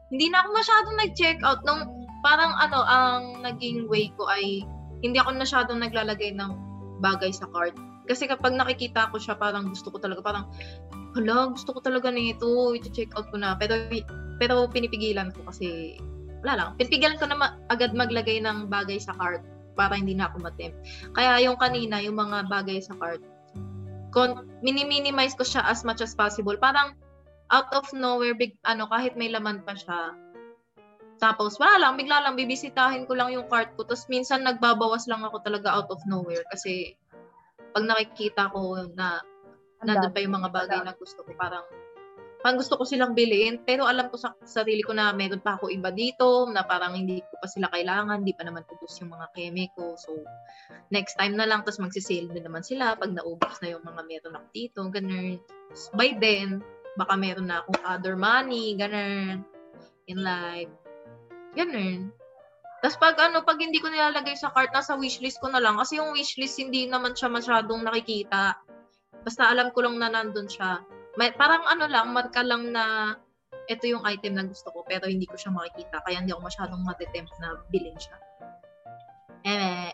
[0.09, 1.85] hindi na ako masyadong nag-check out nung
[2.25, 4.65] parang ano, ang naging way ko ay
[5.05, 6.51] hindi ako masyadong naglalagay ng
[7.05, 7.77] bagay sa cart.
[8.09, 10.49] Kasi kapag nakikita ko siya, parang gusto ko talaga, parang,
[11.13, 13.55] hala, gusto ko talaga nito, i-check out ko na.
[13.61, 13.77] Pero,
[14.41, 16.01] pero pinipigilan ko kasi,
[16.41, 16.69] wala lang.
[16.81, 19.45] Pinipigilan ko na ma- agad maglagay ng bagay sa cart
[19.77, 20.79] para hindi na ako matempt.
[21.15, 23.23] Kaya yung kanina, yung mga bagay sa cart,
[24.09, 26.57] kon mini-minimize ko siya as much as possible.
[26.57, 26.97] Parang,
[27.53, 30.17] out of nowhere, big, ano, kahit may laman pa siya,
[31.19, 33.83] tapos, wala lang, bigla lang, bibisitahin ko lang yung cart ko.
[33.83, 36.47] Tapos, minsan, nagbabawas lang ako talaga out of nowhere.
[36.55, 36.95] Kasi,
[37.73, 39.23] pag nakikita ko na
[39.85, 41.63] nandun pa yung mga bagay na gusto ko, parang,
[42.43, 45.71] parang gusto ko silang bilhin, pero alam ko sa sarili ko na meron pa ako
[45.71, 49.27] iba dito, na parang hindi ko pa sila kailangan, hindi pa naman ubos yung mga
[49.39, 49.95] keme ko.
[49.95, 50.19] So,
[50.91, 54.37] next time na lang, tapos magsisale din naman sila pag naubos na yung mga meron
[54.39, 55.39] ako dito, ganun.
[55.95, 56.63] By then,
[56.99, 59.47] baka meron na akong other money, ganun,
[60.11, 60.73] in life.
[61.55, 62.11] Ganun.
[62.79, 65.75] Tapos pag ano, pag hindi ko nilalagay sa cart, nasa wishlist ko na lang.
[65.79, 68.55] Kasi yung wishlist, hindi naman siya masyadong nakikita.
[69.27, 70.87] Basta alam ko lang na nandun siya.
[71.19, 73.19] May, parang ano lang, marka lang na
[73.67, 76.07] ito yung item na gusto ko, pero hindi ko siya makikita.
[76.07, 78.17] Kaya hindi ako masyadong matitempt na bilhin siya.
[79.43, 79.91] Eh,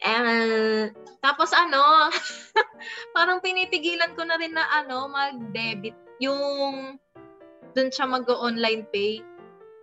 [0.00, 0.92] eh,
[1.24, 2.12] tapos ano,
[3.16, 5.96] parang pinipigilan ko na rin na ano, mag-debit.
[6.20, 6.40] Yung
[7.72, 9.24] dun siya mag-online pay.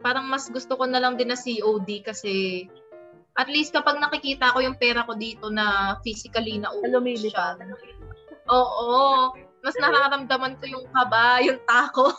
[0.02, 2.66] Parang mas gusto ko na lang din na COD kasi
[3.38, 7.62] at least kapag nakikita ko yung pera ko dito na physically na lumilipad.
[8.50, 9.34] Oo.
[9.62, 12.14] Mas nararamdaman ko yung kaba, yung tako.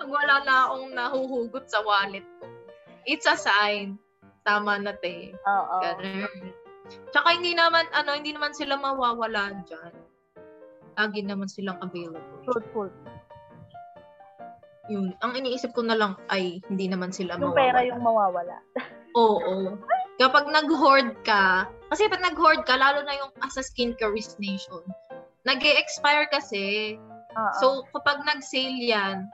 [0.00, 2.50] Pag wala na akong nahuhugot sa wallet ko.
[3.08, 3.96] It's a sign.
[4.44, 5.32] Tama na, te.
[5.32, 5.76] Oo.
[5.80, 6.52] Ganun.
[7.08, 9.92] Tsaka hindi naman, ano, hindi naman sila mawawala dyan.
[11.00, 12.44] Lagi naman silang available.
[12.44, 12.92] Fruitful.
[14.86, 15.16] Yun.
[15.20, 17.60] Ang iniisip ko na lang ay hindi naman sila Yung mawawala.
[17.60, 18.56] pera yung mawawala.
[19.16, 19.80] Oo.
[20.14, 24.84] Kapag nag-hoard ka, kasi pag nag-hoard ka, lalo na yung as a skincare nation,
[25.42, 26.96] nag expire kasi.
[27.34, 27.52] Oo.
[27.58, 29.26] So, kapag nag-sale yan,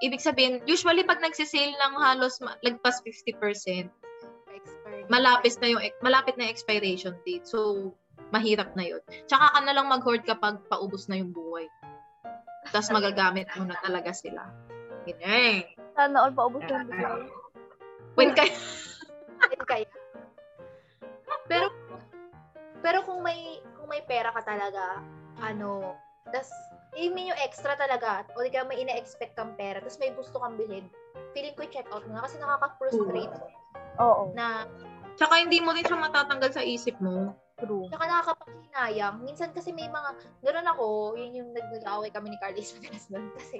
[0.00, 3.90] ibig sabihin, usually pag nagsisale ng halos ma- lagpas 50%,
[4.52, 5.06] Expired.
[5.10, 7.44] malapit na yung malapit na yung expiration date.
[7.44, 7.90] So,
[8.30, 9.02] mahirap na yun.
[9.26, 11.66] Tsaka ka na lang mag-hoard kapag paubos na yung buhay.
[12.70, 14.48] Tapos magagamit mo na talaga sila.
[15.06, 15.66] Ganyan.
[15.98, 17.26] Sana all paubos yung bigay.
[18.14, 18.52] When kaya,
[19.42, 19.88] Ayun kaya.
[21.48, 21.66] Pero
[22.82, 25.00] pero kung may kung may pera ka talaga,
[25.42, 25.96] ano,
[26.30, 26.50] tas
[26.92, 30.36] I mean yung extra talaga, o di ka may ina-expect kang pera, tas may gusto
[30.36, 30.86] kang bilhin,
[31.32, 33.32] feeling ko check out na kasi nakaka-frustrate
[33.96, 34.36] Oo.
[34.36, 34.68] na
[35.16, 37.32] tsaka hindi mo rin siya matatanggal sa isip mo.
[37.62, 37.86] True.
[37.86, 39.16] Tsaka nakakapanghinayang.
[39.22, 40.10] Minsan kasi may mga,
[40.42, 43.26] gano'n ako, yun yung nag- nag-away kami ni Carlos madalas doon.
[43.38, 43.58] Kasi,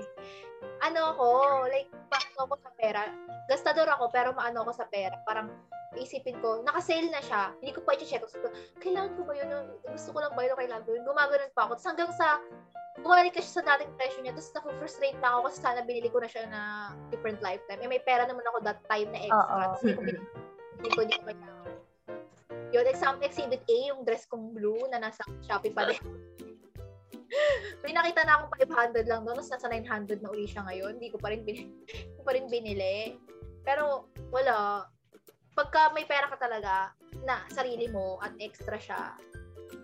[0.83, 1.27] ano ako,
[1.71, 3.03] like, paano ako sa pera.
[3.47, 5.15] Gastador ako, pero maano ako sa pera.
[5.23, 5.47] Parang,
[5.95, 7.55] isipin ko, naka-sale na siya.
[7.63, 8.27] Hindi ko pa i-check.
[8.27, 8.51] Ko,
[8.83, 9.49] kailangan ko ba yun?
[9.87, 10.59] Gusto ko lang ba yun?
[10.59, 11.05] Kailangan ko yun?
[11.07, 11.73] Gumagano'n pa ako.
[11.79, 12.43] Tapos hanggang sa,
[13.01, 14.35] bumalik kasi sa dating presyo niya.
[14.35, 16.61] Tapos na-frustrate na ako kasi sana binili ko na siya na
[17.13, 17.81] different lifetime.
[17.81, 19.47] Eh, may pera naman ako that time na extra.
[19.69, 20.25] Tapos hindi ko binili.
[20.83, 21.62] Hindi ko, hindi ko.
[22.73, 26.01] Yun, example, exhibit A, yung dress kong blue na nasa Shopee pa din.
[27.85, 30.97] May nakita na akong 500 lang doon, tapos nasa 900 na uli siya ngayon.
[30.97, 31.69] Hindi ko pa rin binili.
[31.93, 32.97] Hindi ko pa rin binili.
[33.65, 34.89] Pero, wala.
[35.53, 36.97] Pagka may pera ka talaga,
[37.29, 39.21] na sarili mo at extra siya,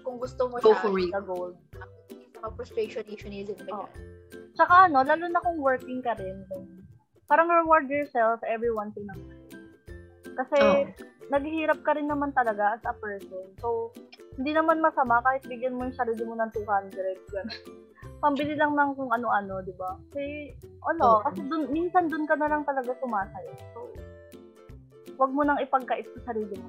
[0.01, 1.13] kung gusto mo Go siya, for it.
[1.13, 1.57] The gold.
[2.39, 3.91] mga frustrationism yan?
[4.55, 6.47] Tsaka ano, lalo na kung working ka rin,
[7.27, 9.45] parang reward yourself every once in a while.
[10.39, 10.87] Kasi, Oo.
[11.29, 13.45] Naghihirap ka rin naman talaga as a person.
[13.61, 13.93] So,
[14.41, 16.95] hindi naman masama kahit bigyan mo yung sarili mo ng 200.
[17.33, 17.53] Ganun.
[18.23, 19.95] Pambili lang ng kung ano-ano, di ba?
[20.11, 20.51] Kasi,
[20.83, 21.23] ano, Oo.
[21.23, 23.53] kasi dun, minsan dun ka na lang talaga sumasayo.
[23.75, 23.81] So,
[25.19, 26.69] wag mo nang ipagkait sa sarili mo.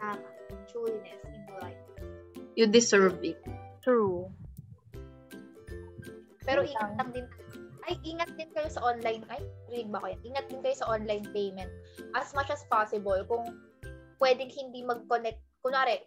[0.00, 0.28] Tama.
[0.68, 1.82] Trueness in life.
[2.56, 3.40] You deserve it.
[3.80, 4.28] True.
[6.48, 7.28] Pero lang din.
[7.88, 9.24] Ay, ingat din kayo sa online.
[9.32, 9.40] Ay,
[9.72, 10.20] read ba ko yan?
[10.20, 11.72] Ingat din kayo sa online payment.
[12.12, 13.16] As much as possible.
[13.24, 13.48] Kung
[14.20, 15.40] pwedeng hindi mag-connect.
[15.64, 16.04] Kunwari,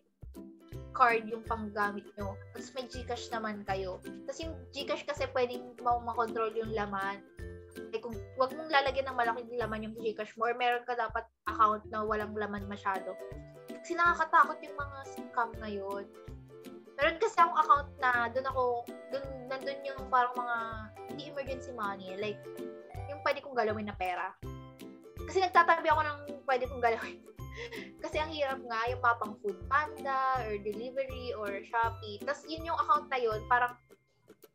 [0.93, 2.37] card yung panggamit nyo.
[2.53, 3.97] Tapos may Gcash naman kayo.
[4.29, 7.23] Tapos yung Gcash kasi pwedeng ma- makontrol yung laman.
[7.95, 11.25] Ay kung wag mong lalagyan ng malaking laman yung Gcash mo or meron ka dapat
[11.47, 13.15] account na walang laman masyado.
[13.71, 16.05] Kasi nakakatakot yung mga scam na yun.
[17.01, 18.63] Meron kasi akong account na doon ako,
[19.09, 20.57] doon, nandun yung parang mga,
[21.09, 22.37] hindi emergency money, like,
[23.09, 24.37] yung pwede kong galawin na pera.
[25.25, 27.25] Kasi nagtatabi ako ng pwede kong galawin.
[28.05, 32.21] kasi ang hirap nga, yung mapang food panda, or delivery, or Shopee.
[32.21, 33.73] Tapos yun yung account na yun, parang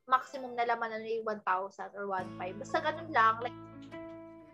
[0.07, 2.63] maximum na laman na yung 1,000 or 1,500.
[2.63, 3.59] Basta ganun lang, like,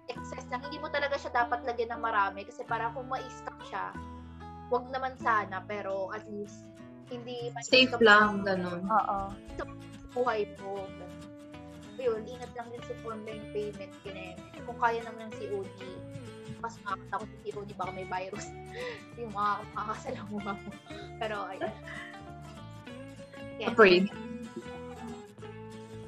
[0.09, 0.64] excess lang.
[0.64, 3.93] Hindi mo talaga siya dapat lagyan ng marami kasi parang kung ma-scam siya,
[4.73, 6.64] wag naman sana, pero at least,
[7.12, 8.82] hindi Safe lang, ganun.
[8.89, 9.18] Oo.
[10.12, 10.84] buhay mo.
[11.97, 14.40] Ayun, ingat lang din sa online payment kineme.
[14.68, 15.78] Kung kaya naman ng COD,
[16.60, 18.48] mas makakatakot sa COD, baka may virus.
[19.20, 20.70] yung mga makakasalamuha mo.
[21.16, 21.72] Pero, ayun.
[23.60, 23.68] Yes.
[23.72, 24.05] Afraid.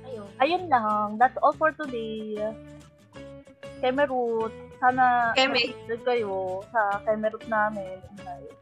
[0.09, 0.29] Ayun.
[0.41, 1.09] Ayun lang.
[1.21, 2.41] That's all for today.
[3.85, 4.64] Kemerut.
[4.85, 5.73] Sana Keme.
[5.89, 7.97] mag kayo sa Kemerut namin.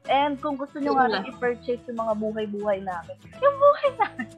[0.07, 3.16] And kung gusto nyo nga i-purchase yung mga buhay-buhay namin.
[3.43, 4.28] Yung buhay namin.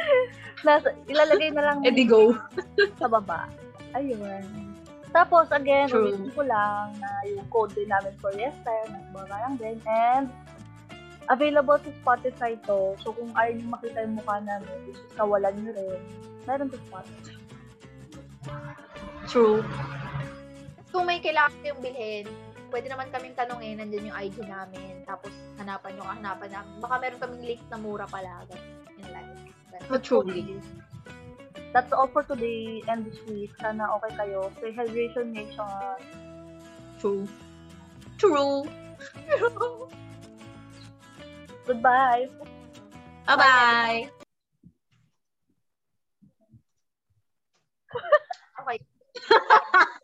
[0.66, 2.30] Nasa, ilalagay na lang Eh di go.
[3.02, 3.50] sa baba.
[3.98, 4.70] Ayun.
[5.10, 6.14] Tapos, again, True.
[6.14, 9.82] ulitin ko lang na yung code din namin for Yester, nagbaga lang din.
[9.90, 10.30] And,
[11.26, 12.94] available sa Spotify to.
[13.02, 15.98] So, kung ayaw nyo makita yung mukha namin, which is kawalan nyo rin,
[16.46, 17.34] meron sa Spotify.
[19.26, 19.66] True
[20.90, 22.26] kung may kailangan kayong bilhin,
[22.70, 26.74] pwede naman kaming tanongin, nandiyan yung IG namin, tapos hanapan yung hanapan namin.
[26.78, 28.46] Baka meron kaming link na mura pala.
[28.98, 30.02] In life.
[30.02, 30.60] Truly.
[31.70, 33.54] That's all for today and this week.
[33.62, 34.50] Sana okay kayo.
[34.58, 35.98] Rehydration nation.
[36.98, 37.26] True.
[38.18, 38.66] True.
[41.66, 42.26] Goodbye.
[43.26, 44.10] Bye-bye.
[48.66, 48.78] okay.